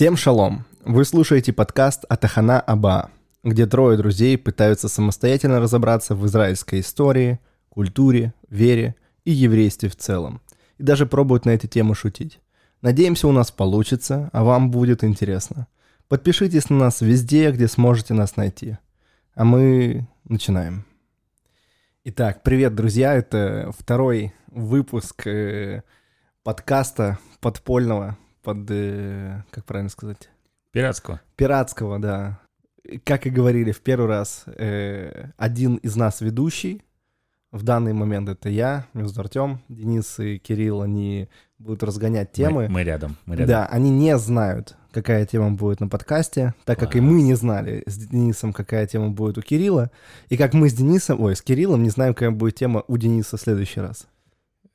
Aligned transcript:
Всем 0.00 0.16
шалом! 0.16 0.64
Вы 0.82 1.04
слушаете 1.04 1.52
подкаст 1.52 2.06
Атахана 2.08 2.58
Аба, 2.58 3.10
где 3.44 3.66
трое 3.66 3.98
друзей 3.98 4.38
пытаются 4.38 4.88
самостоятельно 4.88 5.60
разобраться 5.60 6.14
в 6.14 6.26
израильской 6.26 6.80
истории, 6.80 7.38
культуре, 7.68 8.32
вере 8.48 8.94
и 9.26 9.30
еврействе 9.30 9.90
в 9.90 9.96
целом. 9.96 10.40
И 10.78 10.84
даже 10.84 11.04
пробуют 11.04 11.44
на 11.44 11.50
эту 11.50 11.68
тему 11.68 11.92
шутить. 11.92 12.40
Надеемся, 12.80 13.28
у 13.28 13.32
нас 13.32 13.50
получится, 13.50 14.30
а 14.32 14.42
вам 14.42 14.70
будет 14.70 15.04
интересно. 15.04 15.66
Подпишитесь 16.08 16.70
на 16.70 16.78
нас 16.78 17.02
везде, 17.02 17.50
где 17.50 17.68
сможете 17.68 18.14
нас 18.14 18.36
найти. 18.36 18.78
А 19.34 19.44
мы 19.44 20.08
начинаем. 20.24 20.86
Итак, 22.04 22.42
привет, 22.42 22.74
друзья. 22.74 23.16
Это 23.16 23.70
второй 23.78 24.32
выпуск 24.46 25.26
э, 25.26 25.82
подкаста 26.42 27.18
подпольного, 27.42 28.16
под, 28.42 28.70
э, 28.70 29.42
как 29.50 29.64
правильно 29.64 29.90
сказать? 29.90 30.28
Пиратского. 30.72 31.20
Пиратского, 31.36 31.98
да. 31.98 32.40
Как 33.04 33.26
и 33.26 33.30
говорили 33.30 33.72
в 33.72 33.80
первый 33.80 34.08
раз, 34.08 34.44
э, 34.46 35.30
один 35.36 35.76
из 35.76 35.96
нас 35.96 36.20
ведущий, 36.20 36.82
в 37.52 37.64
данный 37.64 37.92
момент 37.92 38.28
это 38.28 38.48
я, 38.48 38.86
между 38.94 39.20
Артем, 39.20 39.60
Денис 39.68 40.18
и 40.20 40.38
Кирилл, 40.38 40.82
они 40.82 41.28
будут 41.58 41.82
разгонять 41.82 42.32
темы. 42.32 42.62
Мы, 42.62 42.68
мы 42.68 42.84
рядом, 42.84 43.16
мы 43.26 43.34
рядом. 43.34 43.48
Да, 43.48 43.66
они 43.66 43.90
не 43.90 44.16
знают, 44.18 44.76
какая 44.92 45.26
тема 45.26 45.50
будет 45.50 45.80
на 45.80 45.88
подкасте, 45.88 46.54
так 46.64 46.78
как 46.78 46.94
и 46.94 47.00
мы 47.00 47.22
не 47.22 47.34
знали 47.34 47.82
с 47.86 47.96
Денисом, 47.96 48.52
какая 48.52 48.86
тема 48.86 49.10
будет 49.10 49.38
у 49.38 49.42
Кирилла, 49.42 49.90
и 50.28 50.36
как 50.36 50.54
мы 50.54 50.70
с 50.70 50.74
Денисом, 50.74 51.20
ой, 51.20 51.34
с 51.34 51.42
Кириллом 51.42 51.82
не 51.82 51.90
знаем, 51.90 52.14
какая 52.14 52.30
будет 52.30 52.54
тема 52.54 52.84
у 52.86 52.96
Дениса 52.96 53.36
в 53.36 53.40
следующий 53.40 53.80
раз. 53.80 54.06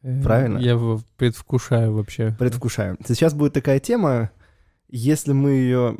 Э, 0.06 0.22
Правильно? 0.22 0.60
Я 0.60 0.80
предвкушаю 1.18 1.94
вообще. 1.94 2.36
Предвкушаем. 2.38 2.98
Сейчас 3.06 3.34
будет 3.34 3.54
такая 3.54 3.80
тема, 3.80 4.30
если 4.88 5.34
мы 5.34 5.50
ее 5.52 5.98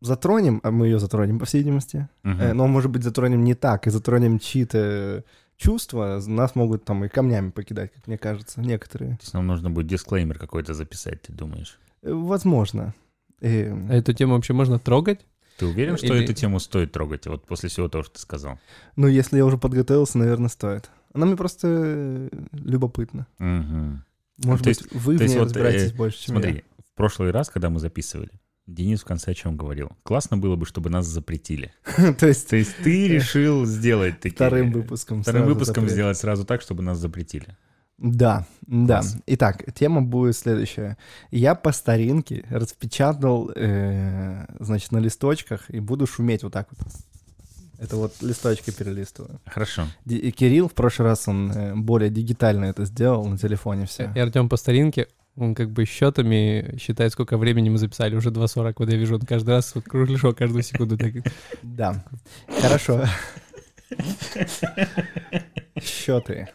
затронем, 0.00 0.60
а 0.62 0.70
мы 0.70 0.86
ее 0.86 0.98
затронем, 0.98 1.38
по 1.38 1.44
всей 1.44 1.58
видимости, 1.58 2.08
э, 2.24 2.52
но, 2.54 2.66
может 2.66 2.90
быть, 2.90 3.02
затронем 3.04 3.44
не 3.44 3.54
так, 3.54 3.86
и 3.86 3.90
затронем 3.90 4.38
чьи-то 4.38 5.24
чувства, 5.56 6.20
нас 6.26 6.54
могут 6.54 6.84
там 6.84 7.04
и 7.04 7.08
камнями 7.08 7.50
покидать, 7.50 7.92
как 7.92 8.06
мне 8.06 8.16
кажется, 8.18 8.60
некоторые. 8.62 9.12
То 9.16 9.22
есть 9.22 9.34
нам 9.34 9.46
нужно 9.46 9.70
будет 9.70 9.86
дисклеймер 9.88 10.38
какой-то 10.38 10.72
записать, 10.74 11.22
ты 11.22 11.32
думаешь? 11.32 11.78
Э, 12.02 12.12
Возможно. 12.12 12.94
Э, 13.42 13.72
А 13.90 13.94
эту 13.94 14.14
тему 14.14 14.34
вообще 14.34 14.54
можно 14.54 14.78
трогать? 14.78 15.20
Ты 15.58 15.66
уверен, 15.66 15.96
что 15.98 16.06
Или- 16.06 16.24
эту 16.24 16.32
тему 16.32 16.60
стоит 16.60 16.92
трогать, 16.92 17.26
вот 17.26 17.46
после 17.46 17.68
всего 17.68 17.88
того, 17.88 18.04
что 18.04 18.14
ты 18.14 18.20
сказал? 18.20 18.58
Ну, 18.96 19.06
если 19.06 19.36
я 19.36 19.44
уже 19.44 19.58
подготовился, 19.58 20.16
наверное, 20.18 20.48
стоит. 20.48 20.90
Она 21.14 21.26
мне 21.26 21.36
просто 21.36 21.68
э, 21.70 22.28
любопытна. 22.52 23.26
Мгм. 23.38 24.04
Может 24.44 24.64
То 24.64 24.70
быть, 24.70 24.92
вы 24.92 25.16
в 25.16 25.20
есть 25.22 25.34
ней 25.34 25.40
вот, 25.40 25.46
разбираетесь 25.46 25.92
э, 25.92 25.94
больше, 25.94 26.18
чем 26.18 26.34
Смотри, 26.34 26.64
в 26.78 26.96
прошлый 26.96 27.30
раз, 27.30 27.48
когда 27.48 27.70
мы 27.70 27.78
записывали, 27.78 28.32
Денис 28.66 29.02
в 29.02 29.04
конце 29.04 29.30
о 29.30 29.34
чем 29.34 29.56
говорил? 29.56 29.90
Классно 30.02 30.38
было 30.38 30.56
бы, 30.56 30.66
чтобы 30.66 30.90
нас 30.90 31.06
запретили. 31.06 31.72
я. 31.98 32.12
То 32.18 32.26
есть 32.26 32.48
То 32.48 32.56
есть 32.56 32.76
ты 32.82 33.08
решил 33.08 33.64
сделать 33.64 34.20
такие... 34.20 34.34
вторым 34.34 34.72
выпуском. 34.72 35.22
Вторым 35.22 35.46
выпуском 35.46 35.84
запрет. 35.84 35.92
сделать 35.92 36.18
сразу 36.18 36.44
так, 36.44 36.62
чтобы 36.62 36.82
нас 36.82 36.98
запретили. 36.98 37.56
Да, 37.98 38.46
да. 38.62 39.00
Класс. 39.00 39.16
Итак, 39.26 39.72
тема 39.74 40.02
будет 40.02 40.36
следующая. 40.36 40.96
Я 41.30 41.54
по 41.54 41.70
старинке 41.70 42.44
распечатал, 42.50 43.52
э, 43.54 44.46
значит, 44.58 44.90
на 44.90 44.98
листочках 44.98 45.70
и 45.70 45.78
буду 45.78 46.06
шуметь 46.06 46.42
вот 46.42 46.52
так 46.52 46.68
вот. 46.70 46.92
Это 47.78 47.96
вот 47.96 48.14
листочки 48.22 48.70
перелистываю. 48.70 49.40
Хорошо. 49.46 49.86
Ди- 50.04 50.18
и 50.18 50.30
Кирилл 50.30 50.68
в 50.68 50.74
прошлый 50.74 51.08
раз 51.08 51.28
он 51.28 51.50
э, 51.50 51.74
более 51.74 52.10
дигитально 52.10 52.66
это 52.66 52.84
сделал 52.84 53.24
на 53.26 53.36
телефоне 53.38 53.86
все. 53.86 54.12
И 54.14 54.18
Артем 54.18 54.48
по 54.48 54.56
старинке, 54.56 55.08
он 55.36 55.54
как 55.54 55.70
бы 55.70 55.84
счетами 55.84 56.76
считает, 56.78 57.12
сколько 57.12 57.36
времени 57.36 57.68
мы 57.68 57.78
записали. 57.78 58.14
Уже 58.14 58.30
2.40, 58.30 58.74
вот 58.78 58.90
я 58.90 58.96
вижу, 58.96 59.16
он 59.16 59.22
каждый 59.22 59.50
раз 59.50 59.74
вот 59.74 59.84
кругляшок 59.84 60.38
каждую 60.38 60.62
секунду. 60.62 60.96
Так... 60.96 61.12
Да. 61.62 62.04
Хорошо. 62.60 63.04
Счеты. 65.80 66.48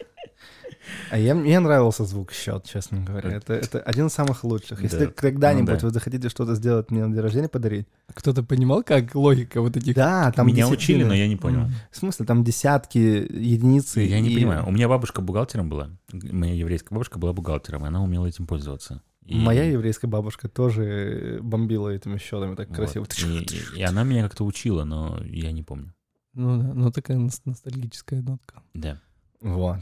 А 1.10 1.18
я, 1.18 1.34
мне 1.34 1.58
нравился 1.60 2.04
звук 2.04 2.32
счет, 2.32 2.64
честно 2.64 3.00
говоря. 3.00 3.30
Это, 3.32 3.54
это 3.54 3.80
один 3.80 4.06
из 4.06 4.12
самых 4.12 4.44
лучших. 4.44 4.82
Если 4.82 5.06
Да. 5.06 5.12
когда-нибудь 5.12 5.74
Ну 5.74 5.80
да. 5.80 5.86
вы 5.86 5.92
захотите 5.92 6.28
что-то 6.28 6.54
сделать 6.54 6.90
мне 6.90 7.04
на 7.04 7.12
день 7.12 7.20
рождения 7.22 7.48
подарить, 7.48 7.86
Кто-то 8.14 8.42
понимал, 8.42 8.82
как 8.82 9.14
логика 9.14 9.60
вот 9.60 9.76
этих... 9.76 9.94
да, 9.94 10.30
там 10.32 10.46
Меня 10.46 10.58
десятины. 10.66 10.76
учили, 10.76 11.04
но 11.04 11.14
я 11.14 11.26
не 11.28 11.36
понял. 11.36 11.68
В 11.90 11.96
смысле, 11.96 12.26
там 12.26 12.44
десятки, 12.44 12.98
единицы. 12.98 14.00
Я 14.02 14.20
не 14.20 14.30
и- 14.30 14.34
понимаю. 14.36 14.66
У 14.66 14.70
меня 14.70 14.88
бабушка 14.88 15.20
бухгалтером 15.20 15.68
была. 15.68 15.90
Моя 16.12 16.54
еврейская 16.54 16.94
бабушка 16.94 17.18
была 17.18 17.32
бухгалтером, 17.32 17.84
и 17.84 17.88
она 17.88 18.02
умела 18.02 18.26
этим 18.26 18.46
пользоваться. 18.46 19.02
И- 19.26 19.34
Моя 19.36 19.64
еврейская 19.64 20.06
бабушка 20.08 20.48
тоже 20.48 21.38
бомбила 21.42 21.88
этими 21.88 22.18
счетами 22.18 22.54
так 22.54 22.68
вот. 22.68 22.76
красиво. 22.76 23.06
И, 23.26 23.78
и 23.78 23.82
она 23.82 24.02
меня 24.04 24.22
как-то 24.24 24.44
учила, 24.44 24.84
но 24.84 25.20
я 25.24 25.52
не 25.52 25.62
помню. 25.62 25.92
Ну 26.34 26.56
да, 26.62 26.72
ну 26.74 26.90
такая 26.92 27.16
ност- 27.18 27.42
ностальгическая 27.44 28.22
нотка. 28.22 28.62
Да. 28.74 29.00
Вот. 29.40 29.80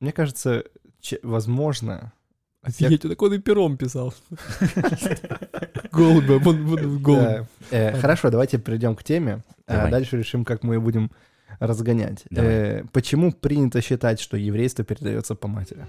Мне 0.00 0.12
кажется, 0.12 0.64
че- 1.00 1.20
возможно... 1.22 2.12
Офигеть, 2.62 3.04
он 3.04 3.10
так 3.10 3.22
он 3.22 3.32
и 3.34 3.38
пером 3.38 3.76
писал. 3.78 4.12
Голубя, 5.92 6.38
вон, 6.38 6.66
вон, 6.66 7.02
голубь. 7.02 7.46
Э, 7.70 7.98
хорошо, 7.98 8.30
давайте 8.30 8.58
перейдем 8.58 8.94
к 8.96 9.02
теме. 9.02 9.42
а 9.66 9.88
дальше 9.90 10.18
решим, 10.18 10.44
как 10.44 10.62
мы 10.62 10.74
ее 10.74 10.80
будем 10.80 11.10
разгонять. 11.58 12.24
Э, 12.30 12.84
почему 12.92 13.32
принято 13.32 13.80
считать, 13.80 14.20
что 14.20 14.36
еврейство 14.36 14.84
передается 14.84 15.34
по 15.34 15.48
матери? 15.48 15.86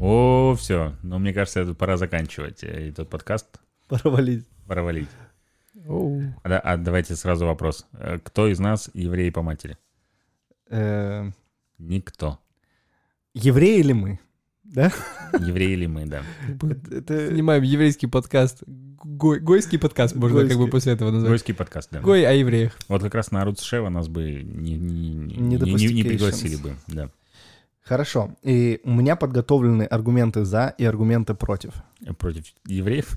О, 0.00 0.54
все. 0.56 0.92
Но 1.02 1.18
мне 1.18 1.32
кажется, 1.32 1.60
это 1.60 1.74
пора 1.74 1.96
заканчивать 1.96 2.62
э, 2.62 2.90
этот 2.90 3.08
подкаст. 3.08 3.46
Провалить. 3.88 4.46
Пора 4.66 4.82
валить. 4.82 5.08
А, 5.88 6.48
да- 6.48 6.58
а 6.60 6.76
давайте 6.76 7.14
сразу 7.16 7.46
вопрос. 7.46 7.86
Э, 7.92 8.18
Кто 8.22 8.48
из 8.48 8.58
нас 8.58 8.90
еврей 8.94 9.30
по 9.30 9.42
матери? 9.42 9.76
Э, 10.68 11.30
Никто. 11.78 12.38
евреи 13.34 13.82
ли 13.82 13.92
мы? 13.92 14.18
Да? 14.64 14.90
Евреи 15.38 15.70
или 15.72 15.86
мы, 15.86 16.06
да. 16.06 16.22
Это- 16.90 17.28
Снимаем 17.30 17.62
еврейский 17.62 18.08
подкаст. 18.08 18.62
Гой- 18.66 19.38
гойский 19.38 19.78
подкаст 19.78 20.16
можно 20.16 20.40
как 20.40 20.48
бы 20.48 20.54
Гойский. 20.54 20.70
после 20.72 20.92
этого 20.94 21.10
назвать. 21.12 21.30
Гойский 21.30 21.54
подкаст, 21.54 21.90
да. 21.92 22.00
Гой 22.00 22.26
о 22.26 22.32
евреях. 22.32 22.76
Вот 22.88 23.02
как 23.02 23.14
раз 23.14 23.30
на 23.30 23.42
Арут 23.42 23.60
Шева 23.60 23.88
нас 23.90 24.08
бы 24.08 24.42
не, 24.42 24.76
не, 24.76 25.14
не, 25.14 25.36
Не 25.36 25.56
не- 25.56 26.02
пригласили 26.02 26.56
бы. 26.56 26.74
Да. 26.88 27.10
Хорошо. 27.82 28.34
И 28.42 28.80
у 28.82 28.90
меня 28.90 29.14
подготовлены 29.14 29.84
аргументы 29.84 30.44
за 30.44 30.74
и 30.76 30.84
аргументы 30.84 31.34
против. 31.34 31.74
Против 32.18 32.46
евреев? 32.66 33.16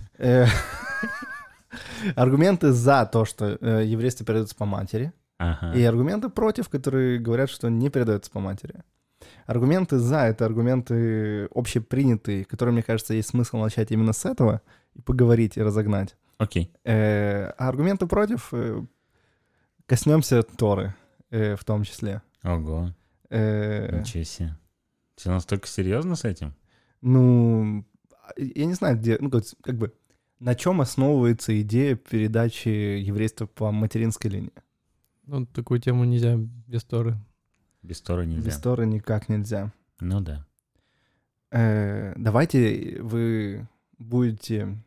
Аргументы 2.15 2.71
за 2.71 3.05
то, 3.05 3.25
что 3.25 3.57
э, 3.59 3.83
еврейство 3.85 4.25
передается 4.25 4.55
по 4.55 4.65
матери, 4.65 5.11
Ага. 5.37 5.73
и 5.73 5.83
аргументы 5.83 6.29
против, 6.29 6.69
которые 6.69 7.19
говорят, 7.19 7.49
что 7.49 7.69
не 7.69 7.89
передается 7.89 8.29
по 8.31 8.39
матери. 8.39 8.83
Аргументы 9.45 9.97
за— 9.97 10.19
это 10.27 10.45
аргументы 10.45 11.45
общепринятые, 11.55 12.45
которые, 12.45 12.73
мне 12.73 12.83
кажется, 12.83 13.13
есть 13.13 13.29
смысл 13.29 13.57
начать 13.57 13.91
именно 13.91 14.13
с 14.13 14.25
этого 14.25 14.61
и 14.95 15.01
поговорить 15.01 15.57
и 15.57 15.61
разогнать. 15.61 16.15
Окей. 16.37 16.71
Э, 16.85 17.49
А 17.57 17.67
аргументы 17.69 18.05
против 18.07 18.49
э, 18.53 18.81
коснемся 19.85 20.43
Торы 20.43 20.93
э, 21.31 21.55
в 21.55 21.63
том 21.63 21.83
числе. 21.83 22.21
Ого. 22.43 22.93
Э, 23.29 23.99
Ничего 23.99 24.23
себе. 24.23 24.55
Все 25.15 25.29
настолько 25.31 25.67
серьезно 25.67 26.15
с 26.15 26.23
этим? 26.23 26.53
Ну, 27.01 27.85
я 28.37 28.65
не 28.65 28.73
знаю, 28.73 28.97
где, 28.97 29.17
ну, 29.19 29.29
как 29.61 29.77
бы, 29.77 29.93
на 30.39 30.55
чем 30.55 30.81
основывается 30.81 31.59
идея 31.61 31.95
передачи 31.95 32.69
еврейства 32.69 33.45
по 33.45 33.71
материнской 33.71 34.29
линии? 34.31 34.53
Ну, 35.25 35.45
такую 35.45 35.79
тему 35.79 36.05
нельзя 36.05 36.35
без 36.37 36.83
Торы. 36.83 37.17
Без 37.83 38.01
Тора 38.01 38.23
нельзя. 38.23 38.45
Без 38.45 38.57
Торы 38.57 38.85
никак 38.85 39.29
нельзя. 39.29 39.71
Ну 39.99 40.21
да. 40.21 40.45
Э, 41.51 42.13
давайте 42.17 43.01
вы 43.01 43.67
будете... 43.97 44.77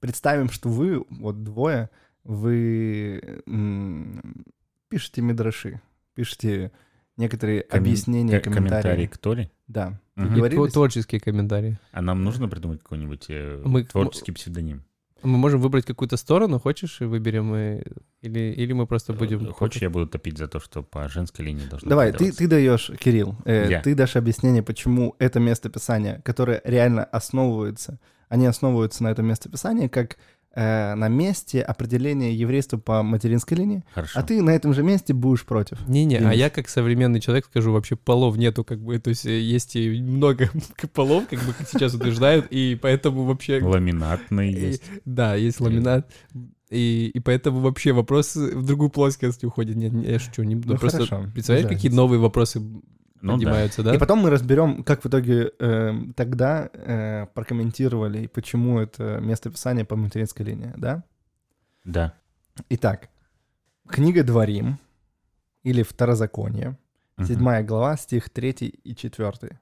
Представим, 0.00 0.48
что 0.48 0.70
вы, 0.70 1.04
вот 1.10 1.44
двое, 1.44 1.90
вы 2.24 3.42
м, 3.46 4.46
пишете 4.88 5.20
мидраши, 5.20 5.80
пишете 6.14 6.72
некоторые 7.18 7.60
Коммен- 7.62 7.76
объяснения, 7.80 8.40
К- 8.40 8.44
комментарий 8.44 8.82
комментарии. 8.82 9.06
к 9.06 9.18
Торе? 9.18 9.50
Да. 9.68 10.00
Тво- 10.28 10.70
творческие 10.70 11.20
комментарии. 11.20 11.78
А 11.92 12.02
нам 12.02 12.24
нужно 12.24 12.48
придумать 12.48 12.82
какой-нибудь 12.82 13.26
э, 13.28 13.62
Мы- 13.64 13.84
творческий 13.84 14.32
псевдоним? 14.32 14.82
Мы 15.22 15.36
можем 15.36 15.60
выбрать 15.60 15.84
какую-то 15.84 16.16
сторону, 16.16 16.58
хочешь, 16.58 17.00
и 17.02 17.04
выберем, 17.04 17.54
и- 17.54 17.82
или, 18.22 18.54
или 18.56 18.72
мы 18.72 18.86
просто 18.86 19.12
будем... 19.12 19.48
Э, 19.48 19.52
Хочешь, 19.52 19.82
я 19.82 19.90
буду 19.90 20.06
топить 20.06 20.38
за 20.38 20.48
то, 20.48 20.60
что 20.60 20.82
по 20.82 21.08
женской 21.08 21.44
линии 21.44 21.66
должно 21.68 21.90
Давай, 21.90 22.12
ты, 22.12 22.32
ты 22.32 22.46
даешь, 22.48 22.90
Кирилл, 22.98 23.36
э, 23.44 23.66
Я. 23.70 23.80
ты 23.82 23.94
дашь 23.94 24.16
объяснение, 24.16 24.62
почему 24.62 25.14
это 25.18 25.38
местописание, 25.40 26.22
которое 26.24 26.62
реально 26.64 27.04
основывается, 27.04 27.98
они 28.30 28.46
основываются 28.46 29.02
на 29.02 29.08
этом 29.10 29.26
местописании 29.26 29.88
как 29.88 30.16
э, 30.54 30.94
на 30.94 31.08
месте 31.08 31.60
определения 31.62 32.34
еврейства 32.34 32.78
по 32.78 33.02
материнской 33.02 33.56
линии, 33.56 33.84
Хорошо. 33.94 34.18
а 34.18 34.22
ты 34.22 34.42
на 34.42 34.50
этом 34.50 34.74
же 34.74 34.82
месте 34.82 35.14
будешь 35.14 35.44
против. 35.44 35.86
Не-не, 35.88 36.18
а 36.18 36.32
я 36.32 36.50
как 36.50 36.68
современный 36.68 37.20
человек 37.20 37.46
скажу, 37.46 37.72
вообще 37.72 37.96
полов 37.96 38.36
нету, 38.36 38.64
как 38.64 38.80
бы, 38.80 38.98
то 38.98 39.10
есть 39.10 39.26
э, 39.26 39.38
есть 39.38 39.76
и 39.76 40.00
много 40.00 40.50
полов, 40.94 41.26
как 41.28 41.40
бы, 41.40 41.52
как 41.52 41.68
сейчас 41.68 41.94
утверждают, 41.94 42.46
и 42.50 42.78
поэтому 42.80 43.24
вообще... 43.24 43.60
Ламинатный 43.62 44.52
есть. 44.52 44.82
Да, 45.04 45.34
есть 45.34 45.60
ламинат, 45.60 46.10
и, 46.70 47.10
и 47.12 47.18
поэтому 47.20 47.60
вообще 47.60 47.92
вопрос 47.92 48.36
в 48.36 48.64
другую 48.64 48.90
плоскость 48.90 49.42
уходит. 49.42 49.76
Нет, 49.76 49.92
не, 49.92 50.06
я 50.06 50.18
шучу, 50.20 50.44
не 50.44 50.54
буду. 50.54 50.74
Ну, 50.74 50.78
Просто 50.78 51.04
хорошо, 51.04 51.28
представляешь, 51.32 51.68
какие 51.68 51.90
новые 51.90 52.20
вопросы 52.20 52.62
Ну 53.22 53.32
да. 53.32 53.36
поднимаются, 53.38 53.82
да? 53.82 53.94
И 53.94 53.98
потом 53.98 54.20
мы 54.20 54.30
разберем, 54.30 54.82
как 54.82 55.02
в 55.04 55.06
итоге 55.08 55.52
э, 55.58 55.92
тогда 56.16 56.70
э, 56.72 57.26
прокомментировали, 57.34 58.22
и 58.22 58.26
почему 58.28 58.78
это 58.78 59.18
место 59.20 59.50
писания 59.50 59.84
по 59.84 59.96
материнской 59.96 60.44
линии, 60.46 60.72
да? 60.76 61.04
Да. 61.84 62.14
Итак, 62.70 63.08
книга 63.88 64.22
Дворим 64.22 64.78
или 65.62 65.82
Второзаконие, 65.82 66.76
Мгм. 67.16 67.26
седьмая 67.26 67.62
глава, 67.62 67.96
стих 67.96 68.30
3 68.30 68.50
и 68.68 68.94
4. 68.94 69.58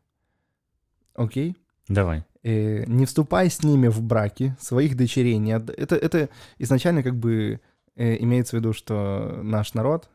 Окей? 1.15 1.57
Давай. 1.89 2.25
Э, 2.45 2.85
не 2.87 3.07
вступай 3.07 3.51
с 3.51 3.63
ними 3.65 3.89
в 3.89 4.01
браки, 4.03 4.57
своих 4.61 4.97
дочерей 4.97 5.39
не 5.39 5.53
отда- 5.53 5.75
Это, 5.77 5.97
это 5.97 6.29
изначально 6.59 7.03
как 7.03 7.17
бы 7.17 7.61
э, 7.97 8.17
имеется 8.23 8.57
в 8.57 8.61
виду, 8.61 8.73
что 8.73 9.41
наш 9.43 9.75
народ, 9.75 10.09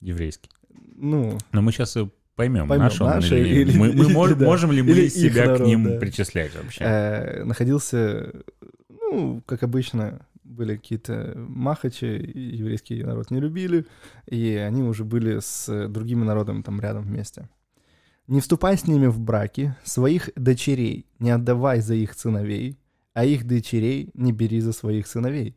Еврейский. 0.00 0.50
ну, 0.94 1.38
Но 1.52 1.62
мы 1.62 1.72
сейчас 1.72 1.96
поймем, 2.36 2.68
Поймем, 2.68 2.84
наш 2.84 3.00
он 3.00 3.08
наши 3.08 3.38
или, 3.40 3.60
или- 3.62 3.78
мы, 3.78 3.92
мы 3.92 4.04
или- 4.06 4.14
мож- 4.14 4.34
да. 4.34 4.44
можем 4.44 4.72
ли 4.72 4.82
мы 4.82 4.90
Или 4.90 5.08
себя 5.08 5.44
народ, 5.46 5.60
к 5.62 5.64
ним 5.66 5.84
да. 5.84 5.98
причислять 5.98 6.54
вообще? 6.54 6.84
э, 6.84 7.44
находился, 7.44 8.32
ну, 8.88 9.42
как 9.46 9.62
обычно, 9.62 10.26
были 10.42 10.76
какие-то 10.76 11.32
махачи, 11.36 12.04
еврейский 12.04 13.02
народ 13.02 13.30
не 13.30 13.40
любили, 13.40 13.86
и 14.26 14.54
они 14.56 14.82
уже 14.82 15.04
были 15.04 15.38
с 15.40 15.88
другими 15.88 16.24
народами 16.24 16.62
там 16.62 16.80
рядом 16.80 17.04
вместе. 17.04 17.48
Не 18.26 18.40
вступай 18.40 18.76
с 18.78 18.86
ними 18.86 19.06
в 19.06 19.20
браки, 19.20 19.74
своих 19.84 20.30
дочерей 20.36 21.06
не 21.18 21.30
отдавай 21.30 21.80
за 21.80 21.94
их 21.94 22.14
сыновей, 22.14 22.78
а 23.12 23.24
их 23.24 23.46
дочерей 23.46 24.10
не 24.14 24.32
бери 24.32 24.60
за 24.60 24.72
своих 24.72 25.06
сыновей, 25.06 25.56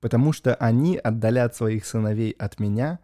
потому 0.00 0.32
что 0.32 0.54
они 0.54 0.96
отдалят 0.98 1.54
своих 1.56 1.86
сыновей 1.86 2.30
от 2.32 2.60
меня, 2.60 2.98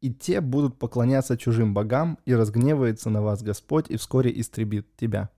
и 0.00 0.12
те 0.12 0.40
будут 0.40 0.78
поклоняться 0.78 1.36
чужим 1.36 1.74
богам, 1.74 2.18
и 2.26 2.34
разгневается 2.34 3.10
на 3.10 3.22
вас 3.22 3.42
Господь, 3.42 3.86
и 3.90 3.96
вскоре 3.96 4.30
истребит 4.40 4.86
тебя. 4.96 5.30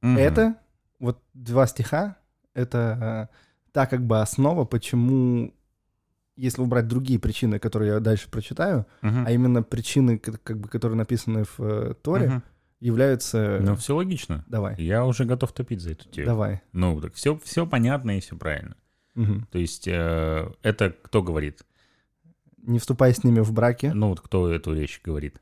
Мгм. 0.00 0.18
Это 0.18 0.56
вот 0.98 1.22
два 1.34 1.66
стиха, 1.66 2.16
это 2.54 3.28
э, 3.32 3.36
та 3.72 3.86
как 3.86 4.06
бы 4.06 4.20
основа, 4.20 4.64
почему, 4.64 5.54
если 6.36 6.60
убрать 6.62 6.88
другие 6.88 7.18
причины, 7.18 7.58
которые 7.58 7.92
я 7.94 8.00
дальше 8.00 8.28
прочитаю, 8.30 8.86
Мгм. 9.00 9.24
а 9.26 9.30
именно 9.30 9.62
причины, 9.62 10.18
ка- 10.18 10.38
как 10.42 10.58
бы, 10.58 10.68
которые 10.68 10.96
написаны 10.98 11.44
в 11.44 11.60
э, 11.60 11.94
Торе, 12.02 12.28
Мгм. 12.28 12.42
являются... 12.80 13.58
Ну, 13.62 13.76
все 13.76 13.94
логично. 13.96 14.44
Давай, 14.48 14.74
Я 14.78 15.04
уже 15.06 15.24
готов 15.24 15.52
топить 15.52 15.80
за 15.80 15.92
эту 15.92 16.08
тему. 16.08 16.26
давай. 16.26 16.62
Ну, 16.72 17.00
так 17.00 17.14
все, 17.14 17.38
все 17.38 17.66
понятно 17.66 18.16
и 18.16 18.20
все 18.20 18.36
правильно. 18.36 18.76
Мгм. 19.14 19.46
То 19.52 19.58
есть 19.58 19.86
э, 19.86 20.50
это 20.62 20.90
кто 21.02 21.22
говорит? 21.22 21.62
Не 22.62 22.78
вступай 22.78 23.12
с 23.14 23.24
ними 23.24 23.40
в 23.40 23.52
браки. 23.52 23.86
Ну, 23.86 24.08
вот 24.08 24.20
кто 24.20 24.48
эту 24.50 24.74
речь 24.74 25.00
говорит? 25.04 25.40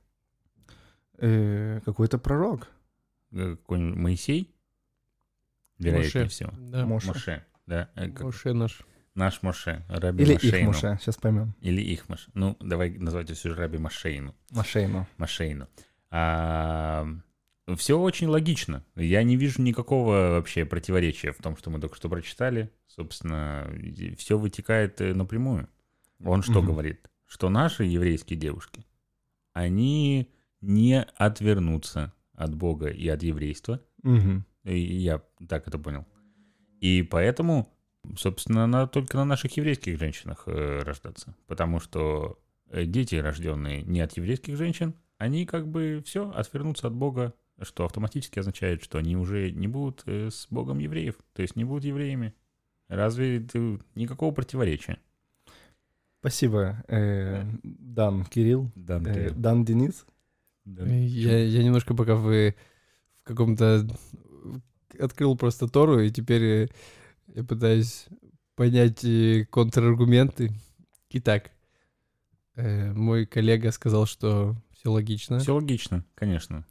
Э, 1.19 1.81
какой-то 1.85 2.19
пророк. 2.19 2.69
Э, 3.33 3.57
Какой-нибудь 3.57 3.99
Моисей? 3.99 4.55
Вероятнее 5.79 6.25
Моше. 6.25 6.29
всего. 6.29 6.51
Да. 6.59 6.87
Моше. 6.87 7.09
Моше. 7.09 7.45
Да, 7.67 7.91
э, 7.95 8.09
как- 8.11 8.23
Моше 8.25 8.53
наш. 8.55 8.81
наш 9.15 9.43
Моше, 9.43 9.85
Раби 9.89 10.25
Или 10.25 10.35
Машейну. 10.35 10.59
их 10.59 10.67
Моше, 10.67 10.99
сейчас 11.01 11.17
поймем. 11.17 11.55
Или 11.61 11.83
их 11.83 12.09
Моше. 12.09 12.31
Ну, 12.35 12.57
давай 12.61 12.91
назвать 12.91 13.31
все 13.31 13.51
же 13.51 13.55
Раби 13.55 13.79
Машейну. 13.79 14.35
Машейну. 14.51 15.07
Машейну. 15.19 15.69
все 17.77 17.99
очень 17.99 18.27
логично. 18.29 18.83
Я 18.97 19.23
не 19.23 19.37
вижу 19.37 19.63
никакого 19.63 20.31
вообще 20.33 20.65
противоречия 20.65 21.33
в 21.33 21.39
том, 21.39 21.57
что 21.57 21.71
мы 21.71 21.81
только 21.81 21.97
что 21.97 22.09
прочитали. 22.09 22.71
Собственно, 22.89 23.71
все 24.17 24.39
вытекает 24.39 24.99
напрямую. 25.01 25.69
Он 26.25 26.43
что 26.43 26.61
Мгм. 26.61 26.67
говорит? 26.67 27.09
Что 27.31 27.49
наши 27.49 27.85
еврейские 27.85 28.37
девушки, 28.37 28.85
они 29.53 30.29
не 30.61 31.01
отвернутся 31.01 32.13
от 32.35 32.57
Бога 32.57 32.89
и 32.89 33.07
от 33.07 33.23
еврейства. 33.23 33.81
Мгм. 34.03 34.45
И 34.65 34.77
я 34.81 35.23
так 35.49 35.69
это 35.69 35.79
понял. 35.79 36.05
И 36.81 37.07
поэтому, 37.09 37.73
собственно, 38.17 38.67
надо 38.67 38.91
только 38.91 39.17
на 39.17 39.25
наших 39.25 39.57
еврейских 39.57 39.97
женщинах 39.97 40.43
э, 40.47 40.81
рождаться. 40.83 41.37
Потому 41.47 41.79
что 41.79 42.43
э, 42.67 42.85
дети, 42.85 43.15
рожденные 43.15 43.83
не 43.83 44.01
от 44.01 44.17
еврейских 44.17 44.57
женщин, 44.57 44.97
они 45.17 45.47
как 45.47 45.69
бы 45.69 46.03
все 46.05 46.33
отвернутся 46.33 46.89
от 46.89 46.95
Бога, 46.95 47.33
что 47.63 47.85
автоматически 47.85 48.41
означает, 48.41 48.83
что 48.83 48.99
они 48.99 49.17
уже 49.17 49.53
не 49.53 49.69
будут 49.69 50.03
э, 50.07 50.31
с 50.31 50.49
Богом 50.51 50.81
евреев, 50.81 51.15
то 51.33 51.43
есть 51.43 51.55
не 51.55 51.63
будут 51.63 51.85
евреями. 51.85 52.35
Разве 52.89 53.37
это 53.37 53.79
никакого 53.95 54.35
противоречия? 54.35 54.99
Спасибо, 56.21 56.85
э, 56.89 57.45
Дан 57.63 58.25
Кирилл, 58.27 58.71
Да, 58.75 59.01
э, 59.05 59.31
Дан 59.31 59.65
Денис. 59.65 60.05
Я, 60.67 61.39
я 61.43 61.65
немножко 61.65 61.95
пока 61.95 62.15
вы 62.15 62.55
в 63.23 63.25
каком-то... 63.25 63.89
Открыл 64.99 65.37
просто 65.37 65.67
Тору, 65.67 66.01
и 66.01 66.11
теперь 66.11 66.43
э, 66.43 66.69
я 67.35 67.43
пытаюсь 67.45 68.07
понять 68.55 69.03
э, 69.03 69.47
контраргументы. 69.51 70.53
Итак, 71.09 71.51
э, 72.57 72.93
мой 72.93 73.25
коллега 73.25 73.71
сказал, 73.71 74.05
что 74.05 74.57
все 74.73 74.91
логично. 74.91 75.39
Все 75.39 75.55
логично, 75.55 76.05
конечно. 76.15 76.67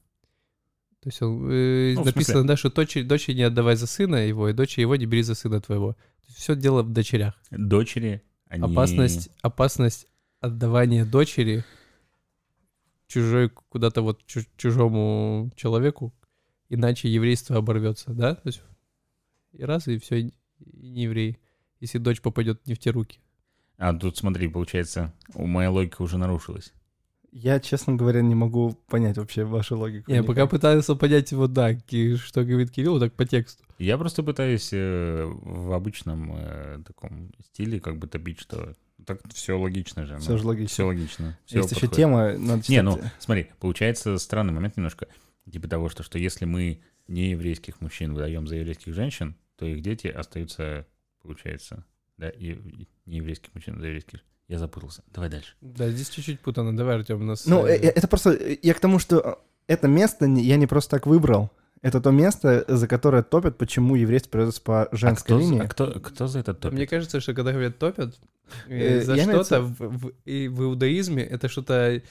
То 1.01 1.09
есть 1.09 1.21
он, 1.23 1.49
э, 1.49 1.93
Ну, 1.95 2.03
написано, 2.03 2.45
да, 2.45 2.55
что 2.55 2.69
дочери, 2.69 3.03
дочери 3.03 3.35
не 3.35 3.43
отдавай 3.43 3.75
за 3.77 3.87
сына 3.87 4.27
его, 4.27 4.49
и 4.49 4.53
дочери 4.53 4.81
его 4.81 4.95
не 4.95 5.07
бери 5.07 5.23
за 5.23 5.33
сына 5.33 5.59
твоего. 5.61 5.95
Все 6.27 6.55
дело 6.55 6.83
в 6.83 6.91
дочерях. 6.91 7.33
Дочери, 7.49 8.21
они... 8.49 8.63
Опасность, 8.63 9.29
опасность 9.41 10.07
отдавания 10.41 11.05
дочери 11.05 11.63
чужой 13.07 13.49
куда-то 13.49 14.01
вот 14.01 14.25
чу- 14.25 14.45
чужому 14.57 15.51
человеку, 15.55 16.13
иначе 16.67 17.09
еврейство 17.09 17.57
оборвется, 17.57 18.11
да? 18.11 18.35
То 18.35 18.47
есть 18.47 18.61
и 19.51 19.63
раз, 19.63 19.87
и 19.87 19.97
все, 19.97 20.19
и 20.19 20.33
не 20.59 21.03
еврей, 21.03 21.39
если 21.79 21.97
дочь 21.97 22.21
попадет 22.21 22.65
не 22.67 22.73
в 22.73 22.79
те 22.79 22.91
руки. 22.91 23.19
А 23.77 23.93
тут 23.93 24.17
смотри, 24.17 24.47
получается, 24.47 25.13
у 25.33 25.45
моя 25.47 25.71
логика 25.71 26.01
уже 26.01 26.17
нарушилась. 26.17 26.73
Я, 27.31 27.59
честно 27.59 27.95
говоря, 27.95 28.21
не 28.21 28.35
могу 28.35 28.73
понять 28.87 29.17
вообще 29.17 29.43
вашу 29.43 29.77
логику. 29.77 30.09
Я 30.09 30.17
никак. 30.17 30.27
пока 30.27 30.47
пытался 30.47 30.95
понять 30.95 31.31
вот 31.31 31.53
да, 31.53 31.77
что 31.77 32.43
говорит 32.43 32.71
Кирилл, 32.71 32.99
так 32.99 33.13
по 33.13 33.25
тексту. 33.25 33.63
Я 33.77 33.97
просто 33.97 34.23
пытаюсь 34.23 34.69
э, 34.73 35.25
в 35.25 35.73
обычном 35.73 36.35
э, 36.35 36.79
таком 36.85 37.31
стиле 37.45 37.79
как 37.79 37.97
бы 37.97 38.07
топить, 38.07 38.39
что 38.39 38.73
так 39.05 39.21
все 39.33 39.57
логично 39.59 40.05
же. 40.05 40.17
Всё 40.17 40.37
же 40.37 40.45
логично. 40.45 40.73
Все 40.73 40.83
логично. 40.83 41.37
всё 41.45 41.57
Есть 41.59 41.71
еще 41.71 41.81
подходит. 41.81 41.95
тема, 41.95 42.33
надо 42.37 42.57
Не, 42.57 42.63
читать. 42.63 42.83
ну 42.83 42.99
смотри, 43.19 43.47
получается 43.59 44.17
странный 44.17 44.53
момент 44.53 44.75
немножко, 44.77 45.07
типа 45.49 45.67
того, 45.67 45.89
что, 45.89 46.03
что 46.03 46.17
если 46.19 46.45
мы 46.45 46.81
не 47.07 47.31
еврейских 47.31 47.79
мужчин 47.81 48.13
выдаем 48.13 48.47
за 48.47 48.57
еврейских 48.57 48.93
женщин, 48.93 49.35
то 49.55 49.65
их 49.65 49.81
дети 49.81 50.07
остаются, 50.07 50.85
получается, 51.21 51.85
да, 52.17 52.29
и, 52.29 52.51
и 52.53 52.87
не 53.05 53.17
еврейских 53.17 53.53
мужчин 53.53 53.79
за 53.79 53.87
еврейских. 53.87 54.19
Я 54.49 54.57
запутался. 54.57 55.03
Давай 55.13 55.29
дальше. 55.29 55.53
Да, 55.61 55.89
здесь 55.89 56.09
чуть-чуть 56.09 56.39
путано. 56.39 56.75
Давай, 56.75 56.95
Артем, 56.95 57.21
у 57.21 57.23
нас... 57.23 57.45
Ну, 57.45 57.65
э, 57.67 57.75
э, 57.75 57.87
э, 57.87 57.89
это 57.89 58.07
просто... 58.07 58.37
Я 58.63 58.73
к 58.73 58.79
тому, 58.79 58.97
что 58.97 59.41
это 59.67 59.87
место 59.87 60.25
я 60.25 60.57
не 60.57 60.65
просто 60.65 60.89
так 60.97 61.05
выбрал. 61.05 61.51
Это 61.81 62.01
то 62.01 62.09
место, 62.11 62.65
за 62.67 62.87
которое 62.87 63.21
топят, 63.23 63.57
почему 63.57 63.95
еврейство 63.95 64.31
передается 64.31 64.61
по 64.61 64.83
А 64.83 64.95
женской 64.95 65.35
кто, 65.37 65.39
за- 65.39 65.51
линии. 65.51 65.63
а 65.63 65.67
кто, 65.67 65.99
кто 65.99 66.27
за 66.27 66.39
это 66.39 66.53
топит? 66.53 66.75
Мне 66.75 66.87
кажется, 66.87 67.21
что 67.21 67.33
когда 67.33 67.51
говорят 67.51 67.77
топят, 67.77 68.19
за 68.67 69.17
что-то 69.17 69.61
в, 69.61 70.11
в 70.25 70.63
иудаизме 70.63 71.23
это 71.23 71.47
что-то, 71.47 72.01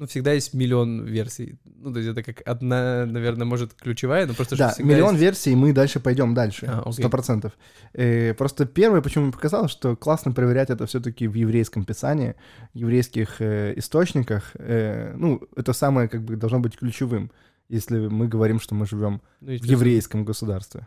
ну, 0.00 0.06
всегда 0.06 0.32
есть 0.32 0.54
миллион 0.54 1.04
версий. 1.04 1.58
Ну, 1.64 1.92
то 1.92 1.98
есть 2.00 2.10
это 2.10 2.22
как 2.22 2.40
одна, 2.48 3.04
наверное, 3.04 3.44
может, 3.46 3.74
ключевая, 3.74 4.26
но 4.26 4.32
просто 4.32 4.56
Да, 4.56 4.74
миллион 4.78 5.10
есть- 5.10 5.20
версий, 5.22 5.52
и 5.52 5.54
мы 5.54 5.74
дальше 5.74 6.00
пойдем 6.00 6.32
дальше. 6.32 6.66
А. 6.66 6.90
Сто 6.90 7.10
процентов. 7.10 7.52
Э, 7.92 8.32
Просто 8.32 8.64
первое, 8.64 9.02
почему 9.02 9.24
мне 9.24 9.32
показалось, 9.32 9.70
что 9.70 9.96
классно 9.96 10.32
проверять 10.32 10.70
это 10.70 10.86
все-таки 10.86 11.28
в 11.28 11.34
еврейском 11.34 11.84
писании, 11.84 12.34
еврейских 12.72 13.42
э, 13.42 13.74
источниках. 13.76 14.52
Э, 14.54 15.12
Ну, 15.16 15.42
это 15.54 15.74
самое, 15.74 16.08
как 16.08 16.22
бы, 16.24 16.36
должно 16.36 16.60
быть 16.60 16.78
ключевым, 16.78 17.30
если 17.68 18.08
мы 18.08 18.26
говорим, 18.26 18.58
что 18.58 18.74
мы 18.74 18.86
живем 18.86 19.20
ну, 19.40 19.48
в 19.58 19.64
еврейском 19.64 20.24
государстве. 20.24 20.86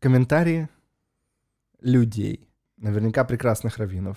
Комментарии 0.00 0.68
людей, 1.80 2.48
наверняка 2.76 3.24
прекрасных 3.24 3.78
раввинов. 3.78 4.16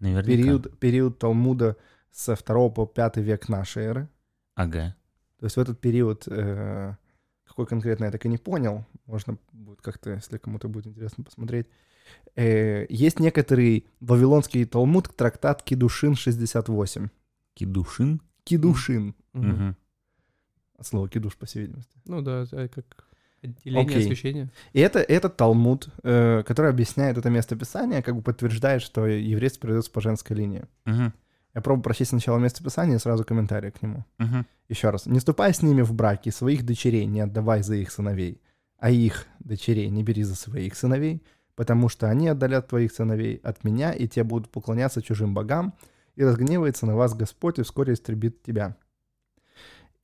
Наверняка. 0.00 0.26
Период, 0.26 0.78
период 0.78 1.18
Талмуда 1.18 1.76
со 2.10 2.36
2 2.36 2.68
по 2.70 2.86
5 2.86 3.16
век 3.18 3.48
нашей 3.48 3.84
эры. 3.84 4.08
Ага. 4.54 4.96
То 5.38 5.46
есть 5.46 5.56
в 5.56 5.60
этот 5.60 5.80
период, 5.80 6.26
э, 6.28 6.96
Какой 7.44 7.66
конкретно, 7.66 8.04
я 8.04 8.10
так 8.10 8.24
и 8.26 8.28
не 8.28 8.36
понял. 8.36 8.84
Можно 9.06 9.38
будет 9.52 9.80
как-то, 9.80 10.10
если 10.10 10.36
кому-то 10.36 10.68
будет 10.68 10.86
интересно 10.86 11.24
посмотреть. 11.24 11.66
Э, 12.36 12.86
есть 12.88 13.20
некоторый 13.20 13.86
вавилонский 14.00 14.64
талмуд, 14.64 15.14
трактат 15.16 15.62
Кидушин 15.62 16.14
68. 16.14 17.08
Кидушин? 17.54 18.20
Кидушин. 18.44 19.14
Мгм. 19.32 19.76
От 20.76 20.86
слова 20.86 21.08
кидуш, 21.08 21.36
по 21.36 21.46
всей 21.46 21.62
видимости. 21.62 21.96
Ну 22.04 22.22
да, 22.22 22.42
это 22.42 22.68
как 22.68 23.08
отделение 23.42 23.86
Окей. 23.86 24.02
освещения. 24.02 24.50
И 24.72 24.80
это 24.80 25.00
этот 25.00 25.36
Талмуд, 25.36 25.88
э, 26.02 26.42
который 26.46 26.70
объясняет 26.70 27.18
это 27.18 27.30
местописание, 27.30 28.02
как 28.02 28.14
бы 28.16 28.22
подтверждает, 28.22 28.82
что 28.82 29.06
еврейство 29.06 29.62
передается 29.62 29.90
по 29.90 30.00
женской 30.00 30.36
линии. 30.36 30.64
Мгм. 30.84 31.12
Я 31.54 31.60
пробую 31.60 31.82
прочесть 31.82 32.10
сначала 32.10 32.38
местописание 32.38 32.96
и 32.96 33.00
сразу 33.00 33.24
комментарий 33.24 33.70
к 33.70 33.82
нему. 33.82 34.04
Мгм. 34.18 34.46
Еще 34.68 34.90
раз. 34.90 35.06
«Не 35.06 35.20
ступай 35.20 35.52
с 35.54 35.62
ними 35.62 35.82
в 35.82 35.94
браки, 35.94 36.28
своих 36.28 36.64
дочерей 36.64 37.06
не 37.06 37.20
отдавай 37.20 37.62
за 37.62 37.76
их 37.76 37.90
сыновей, 37.90 38.40
а 38.78 38.90
их 38.90 39.26
дочерей 39.40 39.88
не 39.88 40.02
бери 40.02 40.22
за 40.22 40.34
своих 40.34 40.76
сыновей, 40.76 41.22
потому 41.54 41.88
что 41.88 42.08
они 42.08 42.28
отдалят 42.28 42.68
твоих 42.68 42.92
сыновей 42.92 43.40
от 43.42 43.64
меня, 43.64 43.92
и 43.92 44.06
те 44.06 44.24
будут 44.24 44.50
поклоняться 44.50 45.02
чужим 45.02 45.34
богам, 45.34 45.74
и 46.16 46.24
разгневается 46.24 46.86
на 46.86 46.96
вас 46.96 47.14
Господь, 47.14 47.58
и 47.58 47.62
вскоре 47.62 47.94
истребит 47.94 48.42
тебя». 48.42 48.76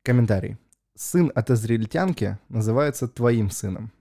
Комментарий. 0.03 0.57
«Сын 0.97 1.31
от 1.35 1.51
израильтянки 1.51 2.39
называется 2.49 3.07
твоим 3.07 3.51
сыном, 3.51 3.93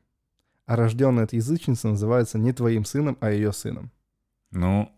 а 0.66 0.76
рожденный 0.76 1.24
от 1.24 1.34
язычницы 1.34 1.88
называется 1.88 2.38
не 2.38 2.54
твоим 2.54 2.86
сыном, 2.86 3.18
а 3.20 3.32
ее 3.32 3.52
сыном». 3.52 3.92
Ну, 4.52 4.92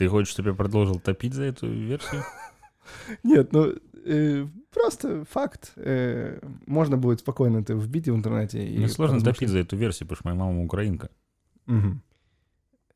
ты 0.00 0.08
хочешь, 0.08 0.32
чтобы 0.32 0.48
я 0.48 0.54
продолжил 0.54 0.98
топить 0.98 1.34
за 1.34 1.42
эту 1.44 1.70
версию? 1.70 2.24
Нет, 3.22 3.52
ну 3.52 3.74
э, 4.06 4.46
просто 4.72 5.26
факт. 5.26 5.72
э, 5.76 6.40
можно 6.66 6.96
будет 6.96 7.20
спокойно 7.20 7.58
это 7.58 7.74
вбить 7.74 8.08
в 8.08 8.14
интернете. 8.16 8.66
и 8.66 8.78
Мне 8.78 8.88
сложно 8.88 9.16
поразмышлять. 9.16 9.36
топить 9.36 9.48
за 9.50 9.58
эту 9.58 9.76
версию, 9.76 10.08
потому 10.08 10.16
что 10.16 10.28
моя 10.28 10.38
мама 10.38 10.64
украинка. 10.64 11.10
Мгм. 11.66 12.02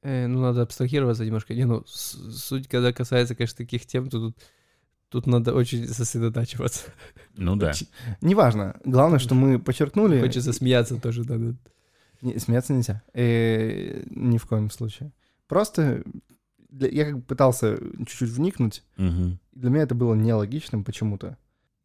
Э, 0.00 0.26
ну, 0.26 0.40
надо 0.40 0.62
абстрахироваться 0.62 1.26
немножко. 1.26 1.52
Не, 1.52 1.66
ну, 1.66 1.82
суть, 1.86 2.68
когда 2.68 2.90
касается, 2.94 3.34
конечно, 3.34 3.58
таких 3.58 3.84
тем, 3.84 4.08
то 4.08 4.18
тут, 4.18 4.38
тут 5.10 5.26
надо 5.26 5.52
очень 5.54 5.86
сосредотачиваться. 5.86 6.84
Ну 7.36 7.54
да. 7.56 7.72
Неважно. 8.22 8.80
Главное, 8.86 9.18
что 9.18 9.34
мы 9.34 9.58
подчеркнули. 9.58 10.20
Хочется 10.20 10.54
смеяться 10.54 10.98
тоже 10.98 11.24
надо. 11.28 11.54
Не, 12.22 12.38
смеяться 12.38 12.72
нельзя. 12.72 13.02
Э, 13.12 14.04
ни 14.08 14.38
в 14.38 14.46
коем 14.46 14.70
случае. 14.70 15.12
Просто 15.46 16.02
для- 16.78 16.88
я 16.90 17.04
как 17.06 17.16
бы 17.16 17.22
пытался 17.22 17.76
чуть-чуть 18.06 18.30
вникнуть. 18.30 18.82
И 18.98 19.60
Для 19.60 19.70
меня 19.70 19.82
это 19.82 19.94
было 19.94 20.14
нелогичным 20.14 20.84
почему-то. 20.84 21.36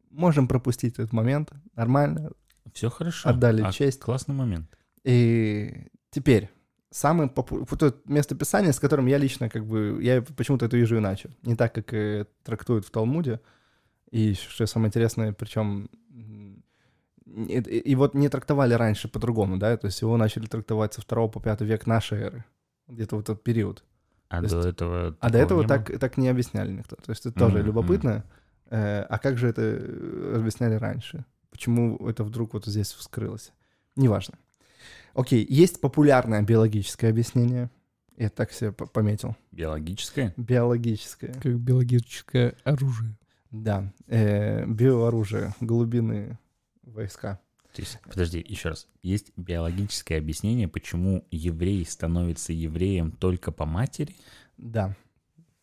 Можем 0.10 0.48
пропустить 0.48 0.94
этот 0.94 1.14
момент. 1.14 1.52
Нормально. 1.76 2.32
Все 2.74 2.90
хорошо. 2.90 3.30
Отдали 3.30 3.62
А, 3.62 3.72
честь. 3.72 4.00
Классный 4.00 4.36
момент. 4.36 4.68
И 5.04 5.88
теперь 6.12 6.50
самое 6.92 7.30
попу- 7.30 7.66
вот 7.70 7.84
это 7.84 7.98
местописание, 8.06 8.74
с 8.74 8.80
которым 8.80 9.06
я 9.08 9.18
лично 9.20 9.50
как 9.50 9.66
бы 9.66 10.00
я 10.02 10.22
почему-то 10.22 10.66
это 10.66 10.78
вижу 10.78 10.98
иначе, 10.98 11.30
не 11.44 11.56
так 11.56 11.74
как 11.74 11.94
э, 11.94 12.26
трактуют 12.44 12.86
в 12.86 12.92
Талмуде. 12.92 13.40
И 14.12 14.34
что 14.34 14.66
самое 14.66 14.88
интересное, 14.90 15.34
причем 15.34 15.90
и, 17.26 17.54
и- 17.60 17.92
и 17.92 17.96
вот 17.96 18.16
не 18.16 18.28
трактовали 18.30 18.74
раньше 18.74 19.08
по-другому, 19.08 19.58
да, 19.58 19.78
то 19.78 19.86
есть 19.88 20.02
его 20.02 20.18
начали 20.18 20.48
трактовать 20.48 20.94
со 20.96 21.02
2 21.02 21.28
по 21.28 21.40
5 21.40 21.62
век 21.62 21.86
нашей 21.88 22.20
эры, 22.20 22.46
где-то 22.88 23.16
вот 23.16 23.30
этот 23.30 23.44
период. 23.44 23.84
А 24.30 24.38
То 24.38 24.44
есть- 24.44 24.56
до 24.56 24.68
этого... 24.70 25.18
А 25.20 25.30
до 25.30 25.38
этого 25.40 25.68
так, 25.68 26.00
так 26.00 26.18
не 26.18 26.30
объясняли 26.30 26.72
никто. 26.72 26.96
То 26.96 27.10
есть 27.12 27.26
это 27.26 27.38
тоже 27.40 27.58
Мгм, 27.58 27.66
любопытно. 27.66 28.24
Э, 28.70 29.02
а 29.02 29.18
как 29.18 29.38
же 29.38 29.48
это 29.50 29.62
э, 29.64 30.36
объясняли 30.38 30.76
раньше? 30.76 31.26
Почему 31.50 31.98
это 32.08 32.24
вдруг 32.24 32.54
вот 32.54 32.66
здесь 32.66 32.94
вскрылось? 32.94 33.52
Неважно. 33.96 34.36
Окей, 35.16 35.46
есть 35.50 35.82
популярное 35.82 36.42
биологическое 36.44 37.10
объяснение. 37.10 37.70
Я 38.18 38.30
так 38.30 38.52
себе 38.52 38.72
по- 38.72 38.86
пометил. 38.86 39.36
Биологическое? 39.52 40.34
Биологическое. 40.38 41.34
Как 41.34 41.56
биологическое 41.60 42.54
оружие. 42.64 43.18
Да. 43.50 43.92
Э, 44.08 44.66
биооружие, 44.68 45.56
глубины 45.60 46.38
войска. 46.84 47.40
То 47.74 47.82
есть, 47.82 48.00
подожди, 48.04 48.44
еще 48.48 48.70
раз. 48.70 48.88
Есть 49.04 49.32
биологическое 49.38 50.18
объяснение, 50.18 50.68
почему 50.68 51.26
еврей 51.32 51.86
становится 51.86 52.52
евреем 52.52 53.12
только 53.12 53.52
по 53.52 53.66
матери? 53.66 54.16
Да. 54.58 54.96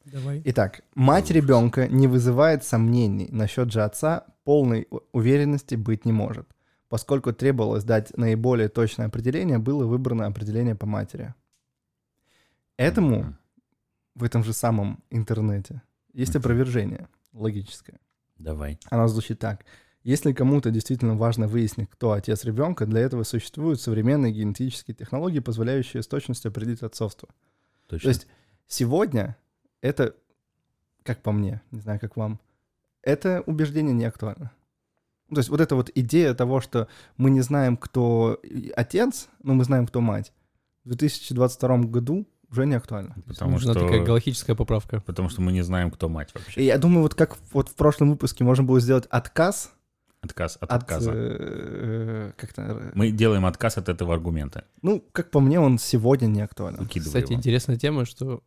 Давай. 0.04 0.40
Итак, 0.44 0.82
мать 0.94 1.30
ребенка 1.32 1.88
не 1.88 2.06
вызывает 2.06 2.62
сомнений 2.62 3.28
насчет 3.32 3.72
же 3.72 3.82
отца, 3.82 4.24
полной 4.44 4.86
уверенности 5.12 5.74
быть 5.74 6.04
не 6.04 6.12
может. 6.12 6.48
Поскольку 6.88 7.32
требовалось 7.32 7.82
дать 7.82 8.16
наиболее 8.16 8.68
точное 8.68 9.06
определение, 9.06 9.58
было 9.58 9.84
выбрано 9.84 10.26
определение 10.26 10.76
по 10.76 10.86
матери. 10.86 11.34
Этому 12.76 13.36
в 14.14 14.22
этом 14.22 14.44
же 14.44 14.52
самом 14.52 15.02
интернете 15.10 15.82
есть 16.12 16.36
опровержение 16.36 17.08
логическое. 17.32 17.98
Давай. 18.38 18.78
Оно 18.90 19.08
звучит 19.08 19.40
так. 19.40 19.64
Если 20.06 20.32
кому-то 20.32 20.70
действительно 20.70 21.16
важно 21.16 21.48
выяснить, 21.48 21.90
кто 21.90 22.12
отец 22.12 22.44
ребенка, 22.44 22.86
для 22.86 23.00
этого 23.00 23.24
существуют 23.24 23.80
современные 23.80 24.32
генетические 24.32 24.94
технологии, 24.94 25.40
позволяющие 25.40 26.00
с 26.00 26.06
точностью 26.06 26.50
определить 26.50 26.82
отцовство. 26.82 27.28
Точно. 27.88 28.04
То 28.04 28.08
есть 28.10 28.28
сегодня 28.68 29.36
это, 29.80 30.14
как 31.02 31.24
по 31.24 31.32
мне, 31.32 31.60
не 31.72 31.80
знаю, 31.80 31.98
как 31.98 32.16
вам, 32.16 32.38
это 33.02 33.42
убеждение 33.46 33.92
не 33.92 34.04
актуально. 34.04 34.52
Ну, 35.28 35.34
То 35.34 35.40
есть 35.40 35.48
вот 35.48 35.60
эта 35.60 35.74
вот 35.74 35.90
идея 35.92 36.34
того, 36.34 36.60
что 36.60 36.86
мы 37.16 37.30
не 37.30 37.40
знаем, 37.40 37.76
кто 37.76 38.38
и 38.44 38.70
отец, 38.76 39.26
но 39.42 39.54
мы 39.54 39.64
знаем, 39.64 39.88
кто 39.88 40.00
мать, 40.00 40.32
в 40.84 40.90
2022 40.90 41.78
году 41.78 42.28
уже 42.48 42.64
не 42.64 42.76
актуально. 42.76 43.16
Потому 43.26 43.54
Нужна 43.54 43.72
что... 43.72 43.82
такая 43.82 44.04
галактическая 44.04 44.54
поправка. 44.54 45.00
Потому 45.00 45.30
что 45.30 45.42
мы 45.42 45.50
не 45.50 45.62
знаем, 45.62 45.90
кто 45.90 46.08
мать 46.08 46.30
И 46.32 46.38
вообще. 46.38 46.64
я 46.64 46.78
думаю, 46.78 47.02
вот 47.02 47.16
как 47.16 47.36
вот 47.52 47.70
в 47.70 47.74
прошлом 47.74 48.10
выпуске 48.10 48.44
можно 48.44 48.62
было 48.62 48.78
сделать 48.78 49.06
отказ 49.10 49.72
Отказ 50.22 50.56
от 50.56 50.70
от... 50.70 50.82
отказа. 50.82 51.12
э, 51.14 52.32
как-то, 52.36 52.62
э, 52.62 52.92
Мы 52.94 53.10
делаем 53.10 53.44
отказ 53.46 53.78
от 53.78 53.88
этого 53.88 54.14
аргумента. 54.14 54.64
ну, 54.82 55.04
как 55.12 55.30
по 55.30 55.40
мне, 55.40 55.60
он 55.60 55.78
сегодня 55.78 56.26
не 56.26 56.40
актуален. 56.40 56.78
Выкидывай 56.78 57.06
Кстати, 57.08 57.32
его. 57.32 57.38
интересная 57.38 57.76
тема, 57.76 58.04
что, 58.06 58.42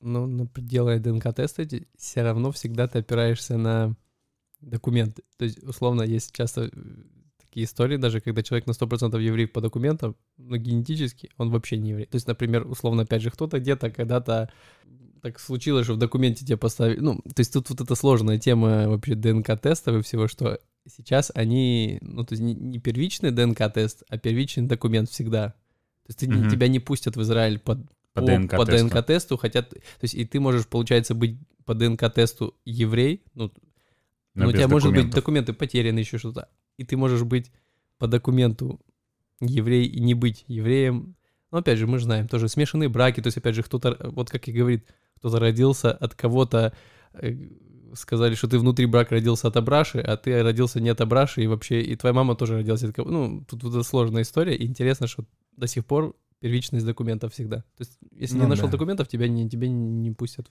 ну, 0.00 0.26
на- 0.26 0.48
делая 0.56 1.00
ДНК-тесты, 1.00 1.86
все 1.96 2.22
равно 2.22 2.50
всегда 2.52 2.86
ты 2.86 2.98
опираешься 3.00 3.56
на 3.56 3.96
документы. 4.60 5.22
То 5.36 5.44
есть, 5.44 5.62
условно, 5.62 6.02
есть 6.02 6.32
часто 6.32 6.66
э, 6.66 6.70
такие 7.38 7.64
истории, 7.66 7.96
даже 7.96 8.20
когда 8.20 8.42
человек 8.42 8.66
на 8.66 8.72
100% 8.72 9.20
еврей 9.20 9.46
по 9.46 9.60
документам, 9.60 10.16
но 10.36 10.56
генетически 10.56 11.30
он 11.36 11.50
вообще 11.50 11.78
не 11.78 11.90
еврей. 11.90 12.06
То 12.06 12.16
есть, 12.16 12.26
например, 12.28 12.66
условно, 12.66 13.02
опять 13.02 13.22
же, 13.22 13.30
кто-то 13.30 13.58
где-то 13.60 13.90
когда-то 13.90 14.50
так 15.24 15.40
случилось, 15.40 15.84
что 15.86 15.94
в 15.94 15.98
документе 15.98 16.44
тебе 16.44 16.58
поставили... 16.58 17.00
Ну, 17.00 17.16
то 17.16 17.40
есть 17.40 17.52
тут 17.52 17.70
вот 17.70 17.80
эта 17.80 17.94
сложная 17.94 18.38
тема 18.38 18.88
вообще 18.88 19.14
ДНК-тестов 19.14 19.96
и 19.96 20.02
всего, 20.02 20.28
что 20.28 20.60
сейчас 20.86 21.32
они... 21.34 21.98
Ну, 22.02 22.24
то 22.24 22.34
есть 22.34 22.42
не, 22.42 22.78
первичный 22.78 23.30
ДНК-тест, 23.30 24.02
а 24.08 24.18
первичный 24.18 24.66
документ 24.66 25.08
всегда. 25.08 25.48
То 25.48 26.08
есть 26.08 26.18
ты 26.18 26.28
Мгм. 26.28 26.50
тебя 26.50 26.68
не 26.68 26.78
пустят 26.78 27.16
в 27.16 27.22
Израиль 27.22 27.58
под 27.58 27.78
По 28.12 28.20
по, 28.20 28.26
ДНК-тесту. 28.26 28.56
по 28.58 28.64
ДНК-тесту, 28.66 29.36
хотя, 29.38 29.62
т- 29.62 29.76
то 29.76 29.80
есть 30.02 30.14
и 30.14 30.26
ты 30.26 30.40
можешь, 30.40 30.66
получается, 30.68 31.14
быть 31.14 31.38
по 31.64 31.74
ДНК-тесту 31.74 32.54
еврей, 32.66 33.22
ну, 33.34 33.50
Но 34.34 34.44
но 34.44 34.48
у 34.50 34.52
тебя 34.52 34.68
может 34.68 34.88
быть 34.90 34.96
документов. 34.96 35.14
документы 35.14 35.52
потеряны, 35.54 36.00
еще 36.00 36.18
что-то, 36.18 36.48
и 36.76 36.84
ты 36.84 36.98
можешь 36.98 37.22
быть 37.22 37.50
по 37.98 38.06
документу 38.06 38.78
еврей 39.40 39.86
и 39.86 40.00
не 40.00 40.12
быть 40.12 40.44
евреем. 40.48 41.16
Но 41.50 41.58
опять 41.58 41.78
же, 41.78 41.86
мы 41.86 41.98
же 41.98 42.04
знаем, 42.04 42.28
тоже 42.28 42.48
смешанные 42.50 42.88
браки, 42.90 43.22
то 43.22 43.28
есть 43.28 43.38
опять 43.38 43.54
же, 43.54 43.62
кто-то, 43.62 43.96
вот 44.10 44.28
как 44.28 44.46
и 44.48 44.52
говорит, 44.52 44.84
кто-то 45.24 45.38
родился 45.40 45.90
от 45.90 46.14
кого-то, 46.14 46.74
э, 47.14 47.34
сказали, 47.94 48.34
что 48.34 48.46
ты 48.46 48.58
внутри 48.58 48.84
брака 48.84 49.14
родился 49.14 49.48
от 49.48 49.56
Абраши, 49.56 49.98
а 50.00 50.18
ты 50.18 50.42
родился 50.42 50.80
не 50.80 50.90
от 50.90 51.00
Абраши, 51.00 51.42
и 51.42 51.46
вообще, 51.46 51.80
и 51.80 51.96
твоя 51.96 52.12
мама 52.12 52.34
тоже 52.34 52.58
родилась 52.58 52.82
от 52.84 52.94
кого 52.94 53.10
Ну, 53.10 53.44
тут 53.48 53.62
вот 53.62 53.86
сложная 53.86 54.20
история, 54.22 54.54
и 54.54 54.66
интересно, 54.66 55.06
что 55.06 55.24
до 55.56 55.66
сих 55.66 55.86
пор 55.86 56.14
первичность 56.40 56.84
документов 56.84 57.32
всегда. 57.32 57.56
То 57.56 57.80
есть, 57.80 57.98
если 58.10 58.34
не 58.36 58.42
Ну 58.42 58.48
нашел 58.48 58.66
да. 58.66 58.72
документов, 58.72 59.08
тебя 59.08 59.26
не, 59.28 59.48
тебе 59.48 59.70
не 59.70 60.10
пустят. 60.10 60.50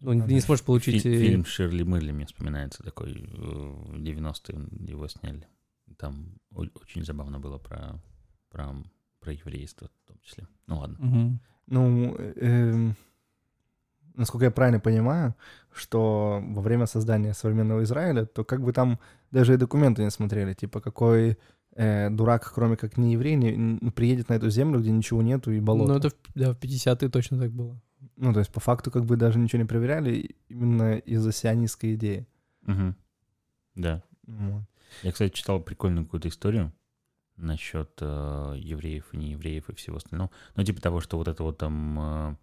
Ну, 0.00 0.12
ты 0.24 0.32
не 0.32 0.40
сможешь 0.40 0.64
получить... 0.64 1.02
Фи- 1.02 1.08
э, 1.08 1.18
Фильм 1.18 1.44
Ширли 1.44 1.82
Мырли 1.82 2.12
мне 2.12 2.26
вспоминается 2.26 2.84
такой, 2.84 3.14
э, 3.14 3.16
в 3.16 4.00
90-е 4.00 4.92
его 4.92 5.08
сняли. 5.08 5.48
Там 5.98 6.36
очень 6.52 7.04
забавно 7.04 7.40
было 7.40 7.58
про, 7.58 8.00
про, 8.50 8.76
про 9.18 9.32
еврейство 9.32 9.88
в 10.04 10.08
том 10.08 10.18
числе. 10.22 10.46
Ну 10.68 10.78
ладно. 10.78 10.96
Мгм. 11.00 11.40
Ну, 11.66 12.14
эм, 12.36 12.94
насколько 14.14 14.46
я 14.46 14.50
правильно 14.50 14.80
понимаю, 14.80 15.34
что 15.72 16.42
во 16.42 16.62
время 16.62 16.86
создания 16.86 17.34
современного 17.34 17.82
Израиля, 17.82 18.24
то 18.26 18.44
как 18.44 18.62
бы 18.62 18.72
там 18.72 18.98
даже 19.30 19.54
и 19.54 19.56
документы 19.58 20.02
не 20.02 20.10
смотрели, 20.10 20.54
типа 20.54 20.80
какой 20.80 21.38
э, 21.74 22.10
дурак, 22.10 22.52
кроме 22.54 22.76
как 22.76 22.96
не 22.96 23.12
еврей, 23.12 23.36
не, 23.36 23.90
приедет 23.90 24.28
на 24.28 24.34
эту 24.34 24.50
землю, 24.50 24.80
где 24.80 24.90
ничего 24.90 25.22
нету 25.22 25.50
и 25.50 25.60
болото. 25.60 25.92
Ну, 25.92 25.98
это 25.98 26.10
в, 26.10 26.14
да, 26.34 26.52
в 26.52 26.58
50-е 26.58 27.08
точно 27.08 27.38
так 27.38 27.50
было. 27.50 27.80
Ну, 28.16 28.32
то 28.32 28.38
есть 28.38 28.52
по 28.52 28.60
факту 28.60 28.90
как 28.90 29.04
бы 29.04 29.16
даже 29.16 29.38
ничего 29.38 29.62
не 29.62 29.68
проверяли 29.68 30.36
именно 30.48 30.96
из-за 30.98 31.32
сионистской 31.32 31.94
идеи. 31.94 32.26
Мгм. 32.62 32.96
Да. 33.74 34.02
Вот. 34.26 34.62
Я, 35.02 35.12
кстати, 35.12 35.32
читал 35.32 35.60
прикольную 35.60 36.04
какую-то 36.04 36.28
историю. 36.28 36.72
насчет 37.36 37.90
э, 38.00 38.54
евреев 38.56 39.12
и 39.12 39.16
неевреев 39.16 39.68
и 39.68 39.74
всего 39.74 39.96
остального. 39.96 40.30
Ну, 40.54 40.62
типа 40.62 40.80
того, 40.80 41.00
что 41.00 41.16
вот 41.16 41.26
это 41.26 41.42
вот 41.42 41.58
там 41.58 41.98
э, 41.98 42.36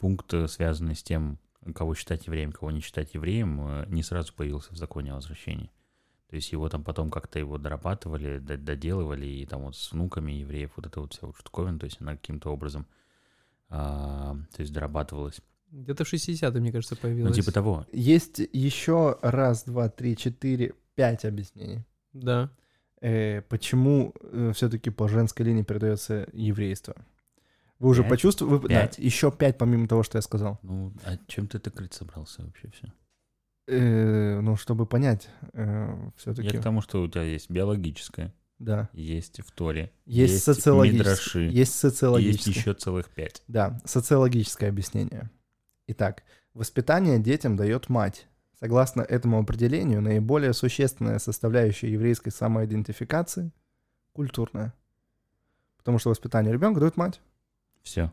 пункт, 0.00 0.34
связанный 0.48 0.96
с 0.96 1.02
тем, 1.02 1.38
кого 1.74 1.94
считать 1.94 2.26
евреем, 2.26 2.52
кого 2.52 2.70
не 2.70 2.80
считать 2.80 3.14
евреем, 3.14 3.60
э, 3.60 3.86
не 3.88 4.02
сразу 4.02 4.32
появился 4.34 4.72
в 4.72 4.76
законе 4.76 5.12
о 5.12 5.16
возвращении. 5.16 5.70
То 6.28 6.36
есть 6.36 6.52
его 6.52 6.68
там 6.68 6.84
потом 6.84 7.10
как-то 7.10 7.38
его 7.38 7.58
дорабатывали, 7.58 8.38
доделывали, 8.38 9.26
и 9.26 9.46
там 9.46 9.62
вот 9.62 9.76
с 9.76 9.92
внуками 9.92 10.32
евреев 10.32 10.70
вот 10.76 10.86
это 10.86 11.00
вот 11.00 11.12
вся 11.12 11.26
вот 11.26 11.36
штуковина, 11.36 11.78
то 11.78 11.84
есть 11.84 12.00
она 12.00 12.12
каким-то 12.12 12.50
образом, 12.50 12.86
а, 13.68 14.36
то 14.54 14.60
есть 14.60 14.72
дорабатывалась. 14.72 15.40
Где-то 15.72 16.04
в 16.04 16.12
60-е, 16.12 16.60
мне 16.60 16.72
кажется, 16.72 16.96
появилось. 16.96 17.36
Ну, 17.36 17.42
типа 17.42 17.52
того. 17.52 17.86
Есть 17.92 18.38
еще 18.52 19.18
раз, 19.22 19.64
два, 19.64 19.88
три, 19.88 20.16
четыре, 20.16 20.74
пять 20.94 21.24
объяснений. 21.24 21.84
Да. 22.12 22.50
Э, 23.00 23.42
почему 23.42 24.14
э, 24.20 24.52
все-таки 24.54 24.90
по 24.90 25.08
женской 25.08 25.46
линии 25.46 25.62
передается 25.62 26.28
еврейство? 26.32 26.94
Вы 27.80 27.88
уже 27.88 28.02
Пять? 28.02 28.10
почувствовали? 28.10 28.58
Вы- 28.58 28.68
Пять? 28.68 28.96
Да, 28.98 29.02
еще 29.02 29.32
пять, 29.32 29.58
помимо 29.58 29.88
того, 29.88 30.02
что 30.04 30.18
я 30.18 30.22
сказал. 30.22 30.60
Ну, 30.62 30.92
а 31.04 31.16
чем 31.26 31.48
ты 31.48 31.58
так 31.58 31.74
крыть 31.74 31.94
собрался 31.94 32.42
вообще 32.44 32.70
все? 32.70 32.92
Э, 33.66 34.40
ну, 34.40 34.56
чтобы 34.56 34.86
понять, 34.86 35.28
все-таки. 36.16 36.48
Я 36.54 36.60
к 36.60 36.62
тому, 36.62 36.80
что 36.82 37.02
у 37.02 37.08
тебя 37.08 37.22
есть 37.22 37.50
биологическое, 37.50 38.32
Да. 38.58 38.88
есть 38.92 39.40
в 39.40 39.50
Торе, 39.52 39.92
Есть, 40.06 40.42
социологическое. 40.44 41.44
Есть 41.44 41.54
и 41.54 41.58
есть 41.58 41.74
социологическое. 41.74 42.54
еще 42.54 42.74
целых 42.74 43.08
пять. 43.10 43.42
Да, 43.48 43.80
социологическое 43.84 44.68
объяснение. 44.68 45.30
Итак, 45.86 46.22
воспитание 46.52 47.18
детям 47.18 47.56
дает 47.56 47.88
мать. 47.88 48.26
Согласно 48.58 49.00
этому 49.00 49.38
определению, 49.40 50.02
наиболее 50.02 50.52
существенная 50.52 51.18
составляющая 51.18 51.90
еврейской 51.90 52.30
самоидентификации— 52.30 53.52
культурная. 54.12 54.74
Потому 55.78 55.98
что 55.98 56.10
воспитание 56.10 56.52
ребенка 56.52 56.80
дает 56.80 56.98
мать. 56.98 57.22
Все. 57.82 58.12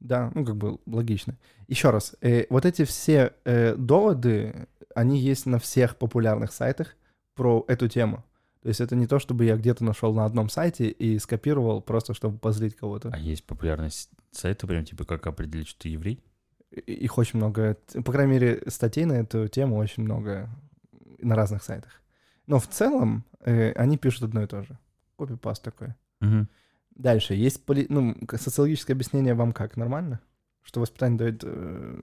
Да, 0.00 0.30
ну 0.34 0.44
как 0.44 0.56
бы 0.56 0.78
логично. 0.86 1.36
Еще 1.66 1.90
раз, 1.90 2.14
э, 2.20 2.46
вот 2.50 2.66
эти 2.66 2.84
все 2.84 3.32
э, 3.44 3.74
доводы, 3.74 4.68
они 4.94 5.18
есть 5.18 5.46
на 5.46 5.58
всех 5.58 5.96
популярных 5.96 6.52
сайтах 6.52 6.96
про 7.34 7.64
эту 7.68 7.88
тему. 7.88 8.24
То 8.62 8.68
есть 8.68 8.80
это 8.80 8.96
не 8.96 9.06
то, 9.06 9.18
чтобы 9.18 9.44
я 9.44 9.56
где-то 9.56 9.84
нашел 9.84 10.14
на 10.14 10.24
одном 10.24 10.48
сайте 10.48 10.88
и 10.88 11.18
скопировал 11.18 11.82
просто, 11.82 12.14
чтобы 12.14 12.38
позлить 12.38 12.76
кого-то. 12.76 13.10
А 13.12 13.18
есть 13.18 13.44
популярность 13.44 14.10
сайта, 14.30 14.66
прям 14.66 14.84
типа 14.84 15.04
как 15.04 15.26
определить, 15.26 15.68
что 15.68 15.82
ты 15.82 15.90
еврей? 15.90 16.22
Их 16.70 17.18
очень 17.18 17.38
много, 17.38 17.76
по 18.04 18.12
крайней 18.12 18.32
мере, 18.32 18.62
статей 18.68 19.04
на 19.04 19.12
эту 19.12 19.48
тему 19.48 19.76
очень 19.76 20.02
много 20.02 20.48
на 21.18 21.34
разных 21.34 21.62
сайтах. 21.62 22.02
Но 22.46 22.58
в 22.58 22.66
целом 22.68 23.24
э, 23.40 23.72
они 23.72 23.96
пишут 23.96 24.24
одно 24.24 24.42
и 24.42 24.46
то 24.46 24.62
же. 24.62 24.78
Копипаст 25.18 25.62
такой. 25.62 25.94
Мгм. 26.20 26.48
Дальше, 26.94 27.34
есть 27.34 27.64
поли- 27.64 27.86
ну, 27.88 28.16
социологическое 28.36 28.94
объяснение 28.94 29.34
вам 29.34 29.52
как, 29.52 29.76
нормально? 29.76 30.20
Что 30.62 30.80
воспитание 30.80 31.18
дает 31.18 31.40
э, 31.44 32.00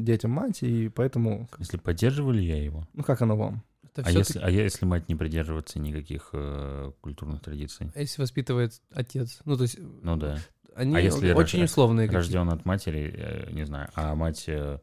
детям 0.00 0.30
мать, 0.30 0.62
и 0.62 0.88
поэтому, 0.88 1.48
Если 1.58 1.76
поддерживали 1.78 2.40
я 2.42 2.62
его. 2.62 2.86
ну 2.92 3.02
как 3.02 3.20
оно 3.22 3.36
вам? 3.36 3.62
Это 3.82 4.02
А 4.06 4.10
если, 4.10 4.38
а 4.38 4.50
если 4.50 4.84
мать 4.84 5.08
не 5.08 5.14
придерживается 5.16 5.78
никаких 5.80 6.30
э, 6.34 6.92
культурных 7.00 7.40
традиций? 7.42 7.90
А 7.94 8.00
если 8.00 8.20
воспитывает 8.20 8.80
отец? 8.92 9.40
Ну, 9.44 9.56
то 9.56 9.62
есть 9.62 9.78
Ну 10.02 10.16
да. 10.16 10.38
они 10.74 10.94
А 10.94 11.00
если 11.00 11.32
очень 11.32 11.60
рож- 11.62 11.70
условные 11.70 12.06
какие-то. 12.06 12.18
Рожден 12.26 12.50
от 12.50 12.64
матери, 12.66 13.12
э, 13.16 13.50
не 13.52 13.64
знаю, 13.64 13.88
а 13.94 14.14
мать, 14.14 14.44
э, 14.48 14.78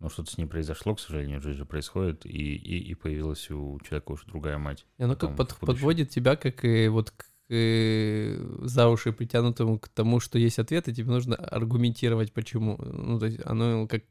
ну 0.00 0.08
что-то 0.10 0.30
с 0.30 0.38
ней 0.38 0.44
произошло, 0.46 0.94
к 0.94 1.00
сожалению, 1.00 1.40
в 1.40 1.42
жизни 1.44 1.64
происходит, 1.64 2.26
и, 2.26 2.30
и, 2.56 2.78
и 2.90 2.94
появилась 2.94 3.50
у 3.50 3.80
человека 3.80 4.12
уже 4.12 4.26
другая 4.26 4.58
мать. 4.58 4.86
И 4.98 5.02
оно 5.02 5.14
потом 5.14 5.30
как 5.30 5.36
под- 5.48 5.56
подводит 5.66 6.10
тебя, 6.10 6.36
как 6.36 6.64
и 6.64 6.86
вот 6.88 7.10
к 7.10 7.22
э, 7.24 7.27
за 7.48 8.88
уши 8.88 9.12
притянутому 9.12 9.78
к 9.78 9.88
тому, 9.88 10.20
что 10.20 10.38
есть 10.38 10.58
ответ, 10.58 10.88
и 10.88 10.94
тебе 10.94 11.10
нужно 11.10 11.36
аргументировать, 11.36 12.32
почему. 12.32 12.76
Ну, 12.78 13.18
то 13.18 13.26
есть 13.26 13.40
оно 13.44 13.86
как... 13.86 14.02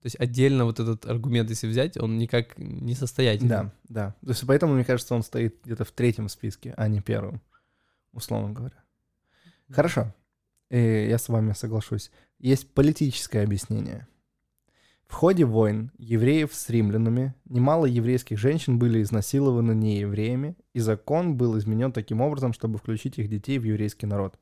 То 0.00 0.06
есть 0.06 0.16
отдельно 0.20 0.64
вот 0.64 0.80
этот 0.80 1.06
аргумент, 1.06 1.50
если 1.50 1.66
взять, 1.66 1.96
он 1.96 2.18
никак 2.18 2.56
не 2.56 2.94
состоятельный. 2.94 3.48
Да, 3.48 3.72
да. 3.88 4.14
То 4.22 4.28
есть 4.28 4.46
поэтому, 4.46 4.74
мне 4.74 4.84
кажется, 4.84 5.14
он 5.14 5.22
стоит 5.22 5.56
где-то 5.64 5.84
в 5.84 5.90
третьем 5.90 6.28
списке, 6.28 6.72
а 6.76 6.88
не 6.88 7.00
первом, 7.00 7.42
условно 8.12 8.52
говоря. 8.52 8.76
Хорошо, 9.70 10.14
Э, 10.70 11.08
я 11.08 11.18
с 11.18 11.28
вами 11.28 11.52
соглашусь. 11.52 12.10
Есть 12.38 12.72
политическое 12.72 13.42
объяснение. 13.42 14.06
В 15.08 15.14
ходе 15.14 15.44
войн 15.46 15.90
евреев 15.98 16.54
с 16.54 16.68
римлянами 16.68 17.34
немало 17.46 17.86
еврейских 17.86 18.38
женщин 18.38 18.78
были 18.78 19.02
изнасилованы 19.02 19.72
неевреями, 19.72 20.54
и 20.74 20.80
закон 20.80 21.34
был 21.36 21.58
изменен 21.58 21.92
таким 21.92 22.20
образом, 22.20 22.52
чтобы 22.52 22.78
включить 22.78 23.18
их 23.18 23.28
детей 23.28 23.58
в 23.58 23.64
еврейский 23.64 24.06
народ. 24.06 24.38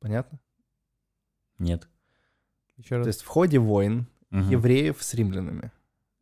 Понятно? 0.00 0.40
Нет. 1.58 1.86
Еще 2.78 2.88
То 2.88 2.96
раз. 2.98 3.06
есть 3.08 3.22
в 3.22 3.26
ходе 3.26 3.58
войн 3.58 4.06
Мгм. 4.30 4.48
евреев 4.48 5.00
с 5.02 5.12
римлянами. 5.14 5.70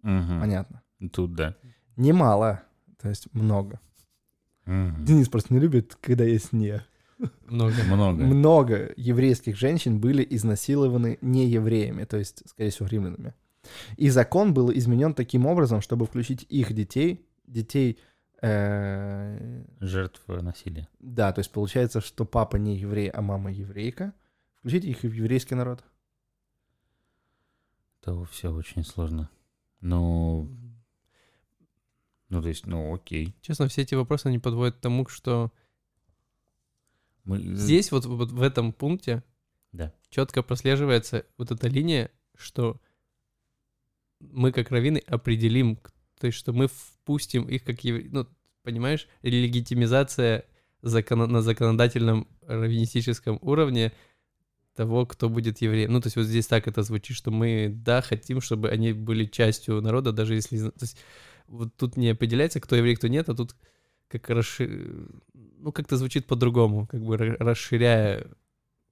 Мгм. 0.02 0.40
Понятно. 0.40 0.83
Тут 1.12 1.35
да. 1.35 1.56
Немало, 1.96 2.62
то 2.98 3.09
есть 3.09 3.33
много. 3.33 3.80
Мгм. 4.66 5.04
Денис 5.04 5.28
просто 5.28 5.54
не 5.54 5.61
любит, 5.61 5.94
когда 6.00 6.24
есть 6.24 6.52
«не». 6.52 6.83
Много. 7.46 7.74
Много. 7.85 8.24
Много 8.24 8.92
еврейских 8.96 9.56
женщин 9.56 10.00
были 10.00 10.26
изнасилованы 10.28 11.18
не 11.20 11.46
евреями, 11.46 12.04
то 12.04 12.16
есть, 12.16 12.42
скорее 12.48 12.70
всего, 12.70 12.88
римлянами. 12.88 13.35
И 13.96 14.09
закон 14.09 14.54
был 14.54 14.72
изменен 14.72 15.14
таким 15.14 15.46
образом, 15.46 15.80
чтобы 15.80 16.06
включить 16.06 16.46
их 16.48 16.72
детей, 16.72 17.26
детей, 17.46 17.98
э, 18.40 19.64
Жертв 19.80 20.22
насилия. 20.28 20.88
да, 20.98 21.33
то 21.33 21.40
есть 21.40 21.52
получается, 21.52 22.00
что 22.00 22.24
папа 22.24 22.56
не 22.56 22.76
еврей, 22.76 23.11
а 23.11 23.20
мама 23.20 23.52
еврейка, 23.52 24.14
включить 24.59 24.85
их 24.85 25.00
в 25.00 25.12
еврейский 25.12 25.54
народ. 25.54 25.85
То 28.00 28.24
все 28.24 28.50
очень 28.50 28.85
сложно. 28.85 29.28
Ну, 29.83 30.48
ну, 32.30 32.40
то 32.40 32.48
есть, 32.48 32.66
ну, 32.66 32.94
окей. 32.94 33.35
Честно, 33.42 33.68
все 33.68 33.83
эти 33.83 33.94
вопросы, 33.94 34.28
они 34.28 34.38
подводят 34.38 34.76
к 34.76 34.80
тому, 34.80 35.06
что 35.09 35.52
Мы... 37.30 37.56
здесь 37.56 37.92
вот, 37.92 38.06
вот 38.06 38.32
в 38.32 38.42
этом 38.42 38.72
пункте 38.72 39.22
Да. 39.72 39.92
четко 40.10 40.42
прослеживается 40.42 41.26
вот 41.38 41.50
эта 41.50 41.68
линия, 41.68 42.10
что 42.36 42.80
мы 44.20 44.52
как 44.52 44.70
раввины 44.70 44.98
определим, 45.06 45.78
то 46.18 46.26
есть 46.26 46.38
что 46.38 46.52
мы 46.52 46.68
впустим 46.68 47.44
их 47.48 47.64
как 47.64 47.82
евре... 47.84 48.08
ну, 48.10 48.26
понимаешь, 48.62 49.08
легитимизация 49.22 50.44
закона- 50.82 51.26
на 51.26 51.42
законодательном 51.42 52.28
раввинистическом 52.42 53.38
уровне 53.42 53.92
того, 54.74 55.06
кто 55.06 55.28
будет 55.28 55.60
евреем. 55.60 55.92
Ну, 55.92 56.00
то 56.00 56.06
есть 56.06 56.16
вот 56.16 56.26
здесь 56.26 56.46
так 56.46 56.68
это 56.68 56.82
звучит, 56.82 57.16
что 57.16 57.30
мы, 57.30 57.70
да, 57.70 58.02
хотим, 58.02 58.40
чтобы 58.40 58.70
они 58.70 58.92
были 58.92 59.24
частью 59.24 59.80
народа, 59.80 60.12
даже 60.12 60.34
если... 60.34 60.58
То 60.58 60.82
есть 60.82 60.98
вот 61.46 61.74
тут 61.76 61.96
не 61.96 62.10
определяется, 62.10 62.60
кто 62.60 62.76
еврей, 62.76 62.96
кто 62.96 63.08
нет, 63.08 63.28
а 63.28 63.34
тут 63.34 63.56
как 64.08 64.28
расши... 64.30 65.06
Ну, 65.62 65.72
как-то 65.72 65.96
звучит 65.96 66.26
по-другому, 66.26 66.86
как 66.86 67.02
бы 67.02 67.16
ра- 67.16 67.36
расширяя 67.38 68.26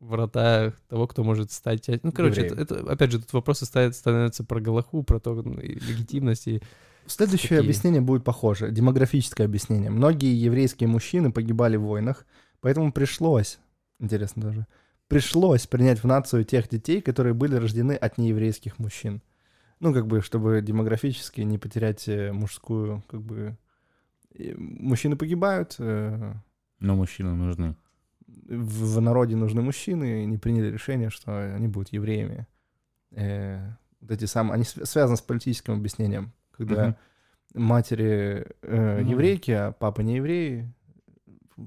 врата 0.01 0.73
того, 0.89 1.07
кто 1.07 1.25
может 1.25 1.51
стать... 1.51 1.85
часть- 1.85 2.05
Ну, 2.05 2.13
короче, 2.13 2.43
это, 2.43 2.55
это, 2.55 2.93
опять 2.93 3.11
же, 3.11 3.19
тут 3.21 3.33
вопросы 3.33 3.65
ставят, 3.65 3.97
становятся 3.97 4.45
про 4.45 4.61
Галаху, 4.61 5.03
про 5.03 5.19
то, 5.19 5.35
ну, 5.35 5.59
и 5.59 5.75
легитимность. 5.75 6.47
И... 6.47 6.61
Следующее 7.07 7.49
Какие? 7.49 7.61
объяснение 7.61 8.01
будет 8.01 8.23
похоже. 8.23 8.71
Демографическое 8.71 9.47
объяснение. 9.47 9.91
Многие 9.91 10.35
еврейские 10.35 10.89
мужчины 10.89 11.33
погибали 11.33 11.77
в 11.77 11.83
войнах, 11.83 12.27
поэтому 12.61 12.93
пришлось, 12.93 13.59
интересно 13.99 14.43
даже, 14.43 14.67
пришлось 15.09 15.67
принять 15.67 16.03
в 16.03 16.07
нацию 16.07 16.45
тех 16.45 16.69
детей, 16.69 17.01
которые 17.01 17.33
были 17.33 17.55
рождены 17.57 17.93
от 17.93 18.19
нееврейских 18.19 18.79
мужчин. 18.79 19.23
Ну, 19.81 19.95
как 19.95 20.07
бы, 20.07 20.21
чтобы 20.21 20.61
демографически 20.61 21.41
не 21.41 21.57
потерять 21.57 22.07
э, 22.09 22.31
мужскую, 22.33 23.03
как 23.09 23.23
бы... 23.23 23.57
Мужчины 24.57 25.17
погибают, 25.17 25.77
э, 25.79 26.35
Но 26.81 26.95
мужчины 26.97 27.35
нужны. 27.35 27.75
в, 28.27 28.97
в 28.97 29.01
народе 29.01 29.37
нужны 29.37 29.63
мужчины, 29.63 30.23
и 30.23 30.27
не 30.27 30.39
приняли 30.39 30.71
решение, 30.71 31.11
что 31.11 31.55
они 31.55 31.69
будут 31.69 31.93
евреями. 31.93 32.47
Э, 33.13 33.71
вот 34.01 34.11
эти 34.11 34.27
самые, 34.27 34.55
они 34.55 34.65
св- 34.65 34.87
связаны 34.89 35.17
с 35.17 35.21
политическим 35.23 35.75
объяснением, 35.75 36.33
когда 36.53 36.97
матери 37.55 38.47
э, 38.63 39.01
Ну. 39.03 39.11
еврейки, 39.11 39.51
а 39.51 39.73
папа 39.73 40.03
не 40.03 40.17
еврей. 40.17 40.67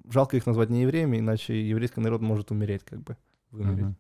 Жалко 0.10 0.38
их 0.38 0.46
назвать 0.46 0.70
не 0.70 0.84
евреями, 0.84 1.18
иначе 1.18 1.68
еврейский 1.68 2.00
народ 2.00 2.22
может 2.22 2.52
умереть, 2.52 2.84
как 2.84 3.02
бы 3.02 3.18
вымереть. 3.50 3.82
Мгм. 3.86 3.98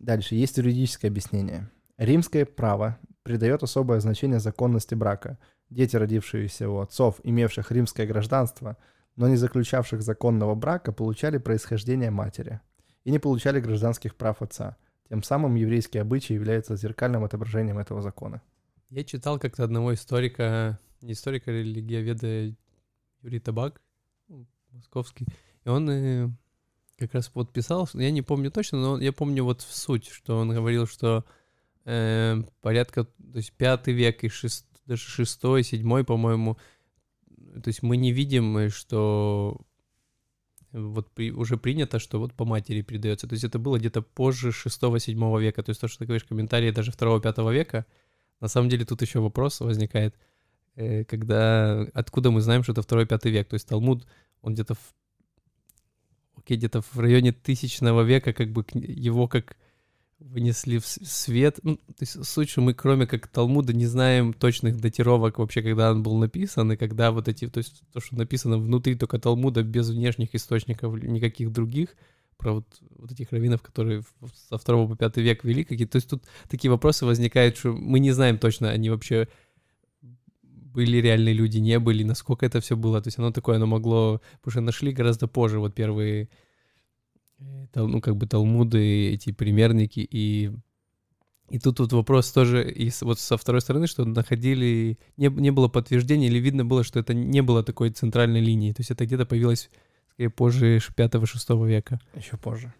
Дальше 0.00 0.34
есть 0.34 0.58
юридическое 0.58 1.10
объяснение. 1.10 1.70
Римское 1.96 2.44
право 2.44 2.98
придает 3.22 3.62
особое 3.62 4.00
значение 4.00 4.38
законности 4.38 4.94
брака. 4.94 5.38
Дети, 5.70 5.96
родившиеся 5.96 6.68
у 6.68 6.78
отцов, 6.78 7.20
имевших 7.24 7.72
римское 7.72 8.06
гражданство, 8.06 8.76
но 9.18 9.26
не 9.26 9.34
заключавших 9.34 10.00
законного 10.00 10.54
брака, 10.54 10.92
получали 10.92 11.38
происхождение 11.38 12.10
матери 12.10 12.60
и 13.02 13.10
не 13.10 13.18
получали 13.18 13.58
гражданских 13.58 14.14
прав 14.14 14.42
отца. 14.42 14.76
Тем 15.08 15.24
самым 15.24 15.56
еврейский 15.56 15.98
обычай 15.98 16.34
является 16.34 16.76
зеркальным 16.76 17.24
отображением 17.24 17.78
этого 17.78 18.00
закона. 18.00 18.42
Я 18.90 19.02
читал 19.02 19.40
как-то 19.40 19.64
одного 19.64 19.92
историка, 19.92 20.78
не 21.00 21.14
историка, 21.14 21.50
а 21.50 21.54
религиоведа 21.54 22.54
Юрий 23.22 23.40
Табак, 23.40 23.80
ну, 24.28 24.46
московский. 24.70 25.26
И 25.64 25.68
он 25.68 25.90
э, 25.90 26.28
как 26.96 27.12
раз 27.14 27.32
вот 27.34 27.52
писал, 27.52 27.88
я 27.94 28.12
не 28.12 28.22
помню 28.22 28.52
точно, 28.52 28.78
но 28.78 29.00
я 29.00 29.12
помню 29.12 29.42
вот 29.42 29.62
в 29.62 29.74
суть, 29.74 30.08
что 30.08 30.38
он 30.38 30.50
говорил, 30.50 30.86
что 30.86 31.24
э, 31.84 32.36
порядка, 32.60 33.02
то 33.02 33.36
есть 33.38 33.52
пятый 33.54 33.94
век 33.94 34.22
и 34.22 34.28
шест, 34.28 34.64
даже 34.86 35.02
шестой, 35.02 35.64
седьмой, 35.64 36.04
по-моему, 36.04 36.56
то 37.62 37.68
есть 37.68 37.82
мы 37.82 37.96
не 37.96 38.12
видим, 38.12 38.56
э, 38.58 38.68
что 38.68 39.60
вот 40.72 41.10
при, 41.12 41.30
уже 41.32 41.56
принято, 41.56 41.98
что 41.98 42.18
вот 42.18 42.34
по 42.34 42.44
матери 42.44 42.82
передается. 42.82 43.26
То 43.26 43.34
есть 43.34 43.44
это 43.44 43.58
было 43.58 43.78
где-то 43.78 44.02
позже 44.02 44.50
6-7 44.50 45.40
века. 45.40 45.62
То 45.62 45.70
есть 45.70 45.80
то, 45.80 45.88
что 45.88 46.00
ты 46.00 46.06
говоришь, 46.06 46.24
комментарии 46.24 46.70
даже 46.70 46.92
2-5 46.92 47.52
века, 47.52 47.86
на 48.40 48.48
самом 48.48 48.68
деле 48.68 48.84
тут 48.84 49.02
еще 49.02 49.20
вопрос 49.20 49.60
возникает, 49.60 50.14
э, 50.76 51.04
когда 51.04 51.82
откуда 51.94 52.30
мы 52.30 52.40
знаем, 52.40 52.62
что 52.62 52.72
это 52.72 52.82
2-5 52.82 53.30
век. 53.30 53.48
То 53.48 53.54
есть 53.54 53.68
Талмуд, 53.68 54.06
он 54.42 54.54
где-то 54.54 54.74
в 54.74 54.94
окей, 56.36 56.56
где-то 56.56 56.82
в 56.82 56.98
районе 56.98 57.32
тысячного 57.32 58.02
века, 58.02 58.32
как 58.32 58.52
бы 58.52 58.64
его 58.72 59.28
как 59.28 59.56
вынесли 60.20 60.78
в 60.78 60.86
свет. 60.86 61.58
Ну, 61.62 61.76
то 61.76 62.00
есть 62.00 62.50
что 62.50 62.60
мы 62.60 62.74
кроме 62.74 63.06
как 63.06 63.28
Талмуда 63.28 63.72
не 63.72 63.86
знаем 63.86 64.32
точных 64.32 64.80
датировок 64.80 65.38
вообще, 65.38 65.62
когда 65.62 65.92
он 65.92 66.02
был 66.02 66.16
написан, 66.18 66.72
и 66.72 66.76
когда 66.76 67.12
вот 67.12 67.28
эти, 67.28 67.48
то 67.48 67.58
есть 67.58 67.82
то, 67.92 68.00
что 68.00 68.16
написано 68.16 68.58
внутри 68.58 68.94
только 68.94 69.18
Талмуда, 69.18 69.62
без 69.62 69.90
внешних 69.90 70.34
источников 70.34 71.02
никаких 71.02 71.52
других, 71.52 71.96
про 72.36 72.54
вот, 72.54 72.66
вот 72.96 73.10
этих 73.10 73.32
раввинов, 73.32 73.62
которые 73.62 74.02
со 74.48 74.58
второго 74.58 74.88
по 74.88 74.96
пятый 74.96 75.24
век 75.24 75.44
вели 75.44 75.64
какие-то. 75.64 75.92
То 75.92 75.96
есть 75.96 76.08
тут 76.08 76.24
такие 76.48 76.70
вопросы 76.70 77.04
возникают, 77.04 77.56
что 77.56 77.72
мы 77.72 77.98
не 77.98 78.12
знаем 78.12 78.38
точно, 78.38 78.70
они 78.70 78.90
вообще 78.90 79.28
были 80.00 80.98
реальные 80.98 81.34
люди, 81.34 81.58
не 81.58 81.80
были, 81.80 82.04
насколько 82.04 82.46
это 82.46 82.60
все 82.60 82.76
было. 82.76 83.02
То 83.02 83.08
есть 83.08 83.18
оно 83.18 83.32
такое, 83.32 83.56
оно 83.56 83.66
могло... 83.66 84.22
Потому 84.40 84.52
что 84.52 84.60
нашли 84.60 84.92
гораздо 84.92 85.26
позже 85.26 85.58
вот 85.58 85.74
первые 85.74 86.28
ну, 87.74 88.00
как 88.00 88.16
бы 88.16 88.26
талмуды, 88.26 89.12
эти 89.12 89.32
примерники, 89.32 90.00
и, 90.00 90.50
и 91.50 91.58
тут 91.58 91.80
вот 91.80 91.92
вопрос 91.92 92.30
тоже 92.32 92.68
и 92.70 92.90
вот 93.02 93.18
со 93.20 93.36
второй 93.36 93.60
стороны, 93.60 93.86
что 93.86 94.04
находили, 94.04 94.98
не, 95.16 95.28
не 95.28 95.50
было 95.50 95.68
подтверждения, 95.68 96.26
или 96.26 96.38
видно 96.38 96.64
было, 96.64 96.84
что 96.84 96.98
это 97.00 97.14
не 97.14 97.42
было 97.42 97.62
такой 97.62 97.90
центральной 97.90 98.40
линии, 98.40 98.72
то 98.72 98.80
есть 98.80 98.90
это 98.90 99.06
где-то 99.06 99.26
появилось, 99.26 99.70
скорее, 100.12 100.30
позже 100.30 100.78
5-6 100.78 101.66
века. 101.66 102.00
Еще 102.14 102.36
позже. 102.36 102.72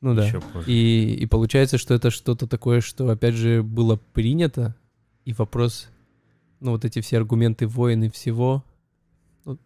Ну 0.00 0.14
да. 0.14 0.26
Еще 0.26 0.40
позже. 0.40 0.70
И, 0.70 1.14
и 1.14 1.26
получается, 1.26 1.78
что 1.78 1.94
это 1.94 2.10
что-то 2.10 2.46
такое, 2.46 2.80
что, 2.80 3.08
опять 3.08 3.34
же, 3.34 3.62
было 3.62 3.96
принято, 3.96 4.76
и 5.24 5.32
вопрос, 5.32 5.88
ну, 6.60 6.72
вот 6.72 6.84
эти 6.84 7.00
все 7.00 7.16
аргументы 7.16 7.66
воины 7.66 8.10
всего, 8.10 8.64
ну, 9.44 9.58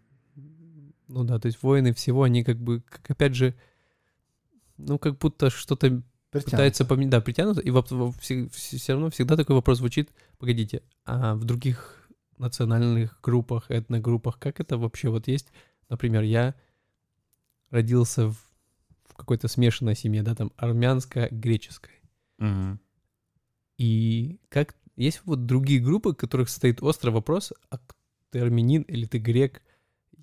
ну 1.08 1.24
да, 1.24 1.38
то 1.38 1.46
есть 1.46 1.62
воины 1.62 1.92
всего, 1.92 2.22
они 2.22 2.42
как 2.42 2.58
бы, 2.58 2.80
как 2.80 3.10
опять 3.10 3.34
же, 3.34 3.54
ну, 4.86 4.98
как 4.98 5.18
будто 5.18 5.50
что-то 5.50 6.02
пытается 6.30 6.84
поменять, 6.84 7.10
да, 7.10 7.20
притянуто, 7.20 7.60
и 7.60 7.70
все, 8.20 8.48
все 8.48 8.92
равно 8.92 9.10
всегда 9.10 9.36
такой 9.36 9.56
вопрос 9.56 9.78
звучит, 9.78 10.10
погодите, 10.38 10.82
а 11.04 11.34
в 11.34 11.44
других 11.44 12.08
национальных 12.38 13.20
группах, 13.22 13.70
этногруппах, 13.70 14.38
как 14.38 14.60
это 14.60 14.78
вообще 14.78 15.10
вот 15.10 15.28
есть? 15.28 15.48
Например, 15.88 16.22
я 16.22 16.54
родился 17.70 18.28
в, 18.28 18.36
в 19.04 19.14
какой-то 19.14 19.48
смешанной 19.48 19.94
семье, 19.94 20.22
да, 20.22 20.34
там 20.34 20.52
армянская, 20.56 21.28
греческая. 21.30 22.00
Угу. 22.38 22.78
И 23.78 24.40
как 24.48 24.74
есть 24.96 25.22
вот 25.24 25.46
другие 25.46 25.80
группы, 25.80 26.14
которых 26.14 26.48
стоит 26.48 26.82
острый 26.82 27.10
вопрос, 27.10 27.52
а 27.70 27.78
ты 28.30 28.40
армянин 28.40 28.82
или 28.82 29.06
ты 29.06 29.18
грек, 29.18 29.62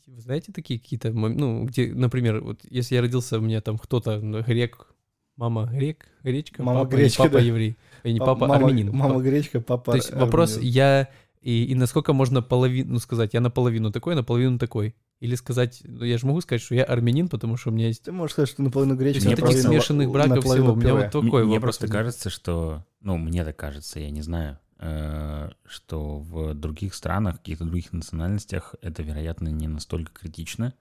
вы 0.08 0.22
знаете 0.22 0.52
такие 0.52 0.80
какие-то, 0.80 1.12
ну, 1.12 1.66
где, 1.66 1.94
например, 1.94 2.42
вот 2.42 2.62
если 2.70 2.96
я 2.96 3.02
родился, 3.02 3.38
у 3.38 3.42
меня 3.42 3.62
там 3.62 3.78
кто-то 3.78 4.20
ну, 4.20 4.42
грек, 4.42 4.88
мама 5.36 5.66
грек, 5.66 6.08
гречка, 6.24 6.64
мама 6.64 6.86
папа, 6.86 6.96
гречка, 6.96 7.24
папа 7.24 7.34
да. 7.34 7.40
еврей, 7.42 7.78
и 8.04 8.14
не 8.14 8.20
Папа- 8.20 8.48
мама, 8.48 8.56
армянин. 8.56 8.92
Мама 8.92 9.16
Папа- 9.16 9.24
гречка, 9.24 9.62
папа 9.62 9.92
То 9.92 9.98
есть 9.98 10.14
вопрос, 10.14 10.54
армянин. 10.56 10.74
я, 10.74 11.10
и, 11.42 11.66
и 11.66 11.76
насколько 11.76 12.14
можно 12.14 12.42
половину, 12.42 12.94
ну, 12.94 13.00
сказать, 13.00 13.34
я 13.34 13.42
наполовину 13.42 13.92
такой, 13.92 14.16
наполовину 14.16 14.58
такой. 14.58 14.96
Или 15.20 15.34
сказать, 15.34 15.82
ну, 15.84 16.06
я 16.06 16.18
же 16.20 16.28
могу 16.28 16.42
сказать, 16.42 16.62
что 16.62 16.76
я 16.76 16.84
армянин, 16.84 17.28
потому 17.28 17.58
что 17.58 17.70
у 17.70 17.74
меня 17.74 17.88
есть... 17.88 18.04
Ты 18.04 18.12
можешь 18.12 18.34
сказать, 18.34 18.50
что 18.50 18.62
наполовину 18.62 18.96
То 18.96 19.04
есть 19.04 19.26
гречка, 19.26 19.46
вот 19.46 19.56
смешанных 19.56 20.12
браков 20.12 20.46
всего. 20.46 20.74
У 20.74 20.76
меня 20.76 20.94
вот 20.94 21.06
такой 21.12 21.44
Мне 21.44 21.56
вопрос. 21.56 21.62
просто 21.62 21.84
возник. 21.86 21.94
кажется, 21.98 22.30
что, 22.30 22.86
ну, 23.02 23.18
мне 23.18 23.44
так 23.44 23.56
кажется, 23.56 24.00
я 24.00 24.12
не 24.12 24.22
знаю, 24.22 24.60
что 24.80 26.20
в 26.20 26.54
других 26.54 26.94
странах, 26.94 27.38
каких-то 27.38 27.66
других 27.66 27.94
национальностях 27.94 28.76
это, 28.82 29.02
вероятно, 29.04 29.50
не 29.50 29.68
настолько 29.68 30.12
критично, 30.14 30.74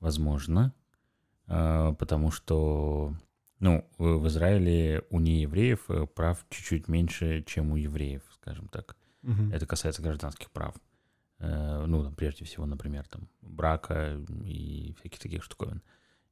возможно, 0.00 0.72
э, 1.46 1.94
потому 1.98 2.30
что, 2.30 3.14
ну, 3.60 3.88
в 3.98 4.26
Израиле 4.28 5.04
у 5.10 5.20
неевреев 5.20 5.88
э, 5.90 6.06
прав 6.06 6.44
чуть-чуть 6.50 6.88
меньше, 6.88 7.42
чем 7.46 7.70
у 7.72 7.76
евреев, 7.76 8.22
скажем 8.34 8.68
так. 8.68 8.96
Мгм. 9.22 9.52
Это 9.52 9.66
касается 9.66 10.02
гражданских 10.02 10.50
прав. 10.50 10.74
Э, 11.38 11.84
Ну, 11.86 12.02
там, 12.02 12.14
прежде 12.14 12.44
всего, 12.44 12.66
например, 12.66 13.06
там, 13.08 13.28
брака 13.42 14.18
и 14.44 14.94
всяких 14.98 15.20
таких 15.20 15.42
штуковин. 15.44 15.82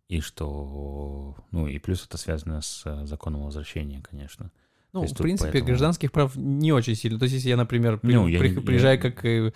И 0.08 0.20
что, 0.20 1.36
ну, 1.52 1.66
и 1.66 1.78
плюс 1.78 2.04
это 2.06 2.18
связано 2.18 2.60
с 2.60 2.82
э, 2.84 3.06
законом 3.06 3.44
возвращения, 3.44 4.02
конечно. 4.02 4.50
Ну, 4.92 5.06
в 5.06 5.14
принципе, 5.16 5.50
поэтому- 5.52 5.66
гражданских 5.68 6.12
прав 6.12 6.36
не 6.36 6.72
очень 6.72 6.94
сильно. 6.94 7.18
То 7.18 7.24
есть, 7.24 7.34
если 7.36 7.48
я, 7.48 7.56
например, 7.56 7.98
при- 7.98 8.12
Ну, 8.14 8.26
я 8.28 8.38
при- 8.38 8.48
не- 8.50 8.54
я- 8.56 8.60
приезжаю 8.60 9.00
как 9.00 9.24
э, 9.24 9.52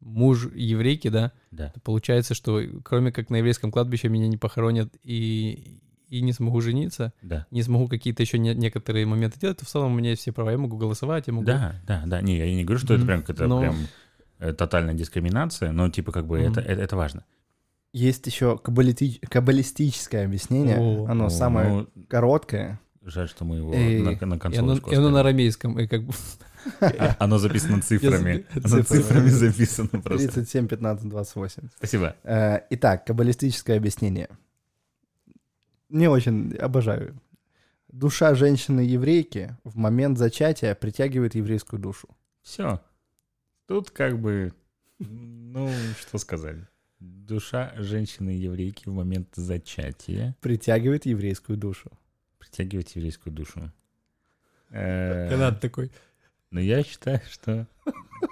муж 0.00 0.48
еврейки, 0.54 1.08
да, 1.08 1.32
Да. 1.50 1.70
то 1.70 1.80
получается, 1.80 2.34
что 2.34 2.60
кроме 2.84 3.10
как 3.12 3.30
на 3.30 3.36
еврейском 3.36 3.72
кладбище 3.72 4.08
меня 4.08 4.28
не 4.28 4.36
похоронят 4.36 4.94
и, 5.02 5.80
и 6.08 6.20
не 6.20 6.32
смогу 6.32 6.60
жениться, 6.60 7.12
Да. 7.22 7.46
не 7.50 7.62
смогу 7.62 7.88
какие-то 7.88 8.22
еще 8.22 8.38
не- 8.38 8.54
некоторые 8.54 9.06
моменты 9.06 9.40
делать, 9.40 9.58
то 9.58 9.64
в 9.64 9.68
целом 9.68 9.92
у 9.92 9.96
меня 9.96 10.10
есть 10.10 10.22
все 10.22 10.32
права. 10.32 10.50
Я 10.52 10.58
могу 10.58 10.76
голосовать, 10.76 11.26
я 11.26 11.32
могу... 11.32 11.46
Да, 11.46 11.80
да, 11.86 12.04
да. 12.06 12.20
Не, 12.22 12.36
я 12.38 12.54
не 12.54 12.62
говорю, 12.64 12.78
что 12.78 12.94
это 12.94 12.98
Мгм. 13.00 13.06
прям 13.06 13.20
какая-то 13.22 13.46
Но- 13.48 13.60
прям 13.60 13.76
э, 14.38 14.52
тотальная 14.52 14.94
дискриминация, 14.94 15.72
но 15.72 15.88
типа 15.88 16.12
как 16.12 16.26
бы 16.26 16.38
Мгм. 16.38 16.52
это, 16.52 16.60
это, 16.60 16.82
это 16.82 16.96
важно. 16.96 17.24
Есть 17.94 18.26
еще 18.26 18.60
каббалити- 18.62 19.18
каббалистическое 19.26 20.26
объяснение. 20.26 20.76
О. 20.78 21.06
Оно 21.08 21.26
О, 21.26 21.30
самое 21.30 21.68
ну, 21.70 21.88
короткое. 22.08 22.78
Жаль, 23.10 23.28
что 23.28 23.44
мы 23.44 23.56
его 23.56 23.72
И- 23.74 24.02
на, 24.02 24.10
на 24.26 24.34
И 24.52 24.56
оно, 24.56 24.76
и 24.76 24.94
оно 24.94 25.10
на 25.10 25.20
арамейском, 25.20 25.78
и 25.78 25.86
как 25.86 26.04
бы... 26.04 26.12
Оно 27.18 27.38
записано 27.38 27.80
цифрами. 27.82 28.44
Оно 28.64 28.82
цифрами. 28.82 29.28
записано 29.28 30.00
просто. 30.02 30.28
37, 30.32 30.68
15, 30.68 31.08
28. 31.08 31.68
Спасибо. 31.76 32.16
Э, 32.24 32.60
Итак, 32.70 33.06
каббалистическое 33.06 33.76
объяснение. 33.76 34.28
Не 35.88 36.08
очень 36.08 36.56
обожаю. 36.56 37.20
Душа 37.88 38.34
женщины-еврейки 38.34 39.56
в 39.64 39.76
момент 39.76 40.18
зачатия 40.18 40.74
притягивает 40.74 41.34
еврейскую 41.36 41.80
душу. 41.80 42.08
Все. 42.42 42.80
Тут 43.66 43.90
как 43.90 44.18
бы, 44.20 44.52
ну, 44.98 45.70
что 46.00 46.18
сказать. 46.18 46.56
Душа 46.98 47.72
женщины-еврейки 47.76 48.88
в 48.88 48.92
момент 48.92 49.28
зачатия 49.34 50.34
Притягивает 50.40 51.06
еврейскую 51.06 51.56
душу. 51.58 51.90
Притягивает 52.50 52.88
еврейскую 52.96 53.32
душу. 53.32 53.70
Э, 54.70 55.28
Канад 55.30 55.60
такой. 55.60 55.90
Но 56.50 56.60
я 56.60 56.82
считаю, 56.82 57.20
что 57.30 57.66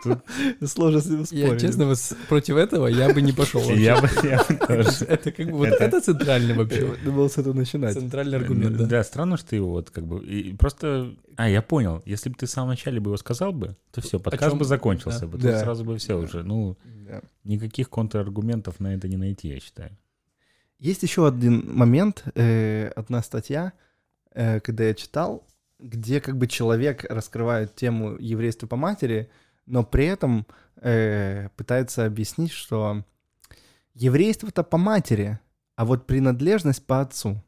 Сложно 0.65 1.01
с 1.01 1.07
ним 1.07 1.25
Я, 1.31 1.47
спорить. 1.47 1.61
честно, 1.61 1.87
вот 1.87 1.99
против 2.29 2.57
этого 2.57 2.87
я 2.87 3.13
бы 3.13 3.21
не 3.23 3.33
пошел. 3.33 3.61
я 3.71 4.01
бы 4.01 4.09
я 4.23 4.39
бы 4.45 4.55
тоже. 4.67 5.05
Это 5.05 5.31
как 5.33 5.47
бы... 5.47 5.53
Вот 5.59 5.69
Это- 5.69 5.85
это 5.85 6.01
центральный 6.01 6.55
вообще. 6.55 6.87
Надо 6.87 7.11
было 7.13 7.29
с 7.29 7.37
этого 7.39 7.53
начинать. 7.55 7.95
Центральный 7.95 8.39
аргумент, 8.39 8.77
да. 8.77 8.87
Да, 8.87 9.05
странно, 9.05 9.37
что 9.37 9.51
ты 9.51 9.57
его 9.57 9.71
вот 9.71 9.91
как 9.91 10.07
бы... 10.07 10.25
и 10.25 10.55
просто... 10.57 11.15
А, 11.37 11.49
я 11.49 11.61
понял. 11.63 12.03
Если 12.07 12.31
бы 12.31 12.37
ты 12.37 12.47
в 12.47 12.51
самом 12.51 12.71
начале 12.71 12.99
бы 13.01 13.11
его 13.11 13.17
сказал 13.17 13.53
бы, 13.53 13.77
то 13.93 14.01
все, 14.01 14.19
подкаст 14.19 14.53
чем- 14.53 14.59
бы 14.59 14.65
закончился 14.65 15.21
да. 15.21 15.27
бы. 15.27 15.33
Тут 15.33 15.43
Да. 15.43 15.61
сразу 15.61 15.85
бы 15.85 15.99
все 15.99 16.15
уже. 16.19 16.43
Ну, 16.45 16.77
Да. 16.85 17.21
никаких 17.45 17.91
контраргументов 17.91 18.81
на 18.81 18.95
это 18.95 19.09
не 19.09 19.17
найти, 19.17 19.49
я 19.49 19.61
считаю. 19.61 19.97
Есть 20.79 21.03
еще 21.03 21.27
один 21.27 21.73
момент, 21.75 22.25
э, 22.35 22.89
одна 22.97 23.23
статья, 23.23 23.73
э, 23.77 23.94
когда 24.35 24.85
я 24.85 24.95
читал, 24.95 25.47
где 25.79 26.21
как 26.21 26.37
бы 26.37 26.47
человек 26.47 27.05
раскрывает 27.05 27.75
тему 27.75 28.17
еврейства 28.19 28.67
по 28.67 28.77
матери, 28.77 29.31
но 29.67 29.83
при 29.85 30.07
этом 30.07 30.47
э, 30.77 31.49
пытается 31.57 32.05
объяснить, 32.07 32.53
что 32.53 33.05
еврейство-то 33.95 34.63
по 34.65 34.77
матери, 34.77 35.39
а 35.77 35.85
вот 35.85 36.07
принадлежность 36.07 36.87
по 36.87 37.01
отцу. 37.01 37.43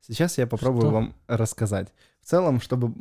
Сейчас 0.00 0.38
я 0.38 0.46
попробую 0.46 0.82
Что? 0.82 0.90
вам 0.90 1.14
рассказать. 1.26 1.92
В 2.20 2.26
целом, 2.26 2.60
чтобы 2.60 2.92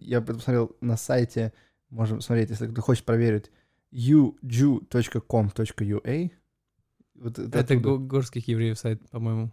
я 0.00 0.20
посмотрел 0.20 0.76
на 0.80 0.96
сайте, 0.96 1.52
можем 1.90 2.20
смотреть, 2.20 2.50
если 2.50 2.66
кто 2.68 2.80
хочет 2.82 3.04
проверить, 3.04 3.50
uju.com.ua. 5.04 6.30
Вот 7.14 7.38
Это 7.38 7.76
го- 7.76 7.98
горских 7.98 8.46
евреев 8.48 8.78
сайт, 8.78 9.00
по-моему. 9.10 9.50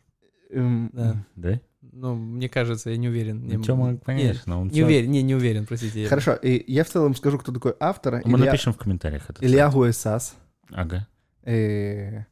Эм, 0.49 0.89
Да. 0.93 1.25
Да? 1.35 1.59
Ну, 1.91 2.15
мне 2.15 2.49
кажется, 2.49 2.89
я 2.89 2.97
не 2.97 3.09
уверен. 3.09 3.45
Не- 3.45 3.57
Ну, 3.57 3.63
Тёма, 3.63 3.91
не- 3.91 3.97
конечно, 3.97 4.59
он 4.59 4.67
Не 4.67 4.73
всё- 4.73 4.85
уверен, 4.85 5.11
не, 5.11 5.21
не 5.21 5.35
уверен, 5.35 5.65
простите. 5.65 6.03
я- 6.03 6.07
Хорошо, 6.07 6.33
и 6.33 6.63
я 6.71 6.83
в 6.83 6.89
целом 6.89 7.13
скажу, 7.15 7.37
кто 7.37 7.51
такой 7.51 7.75
автор. 7.79 8.21
Мы 8.25 8.37
Илья- 8.39 8.45
напишем 8.45 8.73
в 8.73 8.77
комментариях 8.77 9.29
это. 9.29 9.43
Ильягу 9.45 9.89
Эсас. 9.89 10.35
Ага. 10.71 11.07
Э, 11.43 12.23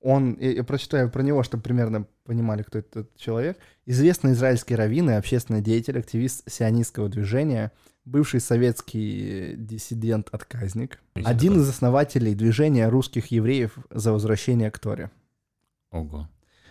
он, 0.00 0.36
я 0.38 0.62
прочитаю 0.64 1.10
про 1.10 1.22
него, 1.22 1.42
чтобы 1.42 1.62
примерно 1.62 2.06
понимали, 2.24 2.62
кто 2.62 2.78
этот 2.78 3.16
человек. 3.16 3.56
Известный 3.86 4.32
израильский 4.32 4.74
раввин 4.76 5.10
и 5.10 5.14
общественный 5.14 5.62
деятель, 5.62 5.98
активист 5.98 6.48
сионистского 6.50 7.08
движения, 7.08 7.72
бывший 8.04 8.40
советский 8.40 9.54
диссидент-отказник, 9.56 10.98
Есть 11.14 11.28
один 11.28 11.56
из 11.56 11.68
основателей 11.68 12.34
движения 12.34 12.88
русских 12.88 13.26
евреев 13.28 13.78
за 13.90 14.12
возвращение 14.12 14.70
к 14.70 14.78
Торе. 14.78 15.10
Ого. 15.90 16.28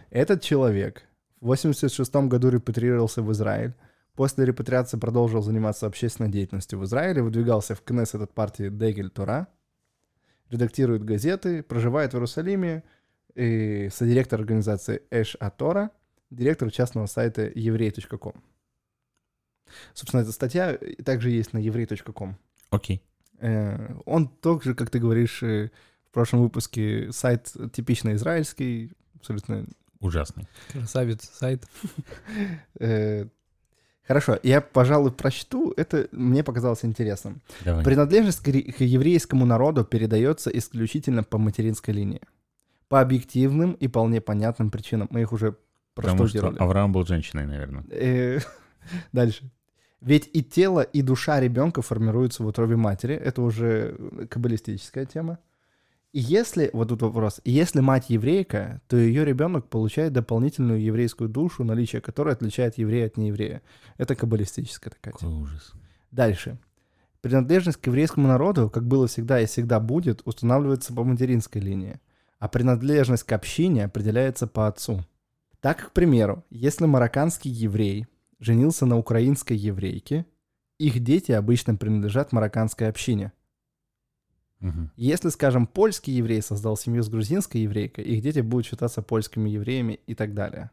Этот 0.10 0.42
человек 0.42 1.04
в 1.42 1.48
86 1.48 2.16
году 2.28 2.50
репатрировался 2.50 3.22
в 3.22 3.32
Израиль. 3.32 3.74
После 4.16 4.46
репатриации 4.46 4.98
продолжил 4.98 5.42
заниматься 5.42 5.88
общественной 5.88 6.30
деятельностью 6.30 6.80
в 6.80 6.86
Израиле, 6.86 7.24
выдвигался 7.24 7.76
в 7.76 7.82
Кнессет 7.82 8.22
от 8.22 8.34
партии 8.34 8.70
Дегель 8.70 9.10
Тора, 9.10 9.48
редактирует 10.50 11.04
газеты, 11.04 11.64
проживает 11.64 12.12
в 12.12 12.16
Иерусалиме, 12.16 12.84
и 13.36 13.90
содиректор 13.92 14.40
организации 14.40 15.04
Эш 15.10 15.38
Атора, 15.40 15.92
директор 16.30 16.70
частного 16.70 17.06
сайта 17.06 17.50
еврей.ком. 17.56 18.34
Собственно, 19.94 20.22
эта 20.22 20.34
статья 20.34 20.78
также 21.06 21.30
есть 21.30 21.54
на 21.54 21.58
еврей.ком. 21.58 22.38
Окей. 22.70 23.02
Э, 23.40 23.96
Он 24.06 24.28
также, 24.28 24.76
как 24.76 24.90
ты 24.90 25.00
говоришь, 25.00 25.42
э, 25.44 25.72
в 26.06 26.12
прошлом 26.12 26.42
выпуске 26.42 27.12
сайт 27.14 27.54
типично 27.72 28.14
израильский, 28.14 28.92
абсолютно 29.16 29.66
Ужасный. 30.02 30.48
Красавец 30.72 31.30
сайт. 31.34 31.66
Э, 32.80 33.26
Хорошо, 34.08 34.40
я, 34.44 34.60
пожалуй, 34.62 35.12
прочту. 35.12 35.74
Это 35.78 36.08
мне 36.12 36.44
показалось 36.44 36.84
интересным. 36.84 37.42
Давай. 37.64 37.86
Принадлежность 37.86 38.42
к 38.42 38.48
ре- 38.48 38.64
к 38.74 38.82
еврейскому 38.82 39.46
народу 39.46 39.86
передается 39.86 40.50
исключительно 40.50 41.24
по 41.24 41.38
материнской 41.38 41.94
линии. 41.94 42.22
По 42.90 43.00
объективным 43.00 43.74
и 43.74 43.88
вполне 43.88 44.20
понятным 44.20 44.70
причинам. 44.70 45.08
Мы 45.12 45.22
их 45.22 45.32
уже 45.32 45.56
Потому 45.94 46.28
что. 46.28 46.48
Авраам 46.60 46.92
был 46.92 47.06
женщиной, 47.06 47.46
наверное. 47.46 47.86
Э, 47.92 48.40
Дальше. 49.14 49.50
Ведь 50.02 50.30
и 50.34 50.44
тело, 50.44 50.82
и 50.82 51.02
душа 51.04 51.40
ребенка 51.40 51.82
формируются 51.82 52.44
в 52.44 52.48
утробе 52.48 52.76
матери. 52.76 53.16
Это 53.16 53.42
уже 53.44 53.96
каббалистическая 54.30 55.06
тема. 55.06 55.38
И 56.14 56.20
если, 56.20 56.70
вот 56.74 56.90
тут 56.90 57.02
вопрос, 57.04 57.40
если 57.46 57.80
мать 57.80 58.10
еврейка, 58.10 58.82
то 58.88 58.98
ее 58.98 59.24
ребенок 59.24 59.70
получает 59.70 60.12
дополнительную 60.12 60.82
еврейскую 60.82 61.30
душу, 61.30 61.64
наличие 61.64 62.02
которой 62.02 62.34
отличает 62.34 62.78
еврея 62.78 63.08
от 63.08 63.16
нееврея. 63.16 63.62
Это 63.98 64.16
каббалистическая 64.16 64.92
такая 64.92 65.14
Какой 65.14 65.30
тема. 65.30 65.42
ужас. 65.42 65.72
Дальше. 66.12 66.58
Принадлежность 67.22 67.78
к 67.80 67.88
еврейскому 67.88 68.28
народу, 68.28 68.70
как 68.70 68.86
было 68.86 69.08
всегда 69.08 69.40
и 69.40 69.46
всегда 69.46 69.80
будет, 69.80 70.22
устанавливается 70.26 70.94
по 70.94 71.04
материнской 71.04 71.62
линии, 71.62 72.02
а 72.40 72.50
принадлежность 72.50 73.24
к 73.24 73.32
общине 73.32 73.86
определяется 73.86 74.48
по 74.48 74.68
отцу. 74.68 75.06
Так, 75.62 75.90
к 75.90 75.92
примеру, 75.92 76.44
если 76.50 76.86
марокканский 76.88 77.52
еврей 77.52 78.08
женился 78.40 78.86
на 78.86 78.98
украинской 78.98 79.54
еврейке, 79.56 80.26
их 80.80 81.00
дети 81.00 81.32
обычно 81.32 81.76
принадлежат 81.76 82.32
марокканской 82.34 82.90
общине. 82.90 83.32
Мгм. 84.62 84.92
Если, 84.96 85.30
скажем, 85.30 85.68
польский 85.68 86.14
еврей 86.14 86.42
создал 86.42 86.78
семью 86.78 87.04
с 87.04 87.10
грузинской 87.10 87.62
еврейкой, 87.62 88.06
их 88.06 88.22
дети 88.22 88.40
будут 88.40 88.66
считаться 88.68 89.02
польскими 89.02 89.50
евреями 89.50 90.00
и 90.08 90.16
так 90.16 90.34
далее. 90.34 90.70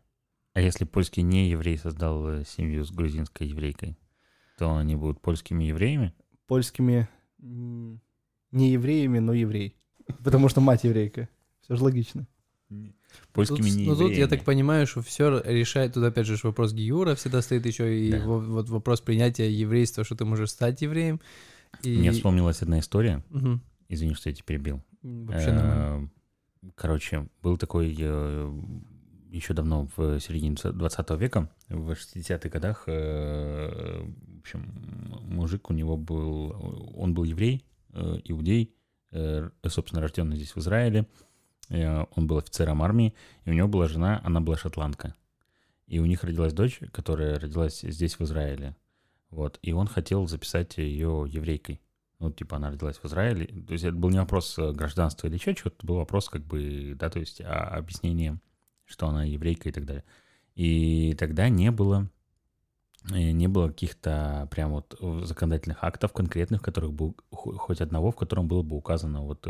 А 0.55 0.61
если 0.61 0.85
польский 0.85 1.23
не 1.23 1.51
еврей 1.51 1.79
создал 1.79 2.29
э, 2.29 2.45
семью 2.45 2.85
с 2.85 2.91
грузинской 2.91 3.47
еврейкой, 3.49 3.97
то 4.59 4.77
они 4.77 4.95
будут 4.97 5.21
польскими 5.21 5.65
евреями? 5.65 6.15
Польскими 6.47 7.09
не 7.39 8.71
евреями, 8.73 9.19
но 9.21 9.33
еврей. 9.33 9.77
Потому 10.25 10.49
что 10.49 10.61
мать 10.61 10.85
еврейка. 10.85 11.29
Все 11.63 11.77
же 11.77 11.85
логично. 11.85 12.27
Польскими 13.33 13.69
Тут- 13.69 13.77
не 13.77 13.87
ну 13.87 13.97
тут, 13.97 14.13
я 14.13 14.27
так 14.27 14.45
понимаю, 14.45 14.87
что 14.87 15.01
все 15.01 15.41
решает, 15.41 15.95
тут 15.95 16.05
опять 16.05 16.27
же 16.27 16.37
вопрос 16.43 16.73
Гиюра 16.75 17.15
всегда 17.15 17.41
стоит 17.41 17.65
еще, 17.65 17.99
и 18.07 18.11
Да. 18.13 18.21
во- 18.27 18.41
вот 18.41 18.69
вопрос 18.69 19.01
принятия 19.01 19.51
еврейства, 19.51 20.05
что 20.05 20.15
ты 20.17 20.25
можешь 20.27 20.51
стать 20.51 20.83
евреем. 20.83 21.21
И... 21.83 21.97
Мне 21.97 22.13
вспомнилась 22.13 22.61
одна 22.63 22.81
история. 22.81 23.23
Мгм. 23.31 23.63
Извини, 23.89 24.15
что 24.15 24.29
я 24.29 24.35
тебя 24.35 24.45
перебил. 24.47 24.83
Вообще 25.03 25.53
нормально. 25.53 26.11
Э, 26.63 26.69
Короче, 26.75 27.29
был 27.43 27.57
такой 27.57 27.91
еще 27.91 29.55
давно, 29.55 29.89
в 29.97 30.19
середине 30.21 30.57
20 30.57 31.11
века, 31.11 31.51
в 31.69 31.93
60-х 31.93 32.49
годах, 32.49 32.85
э, 32.87 34.03
в 34.37 34.41
общем, 34.41 35.21
мужик 35.23 35.71
у 35.71 35.75
него 35.75 35.97
был, 35.97 36.93
он 36.97 37.15
был 37.15 37.25
еврей, 37.25 37.65
э, 37.93 38.17
иудей, 38.25 38.75
э, 39.13 39.51
собственно, 39.67 40.03
рожденный 40.03 40.37
здесь 40.37 40.55
в 40.55 40.59
Израиле, 40.59 41.07
Э, 41.71 42.05
он 42.15 42.27
был 42.27 42.39
офицером 42.39 42.83
армии, 42.83 43.15
и 43.45 43.51
у 43.51 43.53
него 43.53 43.69
была 43.69 43.89
жена, 43.89 44.21
она 44.25 44.41
была 44.41 44.57
шотландка. 44.57 45.15
И 45.87 45.99
у 46.01 46.07
них 46.07 46.23
родилась 46.25 46.53
дочь, 46.53 46.81
которая 46.93 47.39
родилась 47.39 47.81
здесь, 47.81 48.19
в 48.19 48.23
Израиле. 48.23 48.77
Вот. 49.31 49.59
И 49.63 49.73
он 49.73 49.87
хотел 49.87 50.27
записать 50.27 50.77
ее 50.77 51.27
еврейкой. 51.29 51.81
Ну, 52.21 52.33
типа, 52.33 52.57
она 52.57 52.71
родилась 52.71 52.97
в 52.99 53.05
Израиле. 53.07 53.47
То 53.47 53.73
есть 53.73 53.85
это 53.85 53.95
был 53.95 54.11
не 54.11 54.19
вопрос 54.19 54.59
э, 54.59 54.73
гражданства 54.73 55.27
или 55.29 55.35
еще 55.35 55.55
чего-то, 55.55 55.77
это 55.77 55.87
был 55.87 55.97
вопрос, 55.97 56.29
как 56.29 56.43
бы, 56.45 56.95
да, 56.99 57.11
то 57.11 57.21
есть 57.21 57.41
а, 57.41 57.77
объяснение, 57.77 58.41
что 58.87 59.07
она 59.07 59.25
еврейка 59.25 59.69
и 59.69 59.73
так 59.73 59.85
далее. 59.87 60.05
И 60.57 61.15
тогда 61.19 61.49
не 61.49 61.71
было 61.71 62.11
э, 63.13 63.31
не 63.31 63.47
было 63.47 63.69
каких-то 63.69 64.49
прям 64.51 64.73
вот 64.73 64.97
э, 65.01 65.21
законодательных 65.25 65.85
актов 65.85 66.13
конкретных, 66.13 66.61
в 66.61 66.65
которых 66.65 66.93
был 66.93 67.17
хо- 67.31 67.57
хоть 67.57 67.81
одного, 67.81 68.11
в 68.11 68.17
котором 68.17 68.49
было 68.49 68.63
бы 68.63 68.77
указано 68.77 69.23
вот 69.23 69.47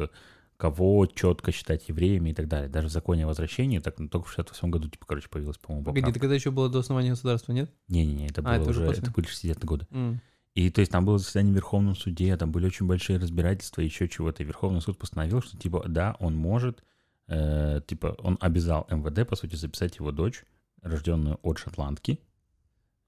кого 0.58 1.06
четко 1.06 1.52
считать 1.52 1.88
евреями 1.88 2.30
и 2.30 2.34
так 2.34 2.48
далее. 2.48 2.68
Даже 2.68 2.88
в 2.88 2.90
законе 2.90 3.24
о 3.24 3.28
возвращении, 3.28 3.78
так 3.78 3.98
ну, 3.98 4.08
только 4.08 4.26
в 4.26 4.32
68 4.32 4.70
году, 4.70 4.88
типа, 4.90 5.06
короче, 5.06 5.28
появилась, 5.28 5.56
по-моему, 5.56 5.84
Погоди, 5.84 6.00
поправка. 6.02 6.10
это 6.18 6.20
когда 6.20 6.34
еще 6.34 6.50
было 6.50 6.68
до 6.68 6.80
основания 6.80 7.10
государства, 7.10 7.52
нет? 7.52 7.72
Не-не-не, 7.86 8.26
это 8.26 8.42
было 8.42 8.54
А, 8.54 8.56
это 8.56 8.68
уже 8.68 8.80
уже, 8.80 8.88
после? 8.88 9.02
это 9.04 9.12
были 9.12 9.28
60-е 9.28 9.54
годы. 9.66 9.86
М. 9.92 10.20
И 10.58 10.70
то 10.70 10.80
есть 10.80 10.90
там 10.90 11.04
было 11.04 11.18
заседание 11.18 11.52
в 11.52 11.54
Верховном 11.54 11.94
суде, 11.94 12.36
там 12.36 12.50
были 12.50 12.66
очень 12.66 12.88
большие 12.88 13.20
разбирательства, 13.20 13.80
еще 13.80 14.08
чего-то. 14.08 14.42
И 14.42 14.46
Верховный 14.46 14.80
суд 14.80 14.98
постановил, 14.98 15.40
что 15.40 15.56
типа 15.56 15.84
да, 15.86 16.16
он 16.18 16.34
может, 16.34 16.82
э, 17.28 17.80
типа 17.86 18.16
он 18.18 18.38
обязал 18.40 18.84
МВД, 18.90 19.24
по 19.28 19.36
сути, 19.36 19.54
записать 19.54 19.98
его 19.98 20.10
дочь, 20.10 20.42
рожденную 20.82 21.38
от 21.44 21.58
шотландки, 21.58 22.18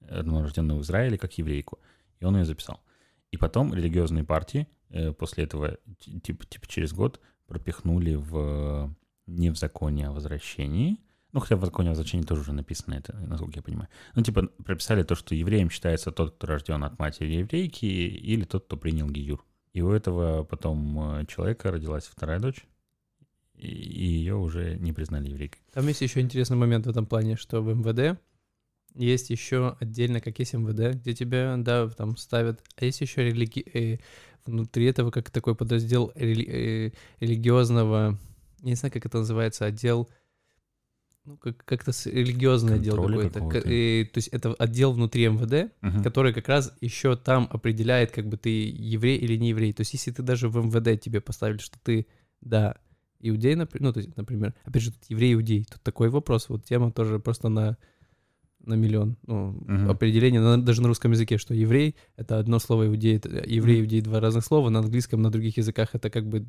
э, 0.03 0.23
ну, 0.23 0.43
рожденную 0.43 0.79
в 0.79 0.83
Израиле, 0.83 1.19
как 1.19 1.39
еврейку. 1.39 1.81
И 2.21 2.25
он 2.25 2.37
ее 2.37 2.45
записал. 2.45 2.85
И 3.33 3.37
потом 3.37 3.75
религиозные 3.75 4.23
партии 4.23 4.69
э, 4.91 5.13
после 5.13 5.43
этого, 5.43 5.77
ти- 5.99 6.21
типа, 6.21 6.47
типа 6.47 6.69
через 6.69 6.93
год, 6.93 7.21
пропихнули 7.49 8.15
в 8.15 8.95
не 9.27 9.51
в 9.51 9.57
законе 9.57 10.07
о 10.07 10.13
возвращении, 10.13 11.01
ну, 11.33 11.41
хотя 11.41 11.57
в 11.57 11.65
законе 11.65 11.91
о 11.91 11.93
возвращении 11.93 12.25
тоже 12.25 12.43
уже 12.43 12.53
написано 12.53 12.95
это, 12.95 13.17
насколько 13.27 13.57
я 13.57 13.63
понимаю. 13.63 13.89
Ну, 14.15 14.23
типа, 14.23 14.49
прописали 14.65 15.03
то, 15.03 15.15
что 15.15 15.35
евреем 15.35 15.71
считается 15.71 16.11
тот, 16.11 16.35
кто 16.35 16.47
рожден 16.47 16.83
от 16.85 16.99
матери 16.99 17.35
еврейки, 17.35 17.85
или 17.85 18.45
тот, 18.45 18.65
кто 18.67 18.77
принял 18.77 19.09
гиюр. 19.09 19.45
И 19.73 19.83
у 19.83 19.93
этого 19.93 20.43
потом 20.45 21.21
э, 21.21 21.27
человека 21.27 21.71
родилась 21.71 22.05
вторая 22.05 22.41
дочь, 22.41 22.67
и 23.55 23.69
ее 23.69 24.35
уже 24.35 24.77
не 24.79 24.93
признали 24.93 25.29
еврейкой. 25.29 25.61
Там 25.73 25.87
есть 25.87 26.01
еще 26.01 26.21
интересный 26.21 26.57
момент 26.57 26.87
в 26.87 26.91
этом 26.91 27.07
плане, 27.07 27.37
что 27.37 27.63
в 27.63 27.73
МВД 27.73 28.21
есть 28.95 29.31
еще 29.31 29.77
отдельно, 29.79 30.21
как 30.21 30.39
есть 30.41 30.55
МВД, 30.55 30.97
где 30.97 31.15
тебя, 31.15 31.55
да, 31.59 31.89
там 31.91 32.17
ставят, 32.17 32.61
а 32.77 32.85
есть 32.85 33.01
еще 33.01 33.25
религи... 33.25 33.65
э, 33.73 33.99
внутри 34.47 34.87
этого 34.87 35.11
как 35.11 35.31
такой 35.31 35.55
подраздел 35.55 36.13
рели- 36.15 36.49
э, 36.49 36.93
религиозного, 37.21 38.19
я 38.63 38.69
не 38.69 38.75
знаю, 38.75 38.93
как 38.93 39.07
это 39.07 39.19
называется, 39.19 39.65
отдел, 39.67 40.11
ну, 41.25 41.37
как- 41.37 41.65
как-то 41.65 41.93
религиозный 42.07 42.75
отдел 42.77 42.97
какой-то. 42.97 43.41
К- 43.41 43.57
э, 43.57 44.05
то 44.07 44.19
есть 44.19 44.29
это 44.29 44.55
отдел 44.55 44.93
внутри 44.93 45.27
МВД, 45.27 45.73
Мгм. 45.83 46.03
который 46.03 46.33
как 46.33 46.49
раз 46.49 46.75
еще 46.81 47.17
там 47.17 47.47
определяет, 47.51 48.11
как 48.11 48.27
бы 48.29 48.37
ты 48.37 48.49
еврей 48.71 49.19
или 49.19 49.37
не 49.37 49.51
еврей. 49.51 49.73
То 49.73 49.83
есть 49.83 49.93
если 49.93 50.11
ты 50.13 50.23
даже 50.23 50.49
в 50.49 50.57
МВД 50.57 51.01
тебе 51.01 51.21
поставили, 51.21 51.59
что 51.59 51.79
ты, 51.83 52.07
да, 52.41 52.77
иудей, 53.21 53.55
напр- 53.55 53.77
ну, 53.81 53.93
то 53.93 54.01
есть, 54.01 54.17
например, 54.17 54.55
опять 54.65 54.83
же, 54.83 54.93
тут 54.93 55.05
еврей-иудей, 55.11 55.65
тут 55.71 55.83
такой 55.83 56.09
вопрос, 56.09 56.49
вот 56.49 56.65
тема 56.65 56.91
тоже 56.91 57.19
просто 57.19 57.49
на, 57.51 57.77
на 58.65 58.75
миллион. 58.75 59.17
Ну, 59.27 59.53
Мгм. 59.67 59.91
определение 59.91 60.41
на- 60.41 60.61
даже 60.63 60.81
на 60.83 60.89
русском 60.89 61.13
языке, 61.13 61.37
что 61.39 61.53
еврей— 61.55 61.97
это 62.17 62.39
одно 62.39 62.59
слово, 62.59 62.87
иудей— 62.87 63.17
это 63.19 63.29
еврей, 63.47 63.83
иудей— 63.83 64.01
два 64.03 64.21
разных 64.21 64.45
слова, 64.45 64.71
на 64.71 64.79
английском, 64.81 65.21
на 65.21 65.31
других 65.31 65.59
языках 65.59 65.91
это 65.95 66.09
как 66.11 66.27
бы 66.29 66.47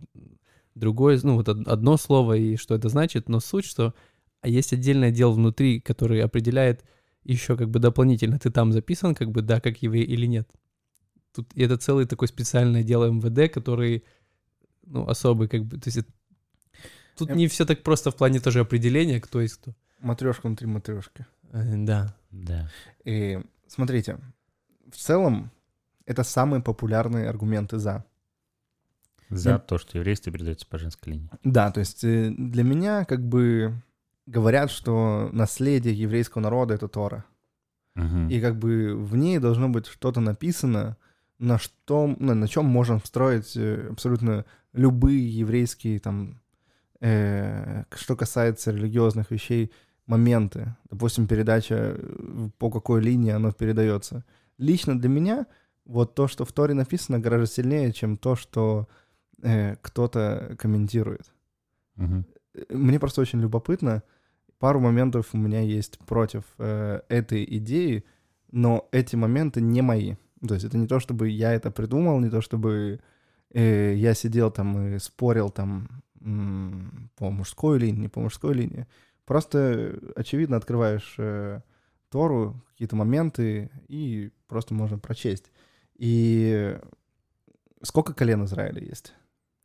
другое, 0.75 1.19
ну, 1.23 1.35
вот 1.35 1.49
од- 1.49 1.67
одно 1.67 1.97
слово, 1.97 2.37
и 2.37 2.55
что 2.55 2.73
это 2.75 2.87
значит, 2.87 3.27
но 3.27 3.41
суть, 3.41 3.65
что 3.65 3.93
а 4.41 4.47
есть 4.47 4.73
отдельный 4.73 5.09
отдел 5.09 5.31
внутри, 5.33 5.79
который 5.79 6.21
определяет 6.21 6.83
еще 7.23 7.55
как 7.55 7.69
бы 7.69 7.79
дополнительно, 7.79 8.39
ты 8.39 8.49
там 8.49 8.71
записан, 8.71 9.13
как 9.15 9.29
бы 9.31 9.41
да, 9.41 9.59
как 9.61 9.81
еврей 9.83 10.03
или 10.03 10.25
нет. 10.25 10.49
Тут 11.33 11.51
и 11.53 11.61
это 11.63 11.77
целый 11.77 12.05
такой 12.05 12.27
специальный 12.27 12.81
отдел 12.81 13.03
МВД, 13.13 13.53
который, 13.53 14.03
ну, 14.85 15.07
особый, 15.07 15.47
как 15.47 15.63
бы, 15.65 15.77
то 15.77 15.87
есть 15.87 15.97
это- 15.97 16.11
тут 17.17 17.29
Эм. 17.29 17.37
не 17.37 17.47
все 17.47 17.65
так 17.65 17.83
просто 17.83 18.09
в 18.11 18.15
плане 18.15 18.39
тоже 18.39 18.59
определения, 18.59 19.21
кто 19.21 19.39
есть 19.41 19.55
кто. 19.55 19.73
Матрешка 19.99 20.47
внутри 20.47 20.67
матрешки. 20.67 21.25
Э, 21.51 21.75
Да. 21.85 22.15
Да. 22.31 22.69
И 23.05 23.39
смотрите, 23.67 24.17
в 24.91 24.97
целом 24.97 25.51
это 26.05 26.23
самые 26.23 26.61
популярные 26.61 27.29
аргументы 27.29 27.77
за. 27.77 28.03
За 29.29 29.51
Я- 29.51 29.59
то, 29.59 29.77
что 29.77 29.97
еврейство 29.97 30.31
передается 30.33 30.65
по 30.67 30.77
женской 30.77 31.13
линии. 31.13 31.29
Да, 31.43 31.71
то 31.71 31.79
есть 31.79 32.03
э, 32.03 32.33
для 32.37 32.63
меня 32.63 33.05
как 33.05 33.25
бы 33.25 33.81
говорят, 34.31 34.71
что 34.71 35.29
наследие 35.33 35.93
еврейского 35.93 36.41
народа— 36.41 36.73
это 36.75 36.87
Тора. 36.87 37.25
Мгм. 37.95 38.29
И 38.29 38.39
как 38.39 38.57
бы 38.57 38.95
в 38.95 39.15
ней 39.15 39.39
должно 39.39 39.69
быть 39.69 39.87
что-то 39.87 40.21
написано, 40.21 40.97
на 41.39 41.57
что, 41.57 42.15
ну, 42.19 42.33
на 42.33 42.47
чем 42.47 42.65
можно 42.65 42.99
строить 42.99 43.57
э, 43.57 43.89
абсолютно 43.91 44.45
любые 44.73 45.39
еврейские 45.39 45.99
там, 45.99 46.41
э, 47.01 47.83
что 47.95 48.15
касается 48.15 48.71
религиозных 48.71 49.31
вещей, 49.31 49.71
моменты. 50.05 50.75
Допустим, 50.89 51.27
передача 51.27 51.97
э, 51.97 52.49
по 52.57 52.69
какой 52.69 53.01
линии 53.01 53.31
оно 53.31 53.51
передается. 53.51 54.23
Лично 54.57 54.99
для 54.99 55.09
меня 55.09 55.45
вот 55.85 56.15
то, 56.15 56.27
что 56.27 56.45
в 56.45 56.53
Торе 56.53 56.73
написано, 56.73 57.19
гораздо 57.19 57.47
сильнее, 57.47 57.91
чем 57.91 58.17
то, 58.17 58.35
что 58.35 58.87
э, 59.41 59.75
кто-то 59.81 60.55
комментирует. 60.57 61.33
Мгм. 61.95 62.25
Мне 62.69 62.99
просто 62.99 63.21
очень 63.21 63.41
любопытно. 63.41 64.03
Пару 64.61 64.79
моментов 64.79 65.29
у 65.33 65.37
меня 65.37 65.61
есть 65.61 65.97
против 65.97 66.43
э, 66.59 67.01
этой 67.09 67.43
идеи, 67.57 68.05
но 68.51 68.87
эти 68.91 69.15
моменты 69.15 69.59
не 69.59 69.81
мои. 69.81 70.17
То 70.47 70.53
есть 70.53 70.67
это 70.67 70.77
не 70.77 70.85
то, 70.85 70.99
чтобы 70.99 71.29
я 71.29 71.51
это 71.51 71.71
придумал, 71.71 72.19
не 72.19 72.29
то, 72.29 72.41
чтобы 72.41 72.99
э, 73.49 73.95
я 73.95 74.13
сидел 74.13 74.51
там 74.51 74.77
и 74.95 74.99
спорил 74.99 75.49
там 75.49 76.03
по 77.15 77.31
мужской 77.31 77.79
линии, 77.79 78.01
не 78.01 78.07
по 78.07 78.19
мужской 78.19 78.53
линии. 78.53 78.85
Просто, 79.25 79.99
очевидно, 80.15 80.57
открываешь 80.57 81.15
э, 81.17 81.61
Тору, 82.09 82.63
какие-то 82.69 82.95
моменты, 82.95 83.71
и 83.87 84.29
просто 84.47 84.75
можно 84.75 84.99
прочесть. 84.99 85.51
И 85.95 86.77
сколько 87.81 88.13
колен 88.13 88.45
Израиля 88.45 88.83
есть? 88.83 89.15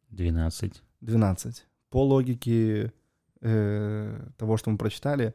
12. 0.08 0.82
12. 1.02 1.66
По 1.90 2.02
логике 2.02 2.94
э, 3.40 4.28
того, 4.36 4.56
что 4.56 4.70
мы 4.70 4.78
прочитали, 4.78 5.34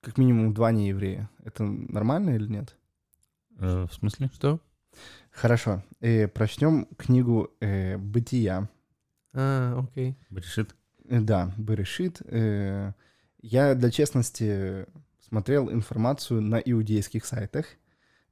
как 0.00 0.18
минимум 0.18 0.54
два 0.54 0.72
нееврея. 0.72 1.28
Это 1.44 1.64
нормально 1.64 2.30
или 2.30 2.46
нет? 2.46 2.76
Э, 3.58 3.86
в 3.88 3.92
смысле? 3.94 4.30
Что? 4.34 4.60
Хорошо. 5.30 5.82
Э, 6.00 6.28
прочтем 6.28 6.86
книгу 6.96 7.50
э, 7.60 7.98
«Бытия». 7.98 8.68
А, 9.34 9.78
окей. 9.80 10.16
Решит? 10.30 10.74
Э, 11.08 11.20
Да, 11.20 11.52
Берешит. 11.58 12.22
Э, 12.24 12.92
я 13.42 13.74
для 13.74 13.90
честности 13.90 14.86
смотрел 15.20 15.70
информацию 15.70 16.40
на 16.40 16.56
иудейских 16.56 17.24
сайтах. 17.26 17.66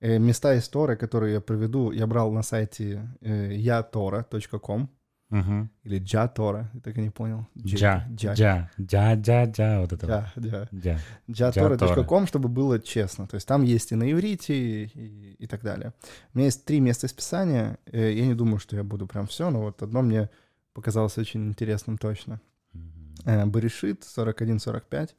Э, 0.00 0.18
места 0.18 0.54
из 0.54 0.68
Торы, 0.68 0.96
которые 0.96 1.34
я 1.34 1.40
приведу, 1.40 1.90
я 1.92 2.06
брал 2.06 2.32
на 2.32 2.42
сайте 2.42 3.08
э, 3.20 3.52
yatora.com 3.56 4.88
Мгм. 5.35 5.68
или 5.83 5.99
jatora, 6.01 6.66
я 6.75 6.81
так 6.81 6.97
и 6.97 7.01
не 7.01 7.11
понял. 7.11 7.47
Джа. 7.59 8.07
Джа. 8.14 8.35
Джа. 8.35 8.70
Джа, 8.81 9.14
джа, 9.14 9.44
джа. 9.47 9.81
Вот 9.81 9.92
это. 9.92 10.07
вот. 10.37 10.44
Джа, 10.44 10.68
джа. 10.73 10.99
Джа. 11.29 11.51
jatora.com, 11.51 12.27
чтобы 12.27 12.49
было 12.49 12.79
честно. 12.79 13.27
То 13.27 13.35
есть 13.37 13.49
там 13.49 13.64
есть 13.64 13.90
и 13.92 13.97
на 13.97 14.05
иврите, 14.12 14.55
и, 14.85 15.37
и 15.42 15.47
так 15.47 15.62
далее. 15.62 15.92
У 16.35 16.38
меня 16.38 16.47
есть 16.47 16.64
три 16.64 16.79
места 16.81 17.07
из 17.09 17.12
Писания. 17.12 17.79
Э, 17.87 18.12
Я 18.12 18.27
не 18.27 18.35
думаю, 18.35 18.59
что 18.61 18.77
я 18.77 18.85
буду 18.85 19.07
прям 19.09 19.27
все, 19.27 19.51
но 19.51 19.61
вот 19.62 19.83
одно 19.83 20.03
мне 20.03 20.29
показалось 20.73 21.18
очень 21.18 21.49
интересным 21.49 21.99
точно. 21.99 22.40
Мгм. 22.73 23.14
Э, 23.27 23.47
Берешит 23.47 24.05
41-45. 24.05 25.14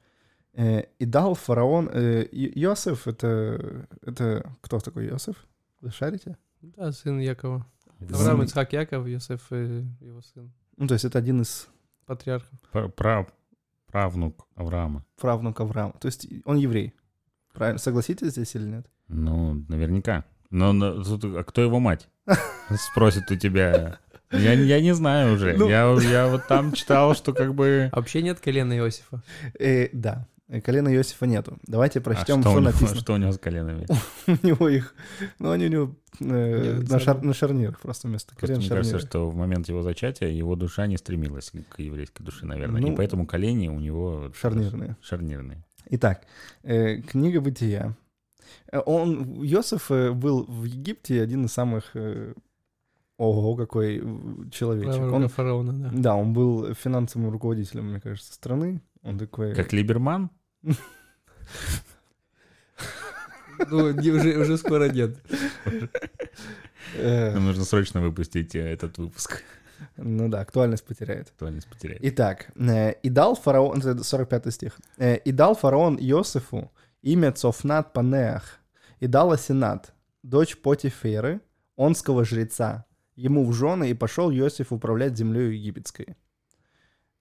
Э, 0.53 0.83
И 0.99 1.05
дал 1.05 1.35
фараон... 1.35 1.87
Иосиф, 1.89 3.07
это, 3.07 3.85
это... 4.01 4.49
Кто 4.61 4.79
такой 4.79 5.07
Иосиф? 5.09 5.35
Вы 5.81 5.91
шарите? 5.91 6.37
Да, 6.61 6.91
сын 6.93 7.19
Якова. 7.19 7.65
Авраам, 7.99 8.43
Ицхак, 8.43 8.73
Яков, 8.73 9.07
Йосеф, 9.07 9.47
э, 9.51 9.83
его 10.01 10.21
сын. 10.21 10.51
Ну, 10.77 10.87
то 10.87 10.93
есть 10.93 11.05
это 11.05 11.19
один 11.19 11.41
из 11.41 11.67
Патриархов. 12.05 12.59
пра- 12.71 12.89
прав- 12.89 13.33
Правнук 13.91 14.45
Авраама. 14.55 15.05
правнук 15.19 15.59
Авраама. 15.61 15.93
То 15.99 16.07
есть 16.07 16.27
он 16.43 16.57
еврей. 16.57 16.93
Правильно? 17.53 17.79
Согласитесь 17.79 18.31
здесь 18.31 18.53
или 18.55 18.65
нет? 18.67 18.85
Ну, 19.07 19.63
наверняка. 19.69 20.25
Но, 20.49 20.73
но 20.73 21.01
а 21.39 21.43
кто 21.43 21.61
его 21.61 21.79
мать? 21.79 22.09
Спросит 22.91 23.31
у 23.31 23.35
тебя. 23.35 23.99
Я, 24.31 24.53
я 24.53 24.81
не 24.81 24.93
знаю 24.93 25.35
уже. 25.35 25.55
Ну. 25.57 25.69
Я, 25.69 25.89
я 26.01 26.27
вот 26.27 26.47
там 26.47 26.73
читал, 26.73 27.15
что 27.15 27.33
как 27.33 27.53
бы... 27.53 27.89
А 27.91 27.95
вообще 27.97 28.21
нет 28.21 28.39
колена 28.39 28.75
Иосифа. 28.77 29.21
Э, 29.59 29.87
да. 29.93 30.27
Э, 30.47 30.61
Колена 30.61 30.93
Иосифа 30.93 31.25
нету. 31.25 31.57
Давайте 31.65 31.99
А 31.99 32.01
прочтем, 32.01 32.41
что, 32.41 32.49
что, 32.49 32.51
у 32.51 32.61
него, 32.61 32.71
написано. 32.71 32.95
что 33.01 33.13
у 33.13 33.17
него 33.17 33.31
с 33.31 33.37
коленами? 33.39 33.87
У 34.27 34.45
него 34.47 34.69
их... 34.69 34.93
Ну, 35.39 35.51
они 35.51 35.65
у 35.65 35.69
него 35.69 35.95
э, 36.19 36.81
на, 36.87 36.99
шар- 36.99 37.21
на 37.23 37.33
шарнирах 37.33 37.79
просто 37.79 38.07
вместо 38.07 38.35
Просто 38.35 38.47
колен 38.47 38.59
мне 38.59 38.67
шарниры. 38.67 38.91
кажется, 38.91 39.07
что 39.07 39.29
в 39.29 39.35
момент 39.35 39.67
его 39.69 39.81
зачатия 39.81 40.29
его 40.29 40.55
душа 40.55 40.85
не 40.87 40.97
стремилась 40.97 41.51
к 41.69 41.79
еврейской 41.79 42.23
душе, 42.23 42.45
наверное. 42.45 42.79
Ну, 42.81 42.93
и 42.93 42.95
поэтому 42.95 43.25
колени 43.25 43.69
у 43.69 43.79
него... 43.79 44.31
Шарнирные. 44.39 44.97
Шарнирные. 45.01 45.63
Итак, 45.89 46.21
э, 46.63 47.01
книга 47.01 47.41
Бытия. 47.41 47.95
Он, 48.71 49.41
Йосиф 49.41 49.89
был 49.89 50.45
в 50.45 50.65
Египте 50.65 51.21
один 51.21 51.45
из 51.45 51.53
самых... 51.53 51.91
э, 51.95 52.33
Ого, 53.17 53.55
какой 53.55 54.03
человечек. 54.51 55.01
Он, 55.01 55.27
фараона, 55.29 55.71
да. 55.73 55.89
да, 55.93 56.15
он 56.15 56.33
был 56.33 56.73
финансовым 56.73 57.29
руководителем, 57.31 57.91
мне 57.91 58.01
кажется, 58.01 58.33
страны. 58.33 58.81
Он 59.05 59.17
такой... 59.19 59.53
Как 59.55 59.71
Либерман? 59.73 60.29
Ну, 63.69 63.85
уже, 63.85 64.37
уже 64.37 64.57
скоро 64.57 64.89
нет. 64.89 65.17
э, 66.95 67.33
Нам 67.33 67.45
нужно 67.45 67.63
срочно 67.63 68.01
выпустить 68.01 68.55
э, 68.55 68.59
этот 68.59 68.97
выпуск. 68.97 69.43
ну 69.95 70.27
да, 70.27 70.41
актуальность 70.41 70.85
потеряет. 70.85 71.29
Актуальность 71.29 71.67
потеряет. 71.67 71.99
Итак, 72.03 72.47
э, 72.55 72.93
и 73.03 73.09
дал 73.09 73.35
фараон, 73.35 73.79
это 73.79 74.03
45 74.03 74.53
стих, 74.53 74.77
и 74.97 75.31
дал 75.31 75.55
фараон 75.55 75.97
Иосифу 75.97 76.71
имя 77.01 77.31
Цофнат 77.31 77.93
Панеах, 77.93 78.59
и 78.99 79.07
дал 79.07 79.31
Асенат, 79.31 79.93
дочь 80.23 80.57
Потиферы, 80.57 81.39
онского 81.77 82.25
жреца, 82.25 82.85
ему 83.15 83.45
в 83.45 83.53
жены, 83.53 83.89
и 83.89 83.93
пошел 83.93 84.31
Иосиф 84.31 84.71
управлять 84.73 85.15
землей 85.17 85.55
египетской. 85.55 86.17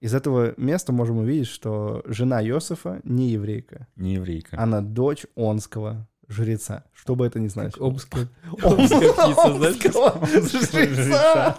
Из 0.04 0.12
этого 0.12 0.52
места 0.58 0.92
можем 0.92 1.16
увидеть, 1.16 1.46
что 1.48 2.02
жена 2.04 2.44
Иосифа 2.46 3.00
не 3.04 3.30
еврейка, 3.30 3.86
Не 3.96 4.14
еврейка. 4.16 4.60
она 4.60 4.82
дочь 4.82 5.24
онского 5.34 6.06
жреца. 6.28 6.84
Что 6.92 7.16
бы 7.16 7.24
это 7.26 7.40
ни 7.40 7.44
Как 7.48 7.52
значило. 7.54 7.86
омская, 7.88 8.28
омская 8.62 9.12
птица, 9.12 9.54
знаешь? 9.54 9.94
Омского 9.94 10.86
жреца. 10.94 11.58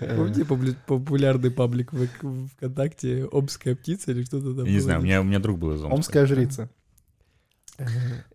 Э, 0.00 0.16
Помните 0.16 0.42
популя- 0.42 0.76
популярный 0.86 1.50
паблик 1.50 1.92
в 1.92 2.46
ВКонтакте 2.48 3.24
«Омская 3.32 3.74
птица» 3.74 4.12
или 4.12 4.22
что-то 4.22 4.54
там 4.54 4.64
не 4.64 4.78
знаю, 4.78 5.00
у 5.00 5.02
меня, 5.02 5.20
у 5.20 5.24
меня 5.24 5.40
друг 5.40 5.58
был 5.58 5.72
из 5.74 5.80
Омска. 5.82 5.94
Омская 5.96 6.26
жрица. 6.26 6.70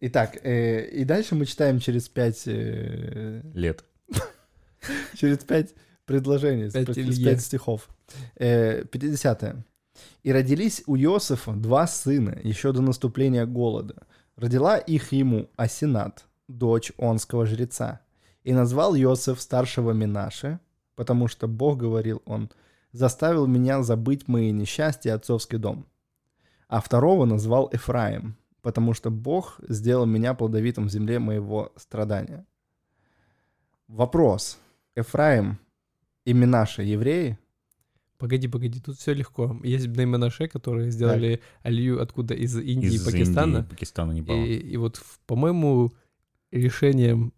Итак, 0.02 0.38
э, 0.44 0.90
и 0.90 1.06
дальше 1.06 1.36
мы 1.36 1.46
читаем 1.46 1.80
через 1.80 2.10
пять, 2.10 2.44
э, 2.48 3.42
Лет. 3.54 3.86
через 5.16 5.40
пять 5.40 5.74
предложений, 6.06 6.72
через 6.72 7.24
пять 7.24 7.42
стихов. 7.42 7.90
Э, 8.36 8.84
50 8.86 9.56
«И 10.24 10.32
родились 10.32 10.84
у 10.88 10.96
Иосифа 10.96 11.54
два 11.54 11.88
сына 11.88 12.38
еще 12.44 12.72
до 12.72 12.82
наступления 12.82 13.46
голода. 13.46 14.08
Родила 14.36 14.78
их 14.78 15.12
ему 15.12 15.50
Асинат, 15.58 16.26
дочь 16.48 16.94
онского 16.98 17.46
жреца. 17.46 18.02
И 18.44 18.54
назвал 18.54 18.96
Иосиф 18.96 19.42
старшего 19.42 19.92
Минаше, 19.92 20.60
потому 20.96 21.28
что 21.28 21.48
Бог, 21.48 21.78
говорил 21.78 22.22
он, 22.26 22.50
заставил 22.92 23.48
меня 23.48 23.84
забыть 23.84 24.28
мои 24.28 24.52
несчастья 24.52 25.12
и 25.12 25.14
отцовский 25.14 25.58
дом. 25.58 25.86
А 26.68 26.82
второго 26.82 27.26
назвал 27.26 27.70
Эфраим, 27.72 28.38
потому 28.62 28.94
что 28.94 29.10
Бог 29.10 29.60
сделал 29.68 30.06
меня 30.06 30.34
плодовитым 30.34 30.88
в 30.88 30.92
земле 30.92 31.20
моего 31.20 31.72
страдания. 31.76 32.46
Вопрос. 33.88 34.58
Эфраим 35.00 35.60
и 36.26 36.34
Минаше 36.34 36.84
евреи? 36.84 37.38
Погоди, 38.18 38.48
погоди, 38.50 38.82
тут 38.82 38.98
все 38.98 39.14
легко. 39.14 39.58
Есть 39.64 39.88
Бнейманаше, 39.88 40.48
которые 40.50 40.92
сделали 40.92 41.40
алию 41.64 42.02
откуда 42.02 42.34
из 42.34 42.58
Индии 42.58 42.88
Из 42.88 43.02
и 43.02 43.12
Пакистана. 43.12 43.58
Индии, 43.60 43.70
Пакистана, 43.70 44.12
не 44.12 44.20
И, 44.22 44.58
и 44.74 44.78
вот, 44.78 45.02
по-моему, 45.26 45.94
решением 46.52 47.32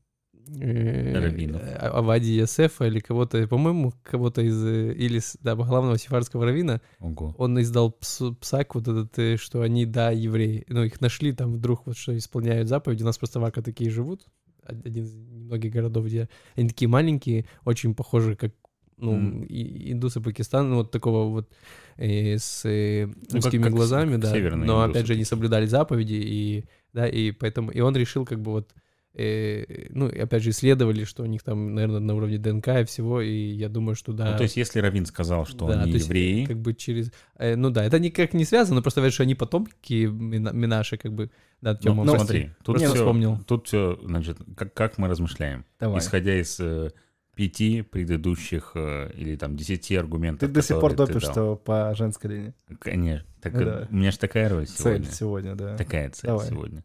э, 0.60 1.14
Раввинов. 1.14 1.62
э, 1.62 1.76
Авади 1.76 2.32
Ясефа 2.32 2.86
или 2.88 3.00
кого-то, 3.00 3.48
по-моему, 3.48 3.94
кого-то 4.04 4.42
из, 4.42 4.66
э, 4.66 4.94
или 4.94 5.22
да, 5.42 5.56
главного 5.56 6.00
сефардского 6.00 6.46
равина, 6.46 6.82
Ого. 7.00 7.36
он 7.38 7.62
издал 7.62 7.96
пс- 8.02 8.34
псак 8.36 8.74
вот 8.74 8.88
этот, 8.88 9.18
э, 9.20 9.38
что 9.38 9.62
они, 9.62 9.86
да, 9.86 10.10
евреи. 10.10 10.66
Ну, 10.68 10.84
их 10.84 11.00
нашли 11.00 11.32
там 11.32 11.54
вдруг 11.54 11.86
вот 11.86 11.96
что 11.96 12.18
исполняют 12.18 12.68
заповеди. 12.68 13.04
У 13.04 13.06
нас 13.06 13.20
просто 13.20 13.40
вака 13.40 13.62
такие 13.62 13.92
живут. 13.92 14.26
Од- 14.68 14.86
Один 14.86 15.04
из 15.06 15.14
немногих 15.16 15.72
городов, 15.74 16.06
где 16.06 16.30
они 16.56 16.70
такие 16.70 16.88
маленькие, 16.88 17.46
очень 17.66 17.94
похожи, 17.96 18.36
как 18.36 18.52
ну, 18.98 19.44
и- 19.50 19.92
индусы 19.92 20.22
Пакистана, 20.22 20.70
ну, 20.70 20.76
вот 20.76 20.92
такого 20.92 21.28
вот 21.30 21.50
э, 21.98 22.38
с 22.38 22.62
э, 22.66 23.08
как- 23.32 23.40
узкими 23.40 23.64
как 23.64 23.72
глазами, 23.74 24.12
как 24.12 24.20
да. 24.22 24.32
северные 24.34 24.68
Но 24.68 24.84
индусы 24.84 24.92
опять 24.98 25.08
же 25.08 25.14
они 25.14 25.24
соблюдали 25.26 25.66
заповеди, 25.66 26.14
и 26.24 26.66
да, 26.94 27.08
и 27.08 27.32
поэтому 27.32 27.72
и 27.72 27.80
он 27.80 27.96
решил 27.96 28.26
как 28.26 28.40
бы 28.42 28.52
вот 28.52 28.76
э, 29.14 29.88
ну, 29.90 30.06
опять 30.06 30.44
же, 30.44 30.52
исследовали, 30.52 31.04
что 31.04 31.24
у 31.24 31.26
них 31.26 31.42
там, 31.44 31.74
наверное, 31.76 32.00
на 32.00 32.14
уровне 32.16 32.38
ДНК 32.38 32.68
и 32.68 32.84
всего, 32.86 33.22
и 33.22 33.32
я 33.54 33.70
думаю, 33.70 33.96
что 33.96 34.14
да. 34.14 34.32
Ну, 34.32 34.38
то 34.38 34.44
есть, 34.44 34.56
если 34.56 34.80
Равин 34.80 35.06
сказал, 35.06 35.46
что 35.46 35.68
Да, 35.68 35.82
они 35.82 35.92
есть, 35.94 36.06
евреи, 36.08 36.46
Как 36.46 36.60
бы 36.60 36.74
через... 36.74 37.12
э, 37.38 37.56
ну 37.56 37.72
да, 37.72 37.84
это 37.84 38.00
никак 38.00 38.34
не 38.34 38.46
связано, 38.46 38.82
просто 38.82 39.02
говорят, 39.02 39.14
что 39.14 39.24
они 39.24 39.36
потомки 39.36 40.06
Мина- 40.06 40.54
Минаши, 40.54 40.98
как 40.98 41.12
бы. 41.14 41.30
Да, 41.62 41.74
ну, 41.74 41.78
Тёма, 41.78 42.04
ну, 42.04 42.12
прости. 42.14 42.26
смотри, 42.26 42.52
тут 42.64 42.78
все, 42.78 42.94
вспомнил. 42.94 43.38
тут 43.46 43.68
все, 43.68 44.00
значит, 44.04 44.38
как, 44.58 44.74
как 44.74 44.98
мы 44.98 45.08
размышляем, 45.08 45.66
Давай. 45.80 46.00
исходя 46.00 46.40
из 46.40 46.60
э, 46.60 46.90
пяти 47.36 47.84
предыдущих 47.84 48.72
э, 48.76 49.12
или 49.14 49.36
там 49.36 49.56
десяти 49.56 49.96
аргументов. 49.96 50.50
Ты 50.50 50.54
до 50.54 50.62
сих 50.62 50.80
пор 50.80 50.94
топишь, 50.94 51.24
что 51.24 51.56
по 51.56 51.94
женской 51.96 52.32
линии. 52.32 52.54
Конечно. 52.80 53.28
Так, 53.42 53.54
Ну 53.54 53.62
э, 53.62 53.66
да. 53.66 53.88
У 53.90 53.96
меня 53.96 54.12
же 54.12 54.20
такая 54.20 54.50
роль 54.50 54.66
Цель 54.68 54.76
сегодня. 54.76 55.12
сегодня, 55.12 55.56
да. 55.56 55.78
Такая 55.78 56.10
цель 56.10 56.28
Давай. 56.30 56.48
сегодня. 56.48 56.84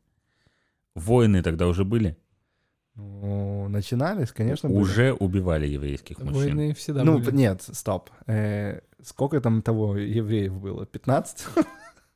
Войны 0.94 1.42
тогда 1.42 1.66
уже 1.66 1.84
были? 1.84 2.16
Ну, 2.94 3.68
начинались, 3.68 4.32
конечно, 4.32 4.70
были. 4.70 4.78
Уже 4.78 5.12
убивали 5.12 5.66
еврейских 5.66 6.18
мужчин. 6.18 6.34
Войны 6.34 6.74
всегда 6.74 7.04
ну, 7.04 7.18
были. 7.18 7.36
нет, 7.36 7.62
стоп. 7.70 8.10
Э, 8.26 8.80
сколько 9.02 9.40
там 9.40 9.60
того 9.60 9.96
евреев 9.96 10.54
было? 10.58 10.86
15? 10.86 11.46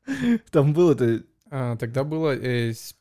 Там 0.50 0.72
было 0.72 0.92
это... 0.92 1.22
А, 1.50 1.76
тогда 1.76 2.04
было 2.04 2.34
э, 2.36 2.72
с- 2.72 2.94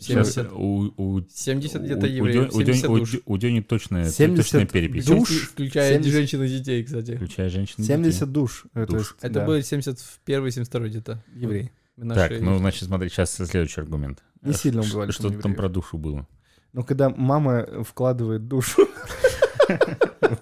Сейчас 0.00 0.32
70, 0.32 0.52
у, 0.54 0.92
у, 0.96 1.20
70 1.30 1.76
у- 1.82 1.84
где-то 1.84 2.06
у 2.06 2.08
евреев, 2.08 2.48
у 2.54 2.60
70 2.62 2.84
Дёни- 2.86 2.98
душ. 2.98 3.14
у 3.26 3.32
у 3.34 3.36
Дёни 3.36 3.60
точная, 3.60 4.08
70 4.08 4.36
точная 4.44 4.66
перепись. 4.66 5.04
душ? 5.04 5.28
Включ- 5.28 5.48
Включая 5.50 5.92
70 5.92 6.12
женщин 6.12 6.42
и 6.44 6.48
детей, 6.48 6.82
кстати. 6.82 7.16
Включая 7.16 7.50
женщин. 7.50 7.74
и 7.78 7.82
70 7.82 8.32
душ. 8.32 8.64
э, 8.72 8.86
то 8.86 8.92
Душ. 8.92 8.98
есть, 9.00 9.12
Это 9.20 9.34
да, 9.34 9.44
было 9.46 9.60
71-72 9.60 10.88
где-то. 10.88 11.22
евреи. 11.34 11.70
Так, 12.14 12.32
ну, 12.40 12.56
значит, 12.58 12.84
смотри, 12.84 13.10
сейчас 13.10 13.34
следующий 13.34 13.80
аргумент. 13.82 14.22
Не 14.40 14.54
сильно 14.54 14.80
убивали 14.80 15.10
там 15.12 15.30
Что 15.30 15.40
там 15.42 15.54
про 15.54 15.68
душу 15.68 15.98
было? 15.98 16.26
Ну, 16.72 16.82
когда 16.82 17.10
мама 17.10 17.66
вкладывает 17.84 18.48
душу 18.48 18.86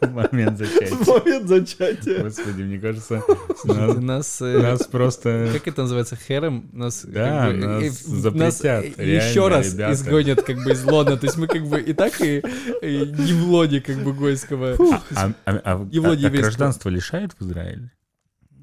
В 0.00 0.06
момент 0.10 0.58
в 0.58 0.64
зачатия. 0.64 0.96
момент 1.06 1.48
зачатия. 1.48 2.22
Господи, 2.22 2.62
мне 2.62 2.78
кажется, 2.78 3.22
нас, 3.64 3.96
нас... 3.96 4.42
э, 4.42 4.58
нас 4.62 4.86
просто... 4.86 5.50
Как 5.52 5.66
это 5.68 5.82
называется? 5.82 6.16
Херем? 6.16 6.68
Нас, 6.72 7.04
Да, 7.04 7.46
как 7.48 7.60
бы, 7.60 7.66
нас 7.66 7.82
э, 7.84 7.90
запретят, 7.90 8.84
нас 8.84 8.98
реально, 8.98 9.28
еще 9.30 9.48
раз 9.48 9.72
ребята. 9.74 9.92
изгонят 9.94 10.42
как 10.42 10.56
бы 10.64 10.72
из 10.72 10.84
лона. 10.84 11.16
То 11.16 11.26
есть 11.26 11.36
мы 11.38 11.46
как 11.46 11.66
бы 11.66 11.80
и 11.80 11.92
так 11.92 12.20
и, 12.20 12.38
и 12.82 13.06
не 13.18 13.32
в 13.32 13.44
лоне 13.48 13.80
как 13.80 13.96
бы 14.02 14.12
гойского. 14.12 14.76
А, 14.78 15.00
а- 15.14 15.34
а- 15.44 15.50
а- 15.52 15.60
а- 15.64 16.26
а 16.26 16.30
гражданство 16.30 16.88
лишают 16.88 17.32
в 17.38 17.42
Израиле? 17.44 17.90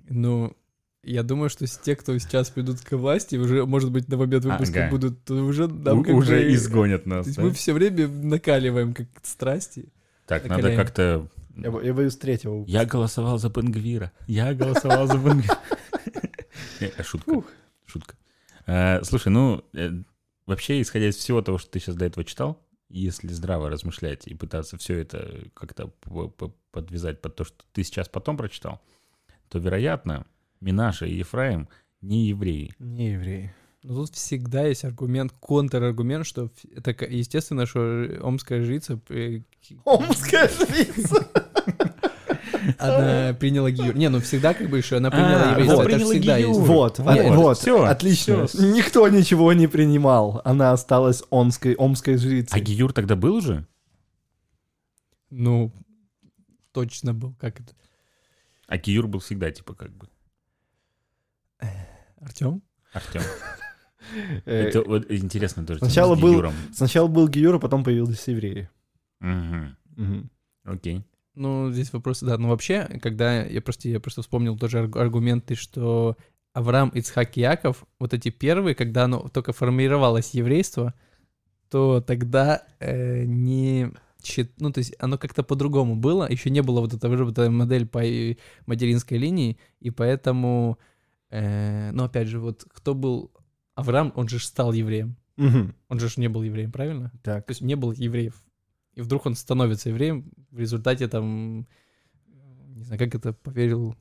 Ну, 0.10 0.56
я 1.04 1.24
думаю, 1.24 1.50
что 1.50 1.66
те, 1.66 1.96
кто 1.96 2.18
сейчас 2.20 2.50
придут 2.50 2.82
к 2.82 2.92
власти, 2.96 3.36
уже, 3.36 3.66
может 3.66 3.92
быть, 3.92 4.08
на 4.10 4.18
момент 4.18 4.46
выпуска 4.46 4.82
Ага. 4.84 4.92
будут, 4.92 5.24
то 5.24 5.34
уже 5.36 5.68
нам 5.68 6.00
У- 6.00 6.04
как 6.04 6.14
Уже 6.14 6.36
бы- 6.38 6.54
изгонят 6.54 7.04
То 7.06 7.10
нас, 7.10 7.26
есть 7.28 7.38
да? 7.38 7.44
мы 7.44 7.52
все 7.52 7.74
время 7.74 8.08
накаливаем 8.08 8.94
как 8.94 9.08
страсти. 9.24 9.86
Так, 10.32 10.46
надо 10.46 10.74
как-то... 10.78 11.28
Я, 11.58 11.70
я 11.82 11.94
боюсь 11.94 12.16
третьего. 12.16 12.64
Я 12.66 12.86
голосовал 12.86 13.38
за 13.38 13.50
Бенгвира. 13.50 14.14
Я 14.28 14.54
голосовал 14.54 15.06
за 15.06 15.18
Бенгвира. 15.18 15.60
Э, 16.80 17.04
Шутка. 17.04 17.44
Шутка. 17.86 18.16
Э, 18.66 19.04
Слушай, 19.04 19.28
ну, 19.28 19.62
э, 19.74 19.92
вообще, 20.46 20.82
исходя 20.82 21.10
из 21.10 21.18
всего 21.18 21.42
того, 21.42 21.58
что 21.58 21.70
ты 21.70 21.80
сейчас 21.82 21.96
до 21.96 22.06
этого 22.06 22.24
читал, 22.24 22.66
если 22.88 23.28
здраво 23.28 23.70
размышлять 23.70 24.26
и 24.26 24.34
пытаться 24.34 24.78
все 24.78 25.00
это 25.00 25.44
как-то 25.54 25.92
подвязать 26.72 27.20
под 27.20 27.36
то, 27.36 27.44
что 27.44 27.66
ты 27.74 27.84
сейчас 27.84 28.08
потом 28.08 28.38
прочитал, 28.38 28.82
то, 29.50 29.60
вероятно, 29.60 30.26
Минаша 30.62 31.08
и 31.08 31.18
Ефраим 31.18 31.68
не 32.00 32.28
евреи. 32.28 32.74
Не 32.80 33.12
евреи. 33.12 33.54
Но 33.84 33.96
тут 33.96 34.16
всегда 34.16 34.66
есть 34.66 34.86
аргумент, 34.86 35.34
контраргумент, 35.40 36.26
что 36.28 36.52
это 36.76 36.92
естественно, 37.06 37.66
что 37.66 38.08
омская 38.22 38.64
жрица 38.64 39.00
э, 39.10 39.42
Омская 39.86 40.48
жрица. 40.50 41.28
она 42.78 43.34
приняла 43.34 43.72
гиюр. 43.72 43.96
Не, 43.96 44.10
ну 44.10 44.20
всегда 44.20 44.54
как 44.54 44.70
бы 44.70 44.78
еще 44.78 44.98
она 44.98 45.10
приняла 45.10 45.50
А, 45.50 45.52
еврейство, 45.52 45.76
вот, 45.78 45.88
это 45.88 46.06
всегда 46.06 46.38
есть. 46.38 46.60
Вот, 46.60 47.00
Вот, 47.00 47.08
а- 47.08 47.34
вот, 47.34 47.58
всё, 47.58 47.84
отлично. 47.86 48.48
Никто 48.54 49.08
ничего 49.08 49.52
не 49.54 49.68
принимал. 49.68 50.42
Она 50.46 50.72
осталась 50.74 51.24
омской, 51.30 51.76
омской 51.76 52.16
А 52.16 52.18
жрицей. 52.18 52.62
Гиюр 52.62 52.94
тогда 52.94 53.16
был 53.16 53.36
уже? 53.36 53.66
Ну, 55.30 55.72
точно 56.72 57.14
был, 57.14 57.34
как 57.40 57.60
это? 57.62 57.74
А 58.68 58.78
Гиюр 58.78 59.08
был 59.08 59.20
всегда, 59.20 59.52
типа, 59.52 59.74
как 59.74 59.92
бы, 59.92 60.08
Артем? 62.22 62.62
Артем. 62.94 63.22
Э, 64.46 64.68
Это 64.68 64.82
вот 64.84 65.12
интересно 65.12 65.66
тоже. 65.66 65.80
Сначала 65.80 66.16
был-. 66.16 66.52
Сначала 66.74 67.08
был 67.08 67.28
Гиюр, 67.28 67.56
а 67.56 67.60
потом 67.60 67.84
появились 67.84 68.28
евреи. 68.28 68.70
Мгм. 69.20 69.78
Мгм. 69.98 70.30
Окей. 70.66 71.04
Ну, 71.36 71.72
здесь 71.72 71.94
вопрос, 71.94 72.22
да. 72.22 72.38
Ну, 72.38 72.50
вообще, 72.50 73.00
когда 73.02 73.44
я 73.44 73.62
просто, 73.62 73.88
я 73.90 74.00
просто 74.00 74.22
вспомнил 74.22 74.58
тоже 74.58 74.80
арг- 74.80 75.00
аргументы, 75.00 75.56
что 75.56 76.18
Авраам, 76.54 76.90
Ицхак 76.90 77.38
и 77.38 77.42
Яков, 77.42 77.86
вот 78.00 78.14
эти 78.14 78.30
первые, 78.30 78.76
когда 78.76 79.06
оно 79.06 79.30
только 79.30 79.54
формировалось 79.54 80.34
еврейство, 80.34 80.94
то 81.70 82.02
тогда 82.02 82.64
э, 82.80 83.24
не... 83.24 83.92
Ну, 84.60 84.72
то 84.72 84.80
есть 84.80 84.94
оно 85.00 85.18
как-то 85.18 85.42
по-другому 85.42 85.96
было, 85.96 86.30
еще 86.30 86.50
не 86.50 86.62
было 86.62 86.82
вот 86.82 86.94
этого 86.94 87.24
вот 87.24 87.32
этой 87.40 87.50
модель 87.50 87.88
по 87.88 88.02
материнской 88.68 89.18
линии, 89.18 89.58
и 89.80 89.90
поэтому, 89.90 90.78
э, 91.32 91.92
ну, 91.92 92.04
опять 92.04 92.28
же, 92.28 92.40
вот 92.40 92.66
кто 92.72 92.94
был 92.94 93.32
Авраам, 93.82 94.14
он 94.16 94.28
же 94.28 94.40
стал 94.40 94.74
евреем. 94.74 95.16
Мгм. 95.38 95.76
Он 95.90 96.00
же 96.00 96.08
не 96.18 96.28
был 96.30 96.44
евреем, 96.44 96.72
правильно? 96.72 97.12
Так. 97.24 97.46
То 97.46 97.52
есть 97.52 97.62
не 97.62 97.76
было 97.76 97.94
евреев. 97.94 98.44
И 98.96 99.02
вдруг 99.02 99.26
он 99.26 99.36
становится 99.36 99.90
евреем, 99.90 100.32
в 100.52 100.60
результате 100.60 101.08
там, 101.08 101.68
не 102.76 102.84
знаю, 102.84 103.00
как 103.00 103.16
это, 103.16 103.34
поверил 103.34 103.96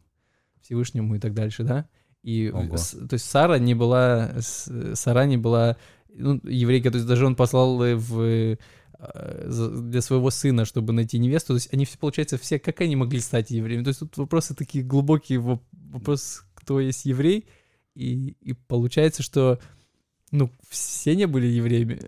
Всевышнему 0.62 1.14
и 1.14 1.18
так 1.18 1.32
дальше, 1.34 1.62
да? 1.64 1.88
И, 2.22 2.50
Ого. 2.50 2.76
с- 2.76 2.96
то 3.08 3.14
есть 3.14 3.24
Сара 3.24 3.58
не 3.58 3.74
была, 3.74 4.32
Сара 4.40 5.26
не 5.26 5.36
была, 5.38 5.76
ну, 6.12 6.40
еврейка, 6.44 6.90
то 6.90 6.96
есть 6.96 7.08
даже 7.08 7.24
он 7.24 7.34
послал 7.36 7.78
в, 7.78 8.20
э, 8.20 8.56
для 9.48 10.02
своего 10.02 10.30
сына, 10.30 10.64
чтобы 10.64 10.92
найти 10.92 11.18
невесту, 11.18 11.48
то 11.48 11.54
есть 11.54 11.72
они 11.72 11.84
все, 11.86 11.96
получается, 11.98 12.36
все, 12.36 12.58
как 12.58 12.80
они 12.82 12.96
могли 12.96 13.20
стать 13.20 13.50
евреями? 13.50 13.84
То 13.84 13.88
есть 13.88 14.00
тут 14.00 14.16
вопросы 14.18 14.54
такие 14.54 14.84
глубокие, 14.84 15.38
воп- 15.40 15.62
вопрос, 15.72 16.44
кто 16.54 16.80
есть 16.80 17.06
еврей, 17.06 17.46
и, 17.94 18.36
и 18.40 18.52
получается, 18.52 19.22
что, 19.22 19.58
ну, 20.30 20.50
все 20.68 21.14
не 21.16 21.26
были 21.26 21.46
евреями. 21.46 22.00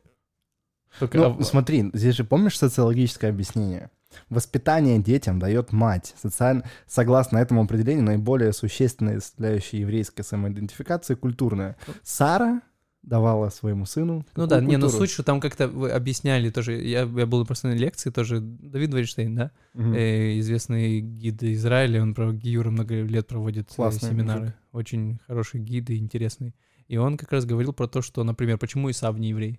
Только 0.99 1.19
Ну, 1.19 1.41
смотри, 1.43 1.91
здесь 1.93 2.15
же 2.15 2.25
помнишь 2.25 2.59
социологическое 2.59 3.31
объяснение? 3.31 3.91
Воспитание 4.29 4.99
детям 4.99 5.39
дает 5.39 5.73
мать. 5.73 6.15
Социально, 6.21 6.69
согласно 6.87 7.39
этому 7.39 7.63
определению, 7.63 8.05
наиболее 8.05 8.53
существенная 8.53 9.21
составляющая 9.21 9.81
еврейской 9.81 10.23
самоидентификации 10.23 11.15
культурная. 11.15 11.77
Сара 12.03 12.61
давала 13.03 13.49
своему 13.51 13.85
сыну. 13.87 14.25
Ну 14.37 14.47
да, 14.47 14.61
не, 14.61 14.77
ну 14.77 14.83
культуру? 14.87 15.03
суть, 15.05 15.11
что 15.11 15.23
там 15.23 15.41
как-то 15.41 15.67
вы 15.69 15.91
объясняли 15.91 16.51
тоже, 16.51 16.75
я, 16.81 17.01
я 17.03 17.27
был 17.27 17.45
просто 17.45 17.69
на 17.69 17.73
лекции 17.75 18.11
тоже, 18.11 18.41
Давид 18.41 18.93
Вайнштейн, 18.93 19.35
да, 19.35 19.51
Мгм. 19.75 19.95
э, 19.95 20.39
известный 20.39 21.01
гид 21.01 21.43
Израиля, 21.43 22.03
он 22.03 22.15
про 22.15 22.33
Гиюра 22.33 22.71
много 22.71 23.03
лет 23.03 23.27
проводит 23.27 23.71
э, 23.73 23.75
Классный 23.75 24.11
семинары, 24.11 24.41
мужик. 24.41 24.55
очень 24.73 25.19
хороший 25.27 25.61
гид 25.61 25.91
и 25.91 25.97
интересный. 25.99 26.55
И 26.89 26.97
он 26.97 27.17
как 27.17 27.33
раз 27.33 27.45
говорил 27.45 27.73
про 27.73 27.89
то, 27.89 28.03
что, 28.03 28.23
например, 28.23 28.59
почему 28.59 28.91
Исав 28.91 29.19
не 29.19 29.31
еврей? 29.31 29.59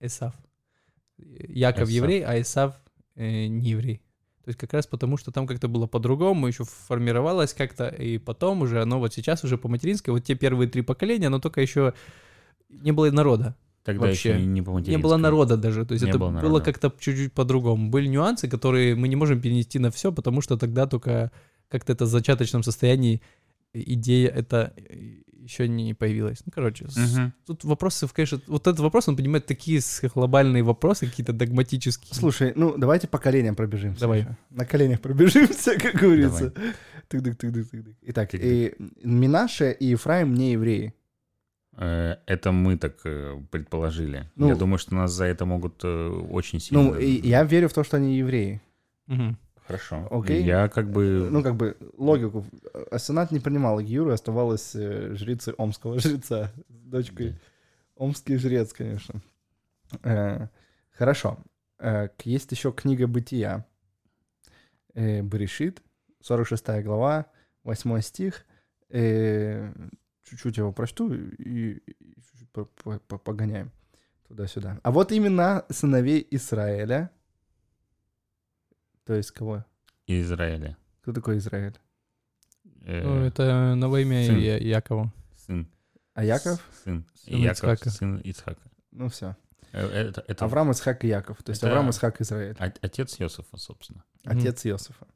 Исав. 0.00 0.34
Яков 1.18 1.84
Эсав. 1.84 1.90
еврей, 1.94 2.22
а 2.24 2.40
Исав 2.40 2.74
э, 3.16 3.46
не 3.46 3.70
еврей. 3.70 4.02
То 4.44 4.48
есть 4.50 4.58
как 4.58 4.72
раз 4.74 4.86
потому, 4.86 5.16
что 5.16 5.30
там 5.32 5.46
как-то 5.46 5.68
было 5.68 5.86
по-другому, 5.86 6.46
еще 6.46 6.64
формировалось 6.64 7.54
как-то, 7.54 7.88
и 7.88 8.18
потом 8.18 8.60
уже 8.62 8.82
оно 8.82 8.98
вот 8.98 9.14
сейчас 9.14 9.42
уже 9.42 9.56
по 9.56 9.68
материнской, 9.68 10.12
вот 10.12 10.22
те 10.24 10.34
первые 10.34 10.68
три 10.68 10.82
поколения, 10.82 11.28
оно 11.28 11.38
только 11.38 11.62
еще 11.62 11.94
не 12.82 12.92
было 12.92 13.10
народа. 13.10 13.56
Тогда 13.84 14.06
Вообще. 14.06 14.30
еще 14.30 14.40
не, 14.40 14.46
не 14.46 14.62
по 14.62 14.78
Не 14.78 14.96
было 14.96 15.18
народа 15.18 15.56
даже, 15.58 15.84
то 15.84 15.92
есть 15.92 16.04
Не 16.04 16.10
это 16.10 16.18
было 16.18 16.30
было 16.30 16.60
как-то 16.60 16.90
чуть-чуть 16.98 17.32
по-другому. 17.34 17.90
Были 17.90 18.06
нюансы, 18.08 18.48
которые 18.48 18.94
мы 18.94 19.08
не 19.08 19.16
можем 19.16 19.40
перенести 19.42 19.78
на 19.78 19.90
все, 19.90 20.10
потому 20.10 20.40
что 20.40 20.56
тогда 20.56 20.86
только 20.86 21.30
как-то 21.68 21.92
это 21.92 22.06
в 22.06 22.08
зачаточном 22.08 22.62
состоянии 22.62 23.20
идея 23.74 24.28
это 24.30 24.72
еще 25.32 25.68
не 25.68 25.92
появилась. 25.92 26.38
Ну, 26.46 26.52
короче, 26.54 26.86
Мгм. 26.96 27.34
тут 27.46 27.64
вопросы, 27.64 28.08
конечно, 28.10 28.40
вот 28.46 28.66
этот 28.66 28.80
вопрос, 28.80 29.08
он 29.08 29.16
поднимает 29.16 29.44
такие 29.44 29.80
глобальные 30.14 30.62
вопросы, 30.62 31.06
какие-то 31.06 31.34
догматические. 31.34 32.14
Слушай, 32.14 32.52
ну 32.56 32.78
давайте 32.78 33.06
по 33.08 33.18
коленям 33.18 33.54
пробежимся. 33.54 34.00
Давай. 34.00 34.20
еще. 34.20 34.36
На 34.48 34.64
коленях 34.64 35.00
пробежимся, 35.02 35.78
как 35.78 35.96
говорится. 35.96 36.54
Тык-дык, 37.10 37.36
тык-дык, 37.36 37.66
тык-дык. 37.70 37.94
Итак, 38.02 38.32
Тык-дык. 38.32 38.40
и 38.42 38.74
Минаше 39.06 39.76
и 39.78 39.88
Ефраим 39.88 40.32
не 40.32 40.52
евреи. 40.52 40.94
Э, 41.76 42.16
Это 42.26 42.52
мы 42.52 42.76
так 42.76 42.94
э, 43.04 43.40
предположили. 43.50 44.28
Ну- 44.36 44.48
Я 44.48 44.54
думаю, 44.56 44.78
что 44.78 44.94
нас 44.94 45.12
за 45.12 45.24
это 45.24 45.44
могут 45.46 45.84
э, 45.84 46.08
очень 46.30 46.60
сильно... 46.60 46.82
Ну, 46.82 46.98
я 46.98 47.42
верю 47.44 47.68
в 47.68 47.72
то, 47.72 47.84
что 47.84 47.96
они 47.96 48.16
евреи. 48.16 48.60
Мгм. 49.06 49.36
Хорошо. 49.66 50.06
Окей. 50.10 50.42
Я 50.44 50.68
как 50.68 50.90
бы... 50.90 51.28
Ну, 51.30 51.42
как 51.42 51.54
бы 51.56 51.76
логику. 51.96 52.44
Асенат 52.90 53.32
не 53.32 53.40
принимала 53.40 53.82
Гиюру, 53.82 54.12
оставалась 54.12 54.72
жрицей 54.74 55.54
омского 55.54 55.98
жреца. 55.98 56.52
С 56.68 56.86
дочкой. 56.90 57.34
Омский 57.96 58.36
жрец, 58.36 58.72
конечно. 58.72 59.20
Хорошо. 60.98 61.38
Есть 62.24 62.52
еще 62.52 62.72
книга 62.72 63.06
«Бытия». 63.06 63.64
Берешит, 64.94 65.82
46 66.22 66.82
глава, 66.84 67.26
8 67.64 68.00
стих. 68.00 68.44
Чуть-чуть 70.24 70.56
его 70.56 70.72
прочту 70.72 71.12
и 71.12 71.74
и 71.76 71.82
чуть-чуть 72.20 72.50
по- 72.50 72.64
по- 72.64 72.98
по- 72.98 73.18
погоняем 73.18 73.70
туда-сюда. 74.28 74.78
А 74.82 74.90
вот 74.90 75.12
имена 75.12 75.64
сыновей 75.70 76.26
Израиля. 76.30 77.10
То 79.04 79.14
есть 79.14 79.30
кого? 79.32 79.64
Израиля. 80.06 80.76
Кто 81.02 81.12
такой 81.12 81.36
Израиль? 81.38 81.74
Э, 82.86 83.02
Ну, 83.02 83.22
это 83.24 83.74
новое 83.74 84.02
имя 84.02 84.26
сын. 84.26 84.38
Я- 84.38 84.58
Якова. 84.58 85.12
Сын. 85.36 85.66
А 86.14 86.24
Яков? 86.24 86.60
Сын. 86.84 87.04
Сын 87.14 87.38
Яков, 87.38 87.56
Ицхака. 87.74 87.90
сын 87.90 88.20
Ицхака. 88.24 88.70
Ну 88.92 89.08
все. 89.08 89.36
Э, 89.72 89.86
Это, 89.86 90.24
это 90.28 90.44
Авраам, 90.44 90.70
Исхак 90.70 91.04
и 91.04 91.08
Яков. 91.08 91.42
То 91.42 91.50
есть 91.52 91.62
Это- 91.62 91.70
Авраам, 91.70 91.90
Исхак, 91.90 92.20
Израиль. 92.20 92.56
отец 92.58 93.20
Иосифа, 93.20 93.56
собственно. 93.58 94.04
Отец 94.24 94.64
Иосифа. 94.66 95.06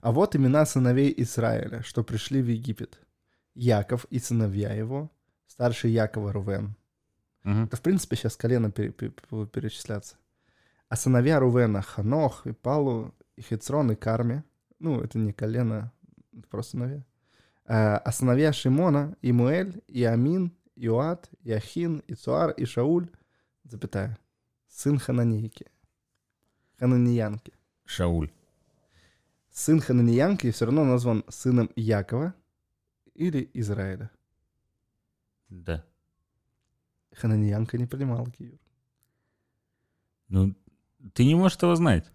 А 0.00 0.10
вот 0.12 0.34
имена 0.34 0.64
сыновей 0.66 1.12
Израиля, 1.18 1.82
что 1.82 2.02
пришли 2.02 2.40
в 2.42 2.46
Египет. 2.48 3.00
Яков 3.58 4.06
и 4.10 4.18
сыновья 4.18 4.72
его, 4.72 5.10
старший 5.46 5.92
Якова 5.92 6.32
Рувен. 6.32 6.74
Мгм. 7.44 7.64
Это, 7.64 7.76
в 7.76 7.80
принципе, 7.80 8.16
сейчас 8.16 8.36
колено 8.36 8.70
пере- 8.70 8.92
пере- 8.92 9.46
перечисляться. 9.46 10.16
А 10.88 10.96
сыновья 10.96 11.40
Рувена 11.40 11.82
Ханох, 11.82 12.46
и 12.46 12.52
Палу, 12.52 13.12
и 13.36 13.42
Хецрон, 13.42 13.90
и 13.92 13.96
Карми. 13.96 14.42
Ну, 14.78 15.00
это 15.00 15.18
не 15.18 15.32
колено, 15.32 15.90
это 16.32 16.46
просто 16.48 16.72
сыновья. 16.72 17.04
А, 17.64 17.98
а 17.98 18.12
сыновья 18.12 18.52
Шимона, 18.52 19.16
Имуэль, 19.22 19.82
и 19.88 20.04
Амин, 20.04 20.52
Иоат, 20.76 21.28
и 21.42 21.52
Ахин, 21.52 22.02
и 22.06 22.14
Цуар, 22.14 22.50
и 22.50 22.64
Шауль, 22.64 23.08
запятая, 23.64 24.16
сын 24.68 24.98
Хананейки, 24.98 25.66
Хананиянки. 26.78 27.52
Шауль. 27.84 28.30
Сын 29.50 29.80
Хананиянки 29.80 30.50
все 30.50 30.66
равно 30.66 30.84
назван 30.84 31.24
сыном 31.28 31.70
Якова 31.76 32.32
или 33.18 33.50
Израиля. 33.54 34.10
Да. 35.48 35.84
Хананиянка 37.14 37.78
не 37.78 37.86
принимала 37.86 38.30
Киев. 38.30 38.58
Ну, 40.28 40.54
ты 41.14 41.24
не 41.24 41.34
можешь 41.34 41.56
этого 41.56 41.74
знать. 41.76 42.10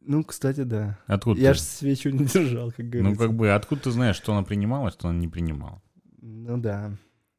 Ну, 0.00 0.22
кстати, 0.22 0.62
да. 0.62 0.98
Откуда 1.06 1.40
Я 1.40 1.52
ты? 1.52 1.54
же 1.54 1.62
свечу 1.62 2.10
не 2.10 2.24
держал, 2.26 2.70
как 2.70 2.84
Ну, 2.84 2.90
говорится. 2.90 3.26
как 3.26 3.34
бы, 3.34 3.50
откуда 3.52 3.82
ты 3.82 3.90
знаешь, 3.90 4.16
что 4.16 4.32
она 4.32 4.42
принимала, 4.42 4.90
что 4.90 5.08
она 5.08 5.18
не 5.18 5.28
принимала? 5.28 5.82
Ну 6.20 6.58
да. 6.58 6.92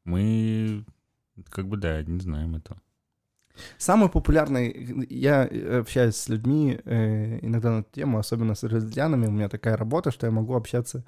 Мы, 0.04 0.84
как 1.48 1.68
бы, 1.68 1.76
да, 1.76 2.02
не 2.02 2.20
знаем 2.20 2.56
этого. 2.56 2.80
Самый 3.78 4.10
популярный, 4.10 5.06
я 5.08 5.44
общаюсь 5.80 6.16
с 6.16 6.28
людьми 6.28 6.78
э, 6.84 7.38
иногда 7.46 7.70
на 7.70 7.80
эту 7.80 7.90
тему, 7.92 8.18
особенно 8.18 8.54
с 8.54 8.62
израильтянами, 8.64 9.26
у 9.28 9.30
меня 9.30 9.48
такая 9.48 9.76
работа, 9.78 10.10
что 10.10 10.26
я 10.26 10.30
могу 10.32 10.54
общаться 10.54 11.04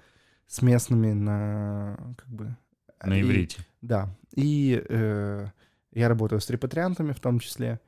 с 0.49 0.63
местными 0.63 1.13
на, 1.13 2.15
как 2.17 2.29
бы... 2.29 2.57
На 3.05 3.17
и- 3.17 3.23
иврите. 3.23 3.61
Да. 3.81 4.09
И 4.35 4.83
э, 4.89 5.47
я 5.93 6.09
работаю 6.09 6.41
с 6.41 6.51
репатриантами 6.51 7.13
в 7.13 7.21
том 7.21 7.39
числе. 7.39 7.81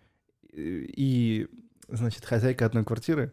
И, 0.53 0.93
и, 0.97 1.49
значит, 1.89 2.25
хозяйка 2.25 2.67
одной 2.67 2.85
квартиры 2.85 3.33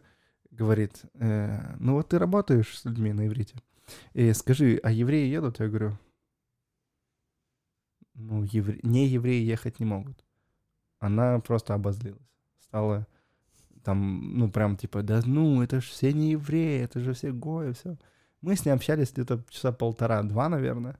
говорит, 0.50 1.02
э, 1.14 1.76
ну 1.78 1.94
вот 1.94 2.08
ты 2.08 2.18
работаешь 2.18 2.78
с 2.78 2.84
людьми 2.84 3.12
на 3.12 3.26
иврите. 3.26 3.54
И 4.14 4.32
скажи, 4.32 4.80
а 4.82 4.90
евреи 4.90 5.30
едут? 5.30 5.60
Я 5.60 5.68
говорю, 5.68 5.98
ну, 8.14 8.42
евре... 8.42 8.80
не 8.82 9.06
евреи 9.06 9.44
ехать 9.44 9.78
не 9.78 9.86
могут. 9.86 10.24
Она 10.98 11.38
просто 11.40 11.74
обозлилась. 11.74 12.20
Стала 12.60 13.06
там, 13.84 14.38
ну, 14.38 14.50
прям 14.50 14.76
типа, 14.76 15.02
да 15.02 15.20
ну, 15.24 15.62
это 15.62 15.80
же 15.80 15.86
все 15.86 16.12
не 16.12 16.32
евреи, 16.32 16.82
это 16.82 17.00
же 17.00 17.12
все 17.12 17.30
гои, 17.30 17.72
все. 17.72 17.96
Мы 18.40 18.56
с 18.56 18.64
ней 18.64 18.72
общались 18.72 19.12
где-то 19.12 19.44
часа 19.48 19.72
полтора-два, 19.72 20.48
наверное, 20.48 20.98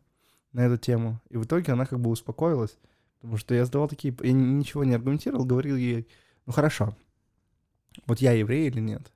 на 0.53 0.67
эту 0.67 0.77
тему. 0.77 1.21
И 1.29 1.37
в 1.37 1.45
итоге 1.45 1.73
она 1.73 1.87
как 1.87 2.01
бы 2.01 2.11
успокоилась, 2.11 2.77
потому 3.21 3.37
что 3.37 3.55
я 3.55 3.65
задавал 3.65 3.89
такие... 3.89 4.15
Я 4.23 4.33
ничего 4.33 4.85
не 4.85 4.95
аргументировал, 4.95 5.45
говорил 5.45 5.77
ей, 5.77 6.09
ну 6.47 6.53
хорошо, 6.53 6.97
вот 8.07 8.21
я 8.21 8.33
еврей 8.33 8.69
или 8.69 8.81
нет? 8.81 9.13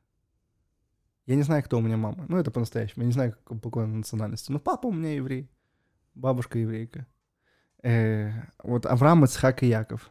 Я 1.27 1.37
не 1.37 1.43
знаю, 1.43 1.63
кто 1.63 1.79
у 1.79 1.81
меня 1.81 1.97
мама. 1.97 2.27
Ну, 2.29 2.37
это 2.37 2.51
по-настоящему. 2.51 3.03
Я 3.03 3.07
не 3.07 3.13
знаю, 3.13 3.33
как, 3.33 3.61
по 3.61 3.71
какой 3.71 3.85
она 3.85 3.99
национальности. 3.99 4.51
Но 4.51 4.59
папа 4.59 4.89
у 4.89 4.93
меня 4.93 5.15
еврей. 5.15 5.49
Бабушка 6.15 6.59
еврейка. 6.59 7.07
Э, 7.83 8.33
вот 8.63 8.87
Авраам, 8.87 9.25
Ицхак 9.25 9.63
и 9.63 9.69
Яков. 9.69 10.11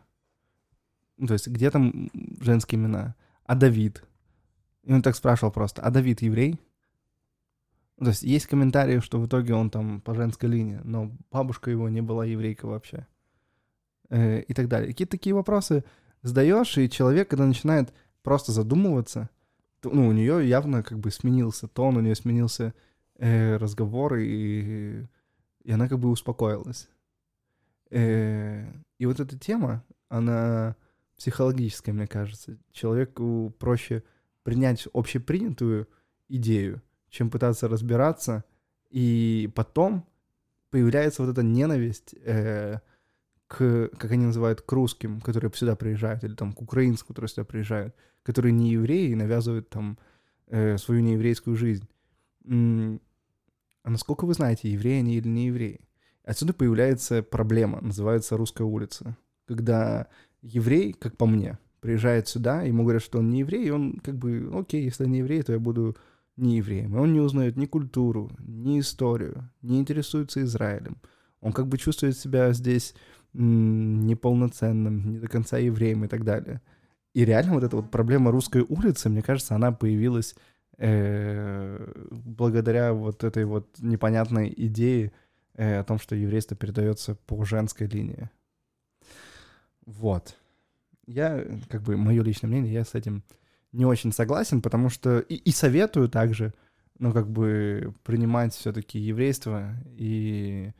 Ну, 1.17 1.27
то 1.27 1.33
есть, 1.33 1.47
где 1.47 1.69
там 1.69 2.09
женские 2.39 2.79
имена? 2.79 3.15
А 3.45 3.55
Давид? 3.55 4.03
И 4.83 4.93
он 4.93 5.01
так 5.01 5.15
спрашивал 5.15 5.51
просто, 5.51 5.81
а 5.81 5.91
Давид 5.91 6.21
еврей? 6.21 6.59
Ну, 8.01 8.05
То 8.05 8.09
есть 8.09 8.23
есть 8.23 8.47
комментарии, 8.47 8.99
что 8.99 9.19
в 9.19 9.27
итоге 9.27 9.53
он 9.53 9.69
там 9.69 10.01
по 10.01 10.15
женской 10.15 10.49
линии, 10.49 10.79
но 10.83 11.11
бабушка 11.29 11.69
его 11.69 11.87
не 11.87 12.01
была 12.01 12.25
еврейка 12.25 12.65
вообще. 12.65 13.05
Э, 14.09 14.41
и 14.41 14.55
так 14.55 14.67
далее. 14.67 14.87
Какие-то 14.87 15.11
такие 15.11 15.35
вопросы 15.35 15.83
задаешь, 16.23 16.79
и 16.79 16.89
человек, 16.89 17.29
когда 17.29 17.45
начинает 17.45 17.93
просто 18.23 18.53
задумываться, 18.53 19.29
то, 19.81 19.91
ну, 19.91 20.07
у 20.07 20.13
нее 20.13 20.49
явно 20.49 20.81
как 20.81 20.97
бы 20.97 21.11
сменился 21.11 21.67
тон, 21.67 21.95
у 21.95 21.99
нее 21.99 22.15
сменился 22.15 22.73
э, 23.19 23.57
разговор, 23.57 24.15
и, 24.15 25.05
и 25.63 25.71
она 25.71 25.87
как 25.87 25.99
бы 25.99 26.09
успокоилась. 26.09 26.89
Э, 27.91 28.65
и 28.97 29.05
вот 29.05 29.19
эта 29.19 29.37
тема, 29.37 29.85
она 30.09 30.75
психологическая, 31.17 31.93
мне 31.93 32.07
кажется. 32.07 32.57
Человеку 32.71 33.53
проще 33.59 34.03
принять 34.41 34.87
общепринятую 34.91 35.87
идею, 36.29 36.81
чем 37.11 37.29
пытаться 37.29 37.67
разбираться, 37.67 38.43
и 38.89 39.51
потом 39.53 40.07
появляется 40.71 41.21
вот 41.21 41.31
эта 41.31 41.43
ненависть 41.43 42.15
э, 42.23 42.79
к, 43.47 43.89
как 43.97 44.11
они 44.11 44.25
называют, 44.25 44.61
к 44.61 44.71
русским, 44.71 45.21
которые 45.21 45.51
сюда 45.53 45.75
приезжают, 45.75 46.23
или 46.23 46.33
там 46.33 46.53
к 46.53 46.61
украинцам, 46.61 47.07
которые 47.07 47.29
сюда 47.29 47.43
приезжают, 47.43 47.95
которые 48.23 48.53
не 48.53 48.71
евреи 48.71 49.11
и 49.11 49.15
навязывают 49.15 49.69
там 49.69 49.99
э, 50.47 50.77
свою 50.77 51.01
нееврейскую 51.01 51.55
жизнь. 51.55 51.87
А 52.45 53.89
насколько 53.89 54.25
вы 54.25 54.33
знаете, 54.33 54.71
евреи 54.71 54.99
они 54.99 55.17
или 55.17 55.27
не 55.27 55.47
евреи? 55.47 55.81
Отсюда 56.23 56.53
появляется 56.53 57.23
проблема, 57.23 57.81
называется 57.81 58.37
русская 58.37 58.63
улица. 58.63 59.17
Когда 59.47 60.07
еврей, 60.41 60.93
как 60.93 61.17
по 61.17 61.25
мне, 61.25 61.57
приезжает 61.81 62.27
сюда, 62.27 62.61
ему 62.61 62.83
говорят, 62.83 63.01
что 63.01 63.19
он 63.19 63.29
не 63.29 63.39
еврей, 63.39 63.65
и 63.65 63.69
он 63.71 63.99
как 63.99 64.15
бы, 64.15 64.49
окей, 64.53 64.83
если 64.83 65.03
я 65.03 65.09
не 65.09 65.19
еврей, 65.19 65.41
то 65.41 65.51
я 65.51 65.59
буду 65.59 65.97
не 66.37 66.57
евреем. 66.57 66.95
И 66.95 66.99
он 66.99 67.13
не 67.13 67.19
узнает 67.19 67.57
ни 67.57 67.65
культуру, 67.65 68.31
ни 68.39 68.79
историю, 68.79 69.49
не 69.61 69.79
интересуется 69.79 70.41
Израилем. 70.43 70.97
Он 71.41 71.53
как 71.53 71.67
бы 71.67 71.77
чувствует 71.77 72.17
себя 72.17 72.53
здесь 72.53 72.93
неполноценным, 73.33 75.11
не 75.11 75.19
до 75.19 75.27
конца 75.27 75.57
евреем 75.57 76.05
и 76.05 76.07
так 76.07 76.23
далее. 76.23 76.61
И 77.13 77.25
реально 77.25 77.53
вот 77.53 77.63
эта 77.63 77.75
вот 77.75 77.91
проблема 77.91 78.31
русской 78.31 78.65
улицы, 78.67 79.09
мне 79.09 79.21
кажется, 79.21 79.55
она 79.55 79.71
появилась 79.71 80.35
э, 80.77 81.93
благодаря 82.09 82.93
вот 82.93 83.23
этой 83.23 83.45
вот 83.45 83.67
непонятной 83.79 84.53
идее 84.55 85.11
э, 85.55 85.79
о 85.79 85.83
том, 85.83 85.99
что 85.99 86.15
еврейство 86.15 86.55
передается 86.55 87.15
по 87.15 87.43
женской 87.43 87.87
линии. 87.87 88.29
Вот. 89.85 90.35
Я, 91.05 91.45
как 91.69 91.81
бы, 91.81 91.97
мое 91.97 92.23
личное 92.23 92.47
мнение, 92.47 92.73
я 92.73 92.85
с 92.85 92.95
этим 92.95 93.23
не 93.71 93.85
очень 93.85 94.11
согласен, 94.11 94.61
потому 94.61 94.89
что 94.89 95.19
и, 95.19 95.35
и 95.35 95.51
советую 95.51 96.09
также, 96.09 96.53
ну, 96.99 97.13
как 97.13 97.29
бы, 97.29 97.93
принимать 98.03 98.53
все-таки 98.53 98.99
еврейство, 98.99 99.73
и 99.97 100.71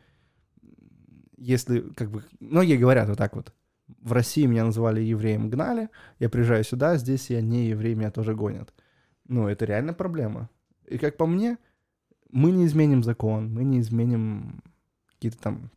если, 1.38 1.82
как 1.96 2.12
бы, 2.12 2.24
многие 2.40 2.78
говорят 2.78 3.10
вот 3.10 3.18
так 3.18 3.36
вот, 3.36 3.54
в 4.02 4.14
России 4.14 4.46
меня 4.46 4.66
называли 4.66 5.02
евреем, 5.02 5.50
гнали, 5.50 5.90
я 6.20 6.30
приезжаю 6.30 6.64
сюда, 6.64 6.98
здесь 6.98 7.30
я 7.30 7.42
не 7.42 7.68
еврей, 7.68 7.96
меня 7.96 8.12
тоже 8.12 8.36
гонят. 8.36 8.74
Ну, 9.28 9.48
это 9.48 9.66
реально 9.66 9.94
проблема. 9.94 10.50
И 10.88 10.98
как 10.98 11.18
по 11.18 11.26
мне, 11.26 11.58
мы 12.32 12.52
не 12.52 12.66
изменим 12.66 13.04
закон, 13.04 13.54
мы 13.54 13.64
не 13.64 13.80
изменим 13.80 14.62
какие-то 15.14 15.38
там 15.40 15.72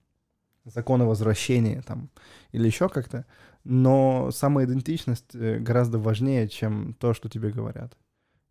законы 0.64 1.04
возвращения 1.04 1.82
там 1.82 2.10
или 2.52 2.66
еще 2.66 2.88
как-то, 2.88 3.26
но 3.64 4.30
самоидентичность 4.30 5.34
э, 5.34 5.58
гораздо 5.58 5.98
важнее, 5.98 6.48
чем 6.48 6.94
то, 6.94 7.14
что 7.14 7.28
тебе 7.28 7.50
говорят. 7.50 7.96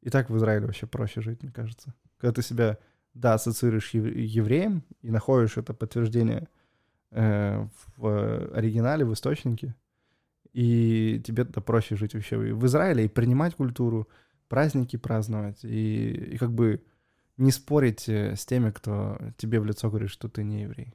И 0.02 0.10
так 0.10 0.30
в 0.30 0.38
Израиле 0.38 0.66
вообще 0.66 0.86
проще 0.86 1.22
жить, 1.22 1.42
мне 1.44 1.52
кажется. 1.52 1.94
Когда 2.18 2.34
ты 2.34 2.42
себя, 2.42 2.78
да, 3.14 3.36
ассоциируешь 3.36 3.94
ев- 3.94 4.16
евреем 4.16 4.84
и 5.02 5.12
находишь 5.12 5.58
это 5.58 5.74
подтверждение 5.74 6.48
э, 7.12 7.68
в 7.98 8.56
оригинале, 8.56 9.06
в 9.06 9.14
источнике, 9.14 9.76
и 10.52 11.22
тебе 11.26 11.44
это 11.44 11.62
проще 11.62 11.96
жить 11.96 12.14
вообще 12.14 12.38
в 12.38 12.66
Израиле 12.66 13.06
и 13.06 13.10
принимать 13.10 13.56
культуру, 13.56 14.08
праздники 14.50 14.98
праздновать, 14.98 15.64
и, 15.64 16.12
и 16.34 16.38
как 16.38 16.52
бы 16.52 16.84
не 17.38 17.52
спорить 17.52 18.08
э, 18.08 18.36
с 18.36 18.46
теми, 18.46 18.70
кто 18.70 19.18
тебе 19.38 19.60
в 19.60 19.66
лицо 19.66 19.90
говорит, 19.90 20.10
что 20.10 20.30
ты 20.30 20.44
не 20.44 20.62
еврей. 20.62 20.94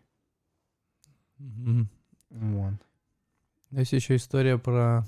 Мгм. 1.39 1.89
Вот. 2.31 2.75
Есть 3.71 3.93
еще 3.93 4.17
история 4.17 4.59
про 4.59 5.07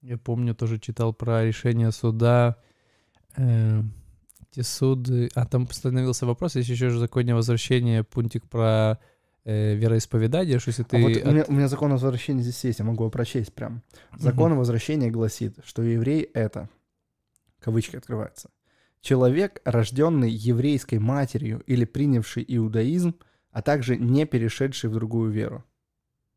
Я 0.00 0.18
помню, 0.18 0.54
тоже 0.54 0.78
читал 0.78 1.12
про 1.12 1.44
решение 1.44 1.92
суда, 1.92 2.56
э, 3.36 3.82
где 4.50 4.62
суды... 4.62 5.30
А 5.34 5.46
там 5.46 5.66
постановился 5.66 6.26
вопрос, 6.26 6.56
есть 6.56 6.68
еще 6.68 6.90
же 6.90 6.98
законе 6.98 7.34
возвращения 7.34 8.02
пунктик 8.02 8.48
про 8.48 8.98
э, 9.44 9.74
вероисповедание, 9.76 10.58
что 10.58 10.70
если 10.70 10.82
ты... 10.82 10.96
А 10.96 11.00
вот 11.00 11.16
от- 11.16 11.24
у, 11.24 11.30
меня, 11.30 11.44
у 11.48 11.52
меня 11.52 11.68
закон 11.68 11.90
о 11.92 11.94
возвращении 11.94 12.42
здесь 12.42 12.64
есть, 12.64 12.80
я 12.80 12.84
могу 12.84 13.04
его 13.04 13.10
прочесть 13.10 13.52
прям. 13.52 13.82
Закон 14.18 14.52
о 14.52 14.56
возвращении 14.56 15.08
гласит, 15.10 15.58
что 15.64 15.82
еврей— 15.82 16.22
это, 16.34 16.68
кавычки 17.60 17.96
открываются, 17.96 18.50
человек, 19.00 19.60
рожденный 19.64 20.30
еврейской 20.30 20.98
матерью 20.98 21.60
или 21.66 21.84
принявший 21.84 22.44
иудаизм, 22.46 23.14
а 23.52 23.62
также 23.62 23.96
не 23.96 24.24
перешедший 24.26 24.90
в 24.90 24.94
другую 24.94 25.30
веру. 25.30 25.64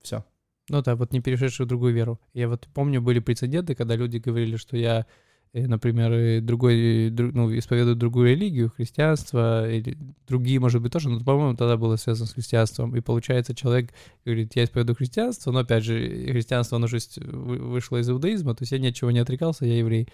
Все. 0.01 0.23
Ну 0.69 0.81
да, 0.81 0.95
вот 0.95 1.13
не 1.13 1.21
перешедший 1.21 1.65
в 1.65 1.69
другую 1.69 1.93
веру. 1.93 2.19
Я 2.33 2.49
вот 2.49 2.67
помню, 2.73 3.01
были 3.01 3.19
прецеденты, 3.19 3.75
когда 3.75 3.95
люди 3.95 4.17
говорили, 4.17 4.57
что 4.57 4.75
я, 4.77 5.05
э, 5.53 5.67
например, 5.67 6.11
э, 6.11 6.41
другой, 6.41 7.09
дру- 7.11 7.31
ну, 7.33 7.55
исповедую 7.55 7.95
другую 7.95 8.31
религию, 8.31 8.71
христианство, 8.71 9.69
или 9.69 9.97
другие, 10.27 10.59
может 10.59 10.81
быть, 10.81 10.91
тоже, 10.91 11.09
но, 11.09 11.23
по-моему, 11.23 11.55
тогда 11.55 11.77
было 11.77 11.95
связано 11.97 12.27
с 12.27 12.33
христианством. 12.33 12.95
И 12.95 13.01
получается, 13.01 13.55
человек 13.55 13.91
говорит, 14.25 14.55
я 14.55 14.63
исповедую 14.63 14.95
христианство, 14.95 15.51
но, 15.51 15.59
опять 15.59 15.83
же, 15.83 16.25
христианство, 16.31 16.77
оно 16.77 16.87
же 16.87 16.97
вышло 17.17 17.97
из 17.97 18.09
иудаизма, 18.09 18.55
то 18.55 18.63
есть 18.63 18.71
я 18.71 18.79
ни 18.79 18.87
от 18.87 18.95
чего 18.95 19.11
не 19.11 19.19
отрекался, 19.19 19.65
я 19.65 19.77
еврей. 19.77 20.09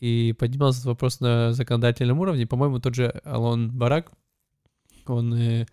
И 0.00 0.34
поднимался 0.36 0.80
этот 0.80 0.86
вопрос 0.86 1.20
на 1.20 1.52
законодательном 1.52 2.18
уровне. 2.18 2.46
По-моему, 2.46 2.80
тот 2.80 2.96
же 2.96 3.08
Алон 3.24 3.70
Барак, 3.70 4.10
он, 5.06 5.32
э, 5.34 5.66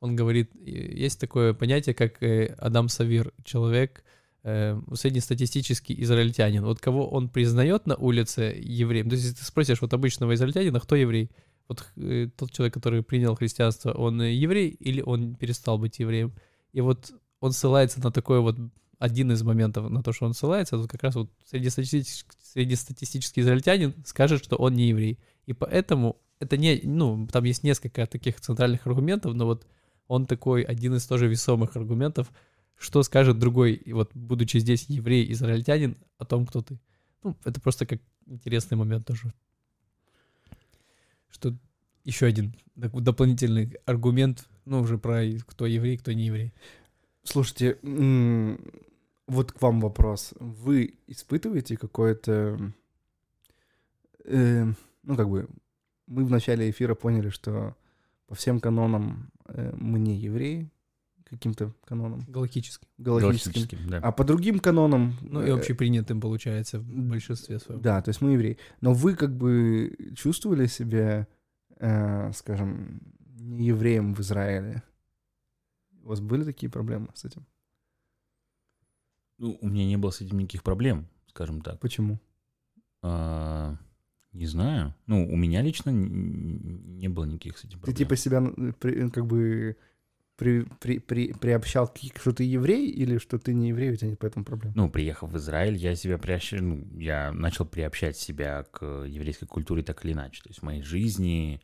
он 0.00 0.16
говорит, 0.16 0.50
есть 0.54 1.20
такое 1.20 1.54
понятие, 1.54 1.94
как 1.94 2.22
э, 2.22 2.54
Адам 2.58 2.88
Савир, 2.88 3.32
человек, 3.44 4.04
э, 4.44 4.80
среднестатистический 4.94 6.00
израильтянин. 6.02 6.64
Вот 6.64 6.80
кого 6.80 7.08
он 7.08 7.28
признает 7.28 7.86
на 7.86 7.96
улице 7.96 8.56
евреем, 8.60 9.08
то 9.08 9.14
есть 9.14 9.24
если 9.26 9.38
ты 9.38 9.44
спросишь 9.44 9.80
вот 9.80 9.92
обычного 9.92 10.34
израильтянина, 10.34 10.80
кто 10.80 10.94
еврей, 10.94 11.30
вот 11.68 11.84
э, 11.96 12.28
тот 12.36 12.52
человек, 12.52 12.74
который 12.74 13.02
принял 13.02 13.34
христианство, 13.34 13.92
он 13.92 14.22
еврей 14.22 14.68
или 14.68 15.02
он 15.02 15.34
перестал 15.34 15.78
быть 15.78 15.98
евреем? 15.98 16.32
И 16.72 16.80
вот 16.80 17.12
он 17.40 17.52
ссылается 17.52 18.00
на 18.00 18.12
такой 18.12 18.40
вот 18.40 18.56
один 18.98 19.32
из 19.32 19.42
моментов 19.42 19.90
на 19.90 20.02
то, 20.02 20.12
что 20.12 20.26
он 20.26 20.34
ссылается, 20.34 20.76
вот 20.76 20.90
как 20.90 21.02
раз 21.02 21.14
вот 21.14 21.30
среднестатистический, 21.44 22.30
среднестатистический 22.42 23.40
израильтянин 23.40 23.94
скажет, 24.04 24.42
что 24.42 24.56
он 24.56 24.74
не 24.74 24.88
еврей. 24.88 25.18
И 25.46 25.52
поэтому 25.52 26.20
это 26.40 26.56
не, 26.56 26.80
ну, 26.84 27.26
там 27.30 27.44
есть 27.44 27.62
несколько 27.62 28.06
таких 28.06 28.40
центральных 28.40 28.86
аргументов, 28.86 29.34
но 29.34 29.46
вот 29.46 29.66
он 30.08 30.26
такой 30.26 30.62
один 30.62 30.94
из 30.94 31.06
тоже 31.06 31.28
весомых 31.28 31.76
аргументов, 31.76 32.32
что 32.76 33.02
скажет 33.02 33.38
другой, 33.38 33.74
и 33.74 33.92
вот 33.92 34.10
будучи 34.14 34.58
здесь 34.58 34.86
еврей, 34.88 35.30
израильтянин, 35.32 35.96
о 36.16 36.24
том, 36.24 36.46
кто 36.46 36.62
ты. 36.62 36.78
Ну, 37.22 37.36
это 37.44 37.60
просто 37.60 37.86
как 37.86 38.00
интересный 38.26 38.76
момент 38.76 39.06
тоже. 39.06 39.32
Что 41.28 41.54
еще 42.04 42.26
один 42.26 42.54
доп- 42.76 43.00
дополнительный 43.00 43.76
аргумент, 43.84 44.48
ну, 44.64 44.80
уже 44.80 44.98
про 44.98 45.22
кто 45.46 45.66
еврей, 45.66 45.98
кто 45.98 46.12
не 46.12 46.26
еврей. 46.26 46.52
Слушайте, 47.22 47.78
вот 49.26 49.52
к 49.52 49.60
вам 49.60 49.80
вопрос. 49.80 50.32
Вы 50.40 50.94
испытываете 51.06 51.76
какое-то... 51.76 52.72
э, 54.24 54.72
ну, 55.02 55.16
как 55.16 55.28
бы, 55.28 55.48
мы 56.06 56.24
в 56.24 56.30
начале 56.30 56.70
эфира 56.70 56.94
поняли, 56.94 57.28
что 57.28 57.76
по 58.26 58.34
всем 58.34 58.60
канонам 58.60 59.30
э, 59.48 59.72
мы 59.76 59.98
не 59.98 60.16
евреи, 60.16 60.70
каким-то 61.24 61.74
Галактический. 61.88 62.88
галактическим. 62.98 63.52
Галактическим, 63.52 63.90
да. 63.90 63.98
А 63.98 64.12
по 64.12 64.24
другим 64.24 64.60
канонам... 64.60 65.16
Ну, 65.20 65.42
и 65.44 65.50
э, 65.50 65.54
общепринятым 65.54 66.20
получается 66.20 66.78
в 66.78 66.86
большинстве 66.86 67.58
своем. 67.58 67.80
Да, 67.82 68.00
то 68.00 68.08
есть 68.08 68.20
мы 68.20 68.32
евреи. 68.32 68.58
Но 68.80 68.94
вы 68.94 69.14
как 69.14 69.36
бы 69.36 69.96
чувствовали 70.16 70.66
себя, 70.66 71.26
э, 71.76 72.32
скажем, 72.32 73.00
не 73.38 73.66
евреем 73.66 74.14
в 74.14 74.20
Израиле? 74.20 74.82
У 76.02 76.08
вас 76.08 76.20
были 76.20 76.44
такие 76.44 76.70
проблемы 76.70 77.08
с 77.14 77.24
этим? 77.24 77.46
Ну, 79.36 79.58
у 79.60 79.68
меня 79.68 79.86
не 79.86 79.96
было 79.96 80.10
с 80.10 80.20
этим 80.20 80.38
никаких 80.38 80.62
проблем, 80.62 81.06
скажем 81.26 81.60
так. 81.60 81.78
Почему? 81.78 82.18
А, 83.02 83.76
не 84.32 84.46
знаю. 84.46 84.94
Ну, 85.06 85.26
у 85.30 85.36
меня 85.36 85.62
лично 85.62 85.90
не 85.90 87.08
было 87.08 87.24
никаких 87.24 87.58
с 87.58 87.64
этим 87.64 87.78
Ты 87.78 87.92
проблем. 87.92 87.96
типа 87.96 88.16
себя 88.16 89.10
как 89.10 89.26
бы 89.26 89.76
при, 90.36 90.64
при, 90.80 90.98
при- 90.98 91.32
приобщал, 91.32 91.92
что 92.20 92.32
ты 92.32 92.44
еврей, 92.44 92.88
или 92.90 93.18
что 93.18 93.38
ты 93.38 93.52
не 93.54 93.70
еврей, 93.70 93.92
у 93.92 93.96
тебя 93.96 94.10
нет 94.10 94.18
по 94.20 94.26
этому 94.26 94.44
проблем? 94.44 94.72
Ну, 94.76 94.88
приехав 94.88 95.32
в 95.32 95.36
Израиль, 95.36 95.76
я 95.76 95.96
себя 95.96 96.16
приобщ... 96.16 96.52
ну, 96.52 96.86
я 96.96 97.32
начал 97.32 97.66
приобщать 97.66 98.16
себя 98.16 98.62
к 98.70 99.04
еврейской 99.04 99.46
культуре 99.46 99.82
так 99.82 100.04
или 100.04 100.12
иначе. 100.12 100.42
То 100.42 100.50
есть 100.50 100.60
в 100.60 100.62
моей 100.62 100.82
жизни 100.82 101.60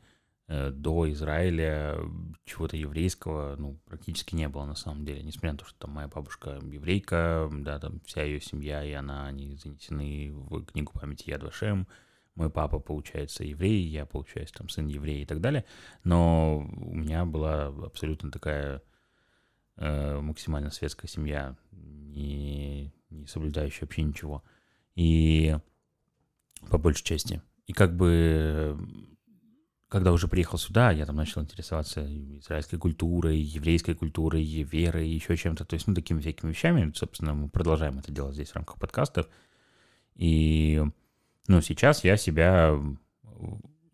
э, 0.48 0.72
до 0.72 1.08
Израиля 1.12 1.98
чего-то 2.44 2.76
еврейского, 2.76 3.54
ну, 3.56 3.78
практически 3.84 4.34
не 4.34 4.48
было 4.48 4.64
на 4.64 4.74
самом 4.74 5.04
деле. 5.04 5.22
Несмотря 5.22 5.52
на 5.52 5.58
то, 5.58 5.66
что 5.66 5.78
там 5.78 5.92
моя 5.92 6.08
бабушка 6.08 6.58
еврейка, 6.68 7.48
да, 7.52 7.78
там 7.78 8.00
вся 8.04 8.24
ее 8.24 8.40
семья 8.40 8.84
и 8.84 8.90
она, 8.90 9.28
они 9.28 9.54
занесены 9.54 10.32
в 10.32 10.64
книгу 10.64 10.90
памяти 10.92 11.30
Яд 11.30 11.44
Вашем. 11.44 11.86
Мой 12.34 12.50
папа, 12.50 12.80
получается, 12.80 13.44
еврей, 13.44 13.86
я, 13.86 14.06
получаюсь, 14.06 14.50
там, 14.50 14.68
сын 14.68 14.86
еврей 14.88 15.22
и 15.22 15.26
так 15.26 15.40
далее. 15.40 15.64
Но 16.02 16.66
у 16.76 16.94
меня 16.94 17.24
была 17.24 17.66
абсолютно 17.66 18.30
такая 18.32 18.82
э, 19.76 20.20
максимально 20.20 20.70
светская 20.70 21.08
семья, 21.08 21.56
не, 21.70 22.92
не 23.10 23.26
соблюдающая 23.26 23.82
вообще 23.82 24.02
ничего. 24.02 24.42
И 24.96 25.56
по 26.70 26.78
большей 26.78 27.04
части. 27.04 27.40
И 27.66 27.72
как 27.72 27.96
бы, 27.96 28.76
когда 29.88 30.12
уже 30.12 30.28
приехал 30.28 30.58
сюда, 30.58 30.90
я 30.90 31.06
там 31.06 31.16
начал 31.16 31.40
интересоваться 31.40 32.04
израильской 32.38 32.78
культурой, 32.78 33.38
еврейской 33.38 33.94
культурой, 33.94 34.44
верой, 34.44 35.08
еще 35.08 35.36
чем-то. 35.36 35.64
То 35.64 35.74
есть, 35.74 35.86
ну, 35.86 35.94
такими 35.94 36.20
всякими 36.20 36.50
вещами. 36.50 36.92
Собственно, 36.94 37.34
мы 37.34 37.48
продолжаем 37.48 37.98
это 37.98 38.10
делать 38.12 38.34
здесь 38.34 38.50
в 38.50 38.56
рамках 38.56 38.78
подкастов. 38.78 39.28
И, 40.16 40.82
ну, 41.48 41.60
сейчас 41.60 42.04
я 42.04 42.16
себя, 42.16 42.78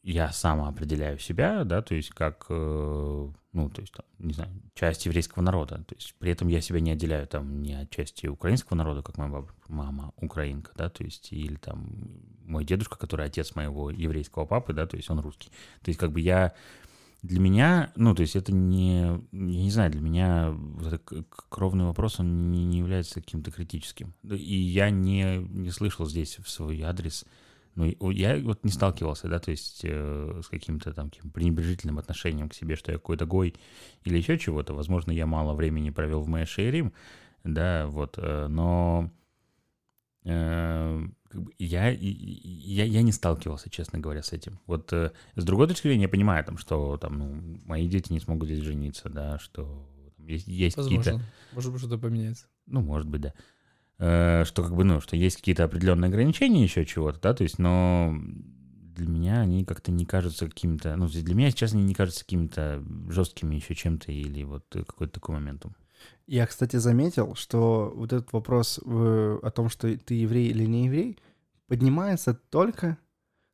я 0.03 0.33
сам 0.33 0.63
определяю 0.63 1.19
себя, 1.19 1.65
да, 1.65 1.83
то 1.83 1.95
есть 1.95 2.11
как, 2.11 2.47
э, 2.49 3.29
ну, 3.53 3.71
то 3.71 3.81
есть, 3.81 3.93
там, 3.93 4.07
не 4.19 4.33
знаю, 4.33 4.51
часть 4.75 5.07
еврейского 5.07 5.43
народа. 5.43 5.85
То 5.87 5.95
есть 5.95 6.15
при 6.19 6.31
этом 6.31 6.49
я 6.49 6.61
себя 6.61 6.81
не 6.81 6.93
отделяю 6.93 7.27
там 7.27 7.63
ни 7.63 7.73
от 7.73 7.91
части 7.91 8.27
украинского 8.27 8.77
народа, 8.77 9.03
как 9.03 9.19
моя 9.19 9.31
бабушка, 9.31 9.57
мама 9.69 10.13
украинка, 10.17 10.73
да, 10.77 10.89
то 10.89 11.05
есть, 11.05 11.33
или 11.33 11.57
там 11.57 11.89
мой 12.45 12.65
дедушка, 12.65 12.97
который 12.99 13.27
отец 13.27 13.55
моего 13.55 13.91
еврейского 13.91 14.47
папы, 14.47 14.73
да, 14.73 14.87
то 14.87 14.97
есть 14.97 15.11
он 15.11 15.21
русский. 15.21 15.51
То 15.83 15.89
есть 15.89 15.99
как 15.99 16.13
бы 16.13 16.21
я 16.21 16.55
для 17.23 17.39
меня, 17.39 17.93
ну, 17.97 18.15
то 18.15 18.23
есть 18.23 18.37
это 18.37 18.53
не, 18.53 19.03
я 19.03 19.63
не 19.63 19.71
знаю, 19.71 19.91
для 19.91 20.01
меня 20.01 20.51
вот 20.53 21.03
кровный 21.49 21.85
вопрос, 21.85 22.19
он 22.19 22.51
не, 22.51 22.65
не 22.65 22.79
является 22.79 23.21
каким-то 23.21 23.51
критическим. 23.51 24.15
И 24.25 24.55
я 24.55 24.91
не, 24.91 25.39
не 25.39 25.71
слышал 25.71 26.07
здесь 26.07 26.39
в 26.39 26.49
свой 26.49 26.81
адрес, 26.81 27.27
ну, 27.75 27.85
и- 27.85 28.15
я 28.19 28.37
вот 28.39 28.65
не 28.65 28.71
сталкивался, 28.71 29.29
да, 29.29 29.39
то 29.39 29.51
есть 29.51 29.81
э, 29.85 30.41
с 30.45 30.49
каким-то 30.49 30.93
там 30.93 31.11
таким 31.11 31.31
пренебрежительным 31.31 31.99
отношением 31.99 32.49
к 32.49 32.55
себе, 32.55 32.77
что 32.77 32.93
я 32.93 32.99
какой-то 32.99 33.27
гой 33.27 33.55
или 34.05 34.17
еще 34.19 34.39
чего-то. 34.39 34.75
Возможно, 34.75 35.13
я 35.13 35.27
мало 35.27 35.55
времени 35.55 35.91
провел 35.91 36.21
в 36.23 36.29
Мэше 36.29 36.71
Рим, 36.71 36.93
да, 37.45 37.87
вот, 37.87 38.15
э, 38.19 38.47
но 38.49 39.11
э, 40.25 41.07
я, 41.59 41.91
и- 41.93 41.97
и- 42.07 42.73
я, 42.73 42.85
я 42.85 43.03
не 43.03 43.13
сталкивался, 43.13 43.71
честно 43.71 43.99
говоря, 43.99 44.23
с 44.23 44.33
этим. 44.33 44.59
Вот 44.67 44.93
э, 44.93 45.13
с 45.37 45.45
другой 45.45 45.69
точки 45.69 45.87
зрения, 45.89 46.03
я 46.03 46.09
понимаю, 46.09 46.45
там, 46.45 46.59
что 46.59 46.97
там, 46.99 47.19
ну, 47.19 47.59
мои 47.65 47.89
дети 47.89 48.13
не 48.13 48.21
смогут 48.21 48.49
здесь 48.49 48.61
жениться, 48.65 49.09
да, 49.09 49.39
что 49.39 49.89
там 50.17 50.27
есть, 50.27 50.47
есть 50.47 50.77
какие-то... 50.77 51.13
Возможно. 51.13 51.27
Может 51.53 51.73
быть, 51.73 51.81
что-то 51.81 51.99
поменяется. 51.99 52.47
Ну, 52.67 52.81
может 52.83 53.09
быть, 53.09 53.21
да. 53.23 53.29
Э, 53.29 53.33
Что 54.01 54.63
как 54.63 54.75
бы, 54.75 54.85
ну, 54.85 55.01
что 55.01 55.15
есть 55.15 55.37
какие-то 55.37 55.65
определенные 55.65 56.09
ограничения 56.09 56.63
еще 56.63 56.87
чего-то, 56.87 57.21
да, 57.21 57.35
то 57.35 57.43
есть, 57.43 57.59
но 57.59 58.17
для 58.97 59.07
меня 59.09 59.41
они 59.41 59.65
как-то 59.65 59.93
не 59.93 60.07
кажутся 60.07 60.47
какими-то, 60.47 60.97
ну, 60.97 61.09
для 61.09 61.35
меня 61.35 61.51
сейчас 61.51 61.73
они 61.73 61.83
не 61.85 61.95
кажутся 61.95 62.25
какими-то 62.25 62.83
жесткими 63.09 63.57
еще 63.57 63.75
чем-то 63.75 64.11
или 64.13 64.43
вот 64.45 64.65
э, 64.75 64.85
какой-то 64.85 65.15
такой 65.15 65.35
моментом. 65.35 65.75
Я, 66.27 66.47
кстати, 66.47 66.77
заметил, 66.77 67.35
что 67.35 67.93
вот 67.95 68.13
этот 68.13 68.33
вопрос 68.33 68.81
э, 68.85 69.39
о 69.43 69.51
том, 69.51 69.69
что 69.69 69.95
ты 69.99 70.15
еврей 70.15 70.49
или 70.49 70.65
не 70.65 70.87
еврей, 70.87 71.19
поднимается 71.67 72.35
только... 72.35 72.97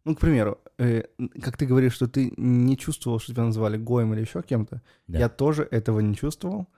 Ну, 0.04 0.14
к 0.14 0.20
примеру, 0.20 0.58
э, 0.78 1.02
как 1.42 1.56
ты 1.56 1.66
говоришь, 1.66 1.94
что 1.94 2.06
ты 2.06 2.32
не 2.36 2.76
чувствовал, 2.76 3.18
что 3.18 3.32
тебя 3.32 3.44
называли 3.44 3.76
Гоем 3.76 4.14
или 4.14 4.20
еще 4.20 4.42
кем-то, 4.42 4.82
Да. 5.08 5.18
я 5.18 5.28
тоже 5.28 5.66
этого 5.70 6.00
не 6.00 6.14
чувствовал, 6.14 6.62
э, 6.62 6.75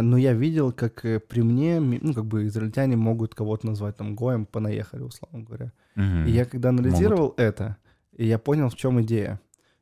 но 0.00 0.16
я 0.16 0.32
видел, 0.32 0.72
как 0.72 1.04
э, 1.04 1.18
при 1.18 1.42
мне, 1.42 1.80
ну, 1.80 2.14
как 2.14 2.24
бы 2.24 2.46
израильтяне 2.46 2.96
могут 2.96 3.34
кого-то 3.34 3.66
назвать 3.66 3.96
там 3.96 4.14
Гоем, 4.14 4.46
понаехали, 4.46 5.02
условно 5.02 5.40
говоря. 5.40 5.72
Мгм. 5.96 6.26
И 6.26 6.30
я 6.30 6.44
когда 6.44 6.68
анализировал 6.68 7.34
это, 7.36 7.76
и 8.16 8.26
я 8.26 8.38
понял, 8.38 8.68
в 8.68 8.76
чем 8.76 9.02
идея. 9.02 9.40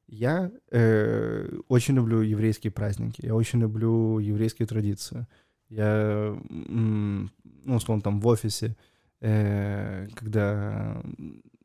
Я 0.09 0.51
э, 0.71 1.49
очень 1.69 1.95
люблю 1.97 2.21
еврейские 2.21 2.71
праздники, 2.71 3.25
я 3.25 3.35
очень 3.35 3.61
люблю 3.61 4.19
еврейские 4.19 4.67
традиции. 4.67 5.27
Я, 5.69 6.35
ну, 6.49 7.29
условно, 7.65 8.03
там 8.03 8.21
в 8.21 8.27
офисе 8.27 8.77
э, 9.21 10.09
когда 10.15 11.01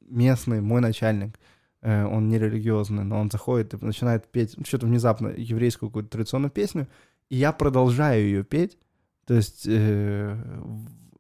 местный, 0.02 0.62
мой 0.62 0.82
начальник, 0.82 1.40
э, 1.82 2.06
он 2.06 2.28
нерелигиозный, 2.28 3.04
но 3.04 3.20
он 3.20 3.32
заходит 3.32 3.74
и 3.74 3.86
начинает 3.86 4.28
петь 4.28 4.56
что-то 4.68 4.86
внезапно 4.86 5.30
еврейскую 5.30 5.90
какую-то 5.90 6.10
традиционную 6.10 6.52
песню, 6.52 6.88
и 7.30 7.38
я 7.38 7.52
продолжаю 7.52 8.24
ее 8.24 8.44
петь, 8.44 8.78
то 9.26 9.34
есть 9.34 9.66
э, 9.68 10.38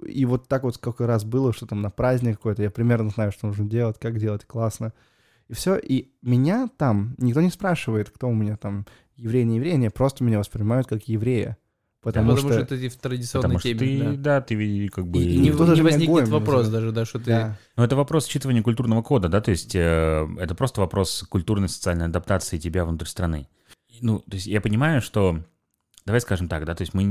и 0.05 0.25
вот 0.25 0.47
так 0.47 0.63
вот 0.63 0.75
сколько 0.75 1.07
раз 1.07 1.23
было, 1.23 1.53
что 1.53 1.65
там 1.65 1.81
на 1.81 1.89
праздник 1.89 2.37
какой-то, 2.37 2.63
я 2.63 2.69
примерно 2.69 3.09
знаю, 3.09 3.31
что 3.31 3.47
нужно 3.47 3.65
делать, 3.65 3.97
как 3.99 4.19
делать, 4.19 4.45
классно. 4.45 4.93
И 5.47 5.53
все, 5.53 5.77
и 5.77 6.11
меня 6.21 6.69
там 6.77 7.15
никто 7.17 7.41
не 7.41 7.49
спрашивает, 7.51 8.09
кто 8.09 8.27
у 8.27 8.33
меня 8.33 8.57
там 8.57 8.85
еврей, 9.15 9.43
не 9.43 9.57
еврей, 9.57 9.73
они 9.75 9.89
просто 9.89 10.23
меня 10.23 10.39
воспринимают 10.39 10.87
как 10.87 11.07
еврея. 11.07 11.57
Потому, 12.01 12.35
Потому 12.35 12.53
что... 12.53 12.65
что 12.65 12.77
ты 12.77 12.87
в 12.87 12.97
традиционной 12.97 13.41
Потому 13.41 13.59
что 13.59 13.69
теме. 13.69 13.79
ты, 13.79 14.03
да. 14.17 14.39
да, 14.39 14.41
ты 14.41 14.89
как 14.89 15.07
бы... 15.07 15.17
И, 15.17 15.23
и 15.23 15.37
не, 15.37 15.49
Никто 15.49 15.65
даже 15.65 15.81
не 15.81 15.89
возникнет 15.89 16.27
вопрос 16.27 16.67
даже, 16.67 16.91
да, 16.91 17.03
что 17.03 17.17
ты... 17.17 17.25
Да. 17.25 17.57
Ну, 17.75 17.83
это 17.83 17.95
вопрос 17.95 18.29
считывания 18.29 18.61
культурного 18.61 19.01
кода, 19.01 19.27
да, 19.27 19.41
то 19.41 19.49
есть 19.49 19.73
э, 19.73 20.27
это 20.37 20.53
просто 20.53 20.81
вопрос 20.81 21.25
культурной 21.27 21.67
социальной 21.67 22.05
адаптации 22.05 22.59
тебя 22.59 22.85
внутрь 22.85 23.07
страны. 23.07 23.47
Ну, 24.01 24.19
то 24.19 24.35
есть 24.35 24.45
я 24.45 24.61
понимаю, 24.61 25.01
что, 25.01 25.39
давай 26.05 26.21
скажем 26.21 26.47
так, 26.47 26.65
да, 26.65 26.75
то 26.75 26.81
есть 26.81 26.93
мы, 26.93 27.03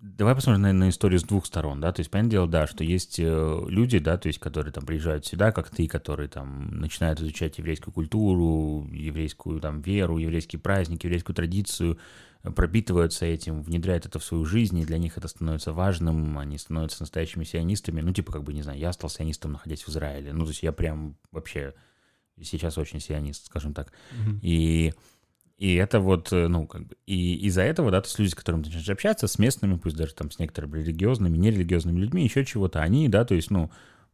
давай 0.00 0.34
посмотрим 0.34 0.62
на, 0.62 0.72
на 0.72 0.88
историю 0.88 1.20
с 1.20 1.24
двух 1.24 1.46
сторон, 1.46 1.80
да, 1.80 1.92
то 1.92 2.00
есть 2.00 2.10
понятное 2.10 2.30
дело, 2.32 2.48
да, 2.48 2.66
что 2.66 2.84
есть 2.84 3.18
э, 3.18 3.64
люди, 3.68 3.98
да, 3.98 4.16
то 4.18 4.28
есть 4.28 4.38
которые 4.38 4.72
там 4.72 4.84
приезжают 4.84 5.26
сюда, 5.26 5.52
как 5.52 5.70
ты, 5.70 5.86
которые 5.86 6.28
там 6.28 6.78
начинают 6.78 7.20
изучать 7.20 7.58
еврейскую 7.58 7.94
культуру, 7.94 8.88
еврейскую 8.92 9.60
там 9.60 9.80
веру, 9.80 10.18
еврейский 10.18 10.56
праздник, 10.56 11.04
еврейскую 11.04 11.34
традицию, 11.36 11.98
пропитываются 12.42 13.26
этим, 13.26 13.62
внедряют 13.62 14.06
это 14.06 14.18
в 14.18 14.24
свою 14.24 14.44
жизнь, 14.44 14.78
и 14.78 14.84
для 14.84 14.98
них 14.98 15.18
это 15.18 15.28
становится 15.28 15.72
важным, 15.72 16.38
они 16.38 16.56
становятся 16.58 17.02
настоящими 17.02 17.44
сионистами, 17.44 18.00
ну, 18.00 18.12
типа, 18.12 18.32
как 18.32 18.44
бы, 18.44 18.54
не 18.54 18.62
знаю, 18.62 18.78
я 18.78 18.92
стал 18.92 19.10
сионистом, 19.10 19.52
находясь 19.52 19.82
в 19.82 19.88
Израиле, 19.88 20.32
ну, 20.32 20.44
то 20.44 20.50
есть 20.50 20.62
я 20.62 20.72
прям 20.72 21.16
вообще 21.32 21.74
сейчас 22.40 22.78
очень 22.78 23.00
сионист, 23.00 23.46
скажем 23.46 23.74
так, 23.74 23.92
Мгм. 24.12 24.38
и, 24.42 24.94
и 25.58 25.74
это 25.74 25.98
вот, 25.98 26.32
э, 26.32 26.46
ну, 26.46 26.66
как 26.68 26.86
бы, 26.86 26.96
и 27.06 27.34
из-за 27.46 27.62
этого, 27.62 27.90
да, 27.90 28.00
то 28.00 28.06
есть 28.06 28.18
люди, 28.18 28.30
с 28.30 28.34
которыми 28.36 28.62
ты 28.62 28.68
начинаешь 28.68 28.90
общаться, 28.90 29.26
с 29.26 29.38
местными, 29.40 29.76
пусть 29.76 29.96
даже 29.96 30.14
там 30.14 30.30
с 30.30 30.38
некоторыми 30.38 30.78
религиозными, 30.78 31.36
нерелигиозными 31.36 31.98
людьми, 31.98 32.22
еще 32.22 32.44
чего-то, 32.44 32.80
они, 32.80 33.08
да, 33.08 33.24
то 33.24 33.34
есть, 33.34 33.50
ну, 33.50 33.68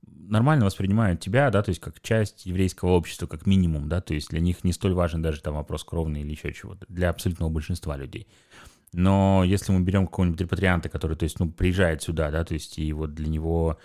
нормально 0.07 0.65
воспринимают 0.65 1.21
тебя, 1.21 1.51
да, 1.51 1.63
то 1.63 1.69
есть 1.69 1.83
как 1.83 2.01
часть 2.01 2.47
еврейского 2.47 2.93
общества, 2.93 3.27
как 3.27 3.45
минимум, 3.45 3.91
да, 3.91 4.01
то 4.01 4.15
есть 4.15 4.31
для 4.31 4.41
них 4.41 4.65
не 4.65 4.73
столь 4.73 4.95
важен 4.95 5.21
даже 5.21 5.43
там 5.43 5.55
вопрос 5.55 5.85
кровный 5.85 6.23
или 6.23 6.31
еще 6.31 6.51
чего-то, 6.55 6.87
для 6.89 7.11
абсолютного 7.11 7.51
большинства 7.51 7.97
людей. 7.99 8.27
Но 8.95 9.43
если 9.45 9.71
мы 9.73 9.81
берем 9.81 10.07
какого-нибудь 10.07 10.41
репатрианта, 10.41 10.89
который, 10.89 11.17
то 11.17 11.25
есть, 11.25 11.39
ну, 11.41 11.51
приезжает 11.51 12.01
сюда, 12.03 12.31
да, 12.31 12.43
то 12.45 12.55
есть, 12.55 12.79
и 12.79 12.91
вот 12.95 13.13
для 13.13 13.29
него 13.29 13.79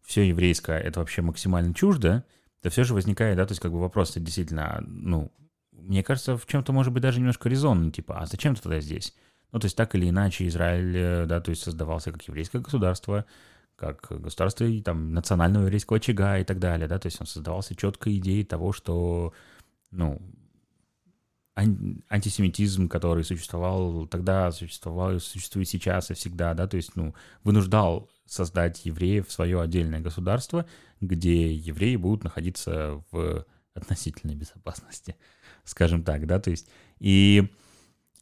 все 0.00 0.22
еврейское 0.28 0.78
это 0.78 1.00
вообще 1.00 1.22
максимально 1.22 1.74
чуждо, 1.74 2.24
то 2.62 2.70
все 2.70 2.84
же 2.84 2.94
возникает, 2.94 3.36
да, 3.36 3.46
то 3.46 3.52
есть, 3.52 3.60
как 3.60 3.72
бы 3.72 3.80
вопрос 3.80 4.14
действительно, 4.14 4.84
ну, 4.86 5.32
мне 5.82 6.02
кажется, 6.02 6.36
в 6.36 6.46
чем-то 6.46 6.72
может 6.72 6.92
быть 6.92 7.02
даже 7.02 7.18
немножко 7.18 7.48
резонный, 7.48 7.90
типа, 7.90 8.18
а 8.18 8.26
зачем 8.26 8.54
ты 8.54 8.62
тогда 8.62 8.80
здесь? 8.80 9.14
Ну, 9.52 9.58
то 9.58 9.66
есть, 9.66 9.76
так 9.76 9.94
или 9.94 10.08
иначе, 10.08 10.46
Израиль, 10.46 10.96
э, 10.96 11.26
да, 11.26 11.40
то 11.40 11.50
есть, 11.50 11.62
создавался 11.62 12.12
как 12.12 12.22
еврейское 12.22 12.60
государство, 12.60 13.24
как 13.76 14.06
государство 14.10 14.66
там, 14.82 15.12
национального 15.14 15.64
еврейского 15.64 15.96
очага 15.96 16.38
и 16.38 16.44
так 16.44 16.58
далее, 16.58 16.86
да, 16.86 16.98
то 16.98 17.06
есть 17.06 17.20
он 17.20 17.26
создавался 17.26 17.74
четкой 17.74 18.18
идеей 18.18 18.44
того, 18.44 18.72
что, 18.72 19.32
ну, 19.90 20.20
ан- 21.54 22.02
антисемитизм, 22.08 22.88
который 22.88 23.24
существовал 23.24 24.06
тогда, 24.06 24.50
существовал, 24.52 25.18
существует 25.20 25.68
сейчас 25.68 26.10
и 26.10 26.14
всегда, 26.14 26.54
да, 26.54 26.66
то 26.66 26.76
есть, 26.76 26.94
ну, 26.96 27.14
вынуждал 27.42 28.10
создать 28.26 28.84
евреев 28.84 29.30
свое 29.30 29.60
отдельное 29.60 30.00
государство, 30.00 30.66
где 31.00 31.52
евреи 31.52 31.96
будут 31.96 32.24
находиться 32.24 33.02
в 33.10 33.44
относительной 33.74 34.34
безопасности, 34.34 35.16
скажем 35.64 36.02
так, 36.02 36.26
да, 36.26 36.40
то 36.40 36.50
есть, 36.50 36.68
и 36.98 37.48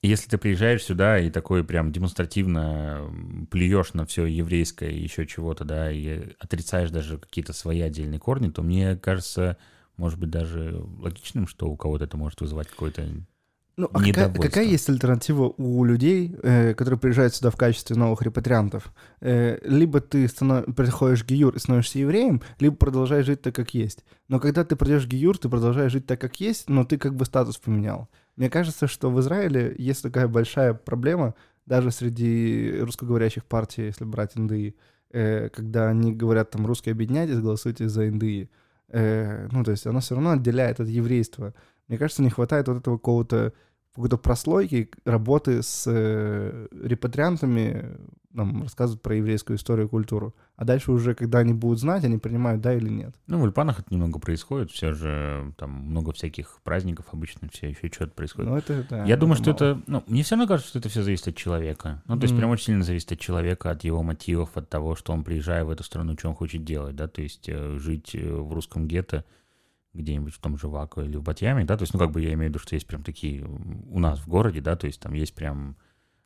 если 0.03 0.29
ты 0.29 0.39
приезжаешь 0.39 0.85
сюда 0.85 1.19
и 1.19 1.31
такой 1.31 1.65
прям 1.65 1.91
демонстративно 1.91 3.11
плюешь 3.51 3.95
на 3.95 4.07
все 4.07 4.27
еврейское 4.27 4.91
и 4.91 5.03
еще 5.03 5.27
чего-то, 5.27 5.65
да, 5.65 5.91
и 5.91 6.35
отрицаешь 6.39 6.91
даже 6.91 7.19
какие-то 7.19 7.53
свои 7.53 7.81
отдельные 7.81 8.21
корни, 8.21 8.51
то 8.51 8.63
мне 8.63 8.97
кажется, 8.97 9.57
может 9.97 10.19
быть, 10.19 10.31
даже 10.31 10.81
логичным, 10.99 11.49
что 11.49 11.69
у 11.69 11.77
кого-то 11.77 12.05
это 12.05 12.17
может 12.17 12.41
вызывать 12.41 12.69
какой-то... 12.69 13.09
Ну, 13.79 13.89
а 13.93 14.03
какая, 14.03 14.33
какая 14.33 14.65
есть 14.65 14.89
альтернатива 14.89 15.55
у 15.57 15.85
людей, 15.85 16.35
э, 16.43 16.75
которые 16.75 16.99
приезжают 16.99 17.33
сюда 17.33 17.51
в 17.51 17.57
качестве 17.57 17.95
новых 17.95 18.23
репатриантов? 18.23 18.93
Э, 19.21 19.61
либо 19.63 20.01
ты 20.01 20.27
станов... 20.27 20.65
приходишь 20.75 21.23
в 21.23 21.27
Гиюр 21.27 21.55
и 21.55 21.61
становишься 21.61 22.01
евреем, 22.01 22.43
либо 22.59 22.75
продолжаешь 22.75 23.27
жить 23.27 23.41
так, 23.41 23.55
как 23.55 23.75
есть. 23.75 24.05
Но 24.27 24.41
когда 24.41 24.65
ты 24.65 24.75
придешь 24.75 25.05
в 25.05 25.09
Гиюр, 25.09 25.39
ты 25.39 25.49
продолжаешь 25.49 25.93
жить 25.93 26.07
так, 26.07 26.21
как 26.21 26.41
есть, 26.41 26.69
но 26.69 26.85
ты 26.85 26.99
как 26.99 27.15
бы 27.15 27.25
статус 27.25 27.57
поменял. 27.57 28.09
Мне 28.35 28.51
кажется, 28.51 28.89
что 28.89 29.13
в 29.13 29.21
Израиле 29.21 29.77
есть 29.79 30.03
такая 30.03 30.27
большая 30.27 30.75
проблема, 30.75 31.37
даже 31.65 31.93
среди 31.93 32.81
русскоговорящих 32.81 33.45
партий, 33.45 33.85
если 33.85 34.05
брать 34.05 34.35
НДИ, 34.35 34.75
э, 35.13 35.51
когда 35.51 35.89
они 35.89 36.13
говорят 36.13 36.51
там 36.51 36.67
«русские 36.67 36.95
объединяйтесь, 36.95 37.39
голосуйте 37.39 37.89
за 37.89 38.07
НДИ». 38.11 38.51
Э, 38.89 39.47
ну, 39.53 39.63
то 39.63 39.71
есть 39.71 39.87
оно 39.87 40.01
все 40.01 40.17
равно 40.17 40.33
отделяет 40.33 40.81
от 40.81 40.89
еврейства. 40.89 41.55
Мне 41.87 41.97
кажется, 41.97 42.23
не 42.23 42.31
хватает 42.31 42.67
вот 42.67 42.79
этого 42.79 42.97
какого-то 42.97 43.53
какой-то 43.99 44.17
прослойки 44.17 44.91
работы 45.05 45.63
с 45.63 45.85
э, 45.87 46.69
репатриантами, 46.83 47.97
нам 48.33 48.63
рассказывают 48.63 49.03
про 49.03 49.17
еврейскую 49.17 49.57
историю 49.57 49.87
и 49.87 49.91
культуру. 49.91 50.35
А 50.57 50.65
дальше 50.65 50.93
уже, 50.93 51.15
когда 51.15 51.39
они 51.41 51.53
будут 51.53 51.81
знать, 51.81 52.05
они 52.05 52.19
принимают 52.19 52.61
да 52.61 52.75
или 52.75 52.89
нет. 52.89 53.15
Ну, 53.27 53.39
в 53.39 53.43
Ульпанах 53.43 53.81
это 53.81 53.93
немного 53.93 54.21
происходит, 54.21 54.71
все 54.71 54.93
же 54.93 55.53
там 55.57 55.71
много 55.71 56.13
всяких 56.13 56.61
праздников 56.63 57.07
обычно, 57.13 57.49
все 57.53 57.71
еще 57.71 57.89
что-то 57.89 58.13
происходит. 58.13 58.51
Но 58.51 58.59
это, 58.59 58.87
да, 58.89 59.05
Я 59.05 59.17
думаю, 59.17 59.37
что 59.37 59.47
мало. 59.51 59.55
это, 59.57 59.83
ну, 59.89 60.05
мне 60.07 60.23
все 60.23 60.37
равно 60.37 60.47
кажется, 60.47 60.71
что 60.71 60.79
это 60.79 60.89
все 60.89 61.03
зависит 61.03 61.29
от 61.29 61.37
человека. 61.37 62.03
Ну, 62.07 62.17
то 62.17 62.23
есть 62.23 62.33
Мгм. 62.35 62.41
прям 62.41 62.51
очень 62.51 62.67
сильно 62.67 62.85
зависит 62.85 63.11
от 63.13 63.19
человека, 63.19 63.71
от 63.71 63.83
его 63.83 64.03
мотивов, 64.05 64.51
от 64.57 64.69
того, 64.69 64.95
что 64.95 65.13
он, 65.13 65.25
приезжая 65.25 65.65
в 65.65 65.71
эту 65.71 65.83
страну, 65.83 66.15
что 66.17 66.29
он 66.29 66.35
хочет 66.37 66.65
делать, 66.65 66.95
да, 66.95 67.09
то 67.09 67.21
есть 67.23 67.49
э, 67.49 67.79
жить 67.79 68.15
э, 68.15 68.33
в 68.33 68.53
русском 68.53 68.87
гетто, 68.87 69.25
где-нибудь 69.99 70.35
в 70.35 70.39
том 70.41 70.57
же 70.59 70.69
Вако 70.69 71.03
или 71.03 71.17
в 71.17 71.23
Батьяме, 71.23 71.65
да, 71.65 71.77
то 71.77 71.83
есть, 71.83 71.93
ну, 71.93 71.99
как 72.01 72.11
бы 72.13 72.21
я 72.23 72.33
имею 72.33 72.51
в 72.51 72.55
виду, 72.55 72.59
что 72.59 72.75
есть 72.75 72.87
прям 72.87 73.03
такие 73.03 73.45
у 73.45 73.99
нас 73.99 74.19
в 74.21 74.29
городе, 74.29 74.61
да, 74.61 74.77
то 74.77 74.87
есть 74.87 75.01
там 75.01 75.13
есть 75.13 75.35
прям 75.35 75.77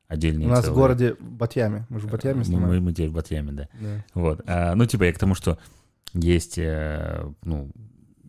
отдельные 0.09 0.47
У 0.47 0.51
нас 0.51 0.61
в 0.61 0.63
целые- 0.65 0.77
городе 0.79 1.17
Батьяме. 1.21 1.87
Мы 1.89 1.99
же 2.01 2.07
в 2.07 2.11
Батьяме 2.11 2.39
Мы- 2.39 2.45
снимаем. 2.45 2.69
Мы, 2.69 2.81
мы 2.81 2.93
теперь 2.93 3.09
в 3.09 3.13
Батьяме, 3.15 3.53
да. 3.53 3.69
Да. 3.81 4.05
Вот. 4.15 4.41
А, 4.47 4.75
ну, 4.75 4.85
типа, 4.87 5.05
я 5.05 5.13
к 5.13 5.19
тому, 5.19 5.35
что 5.35 5.59
есть, 6.15 6.59
э, 6.59 7.25
ну, 7.45 7.71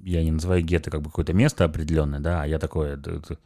я 0.03 0.23
не 0.23 0.31
называю 0.31 0.63
гетто 0.63 0.89
как 0.91 1.01
бы 1.01 1.09
какое-то 1.09 1.33
место 1.33 1.65
определенное, 1.65 2.19
да, 2.19 2.43
а 2.43 2.45
я 2.47 2.57
такое 2.59 2.95
д- 2.97 3.19
д- 3.19 3.37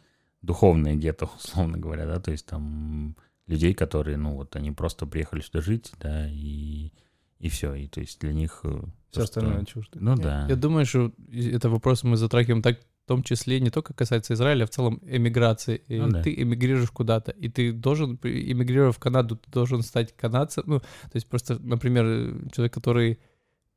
духовное 0.43 0.95
гетто, 0.95 1.25
условно 1.37 1.77
говоря, 1.77 2.05
да, 2.05 2.19
то 2.19 2.31
есть 2.31 2.45
там 2.45 3.15
людей, 3.47 3.73
которые, 3.73 4.17
ну, 4.17 4.35
вот 4.35 4.55
они 4.55 4.71
просто 4.71 5.05
приехали 5.07 5.41
сюда 5.41 5.61
жить, 5.61 5.91
да, 5.99 6.27
и, 6.29 6.91
и 7.39 7.49
все, 7.49 7.73
и 7.75 7.87
то 7.87 7.99
есть 8.01 8.19
для 8.21 8.33
них... 8.33 8.61
э, 8.63 8.69
Все 9.09 9.19
то, 9.19 9.23
остальное 9.23 9.61
что- 9.63 9.65
чуждо. 9.73 9.99
Ну 10.01 10.11
Я- 10.11 10.17
да. 10.17 10.45
Я 10.49 10.55
думаю, 10.55 10.85
что 10.85 11.11
это 11.31 11.69
вопрос 11.69 12.03
мы 12.03 12.17
затрагиваем 12.17 12.61
так, 12.61 12.79
в 12.79 13.07
том 13.07 13.23
числе 13.23 13.59
не 13.61 13.69
только 13.69 13.93
касается 13.93 14.33
Израиля, 14.33 14.63
а 14.63 14.67
в 14.67 14.69
целом 14.69 14.99
эмиграции. 15.07 15.81
И 15.87 15.97
Ну 15.97 16.09
да. 16.09 16.23
Ты 16.23 16.33
эмигрируешь 16.41 16.91
куда-то, 16.91 17.31
и 17.31 17.47
ты 17.47 17.71
должен, 17.71 18.19
эмигрируя 18.23 18.91
в 18.91 18.99
Канаду, 18.99 19.37
ты 19.37 19.49
должен 19.51 19.81
стать 19.81 20.13
канадцем. 20.17 20.63
Ну, 20.65 20.79
то 20.79 21.15
есть 21.15 21.27
просто, 21.27 21.57
например, 21.59 22.05
э, 22.05 22.33
человек, 22.51 22.73
который, 22.73 23.19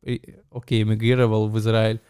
э, 0.02 0.18
окей, 0.50 0.82
эмигрировал 0.82 1.48
в 1.48 1.56
Израиль, 1.58 2.00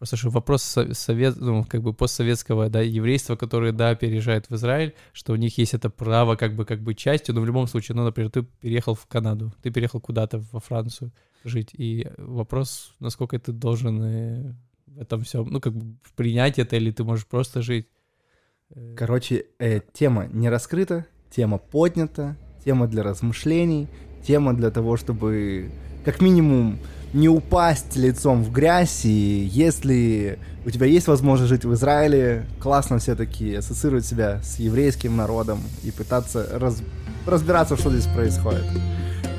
просто 0.00 0.16
что 0.16 0.30
вопрос 0.30 0.62
со- 0.62 0.94
совет, 0.94 1.36
ну, 1.36 1.62
как 1.62 1.82
бы 1.82 1.92
постсоветского, 1.92 2.70
да, 2.70 2.80
еврейства, 2.80 3.36
которые, 3.36 3.72
да, 3.72 3.94
переезжают 3.94 4.48
в 4.48 4.54
Израиль, 4.54 4.94
что 5.12 5.34
у 5.34 5.36
них 5.36 5.58
есть 5.58 5.74
это 5.74 5.90
право 5.90 6.36
как 6.36 6.56
бы, 6.56 6.64
как 6.64 6.80
бы 6.80 6.94
частью, 6.94 7.34
но 7.34 7.42
в 7.42 7.46
любом 7.46 7.66
случае, 7.66 7.96
ну, 7.96 8.04
например, 8.04 8.30
ты 8.30 8.42
переехал 8.42 8.94
в 8.94 9.06
Канаду, 9.06 9.52
ты 9.62 9.70
переехал 9.70 10.00
куда-то 10.00 10.42
во 10.52 10.60
Францию 10.60 11.12
жить, 11.44 11.74
и 11.74 12.06
вопрос, 12.16 12.94
насколько 12.98 13.38
ты 13.38 13.52
должен 13.52 14.02
э, 14.02 14.54
в 14.86 15.00
этом 15.00 15.20
всем, 15.22 15.46
ну, 15.50 15.60
как 15.60 15.74
бы 15.74 15.96
принять 16.16 16.58
это, 16.58 16.76
или 16.76 16.90
ты 16.92 17.04
можешь 17.04 17.26
просто 17.26 17.60
жить. 17.60 17.86
Э, 18.70 18.94
Короче, 18.96 19.44
э, 19.58 19.80
тема 19.92 20.28
не 20.32 20.48
раскрыта, 20.48 21.04
тема 21.30 21.58
поднята, 21.58 22.38
тема 22.64 22.86
для 22.86 23.02
размышлений, 23.02 23.86
тема 24.26 24.54
для 24.54 24.70
того, 24.70 24.96
чтобы 24.96 25.70
как 26.06 26.22
минимум 26.22 26.78
не 27.12 27.28
упасть 27.28 27.96
лицом 27.96 28.42
в 28.44 28.52
грязь, 28.52 29.04
и 29.04 29.48
если 29.52 30.38
у 30.64 30.70
тебя 30.70 30.86
есть 30.86 31.06
возможность 31.08 31.48
жить 31.48 31.64
в 31.64 31.72
Израиле, 31.74 32.44
классно 32.60 32.98
все-таки 32.98 33.54
ассоциировать 33.54 34.06
себя 34.06 34.40
с 34.42 34.58
еврейским 34.58 35.16
народом 35.16 35.60
и 35.82 35.90
пытаться 35.90 36.46
раз- 36.52 36.82
разбираться, 37.26 37.76
что 37.76 37.90
здесь 37.90 38.06
происходит. 38.06 38.64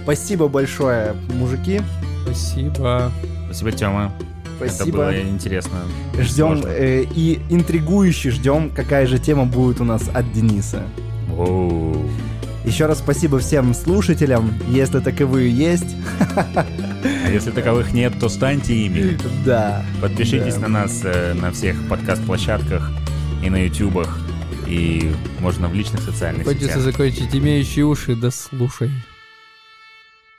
Спасибо 0.04 0.48
большое, 0.48 1.14
мужики. 1.34 1.82
Спасибо. 2.24 3.12
Спасибо, 3.46 3.72
Тёма. 3.72 4.14
Это 4.60 4.74
Спасибо. 4.74 4.98
было 4.98 5.22
интересно. 5.22 5.80
Ждем 6.20 6.62
э, 6.66 7.04
и 7.16 7.40
интригующе 7.50 8.30
ждем, 8.32 8.70
какая 8.70 9.08
же 9.08 9.18
тема 9.18 9.46
будет 9.46 9.82
у 9.82 9.84
нас 9.84 10.04
от 10.14 10.32
Дениса. 10.34 10.84
Воу. 11.30 11.98
Еще 12.64 12.86
раз 12.86 13.00
спасибо 13.00 13.40
всем 13.40 13.74
слушателям, 13.74 14.54
если 14.70 15.00
таковые 15.00 15.50
есть. 15.52 15.96
А 16.36 17.30
если 17.32 17.50
таковых 17.52 17.92
нет, 17.94 18.14
то 18.20 18.30
станьте 18.30 18.74
ими. 18.76 19.18
Да. 19.46 19.84
Подпишитесь 20.00 20.56
Да. 20.56 20.62
на 20.62 20.68
нас 20.68 21.02
э, 21.04 21.34
на 21.34 21.52
всех 21.52 21.76
подкаст-площадках 21.88 22.92
и 23.44 23.50
на 23.50 23.66
ютубах, 23.66 24.20
и 24.68 25.12
можно 25.40 25.68
в 25.68 25.74
личных 25.74 26.02
социальных 26.02 26.46
Хочется 26.46 26.68
сетях. 26.68 26.84
закончить 26.84 27.36
имеющие 27.36 27.86
уши, 27.86 28.16
да 28.16 28.30
слушай. 28.30 28.92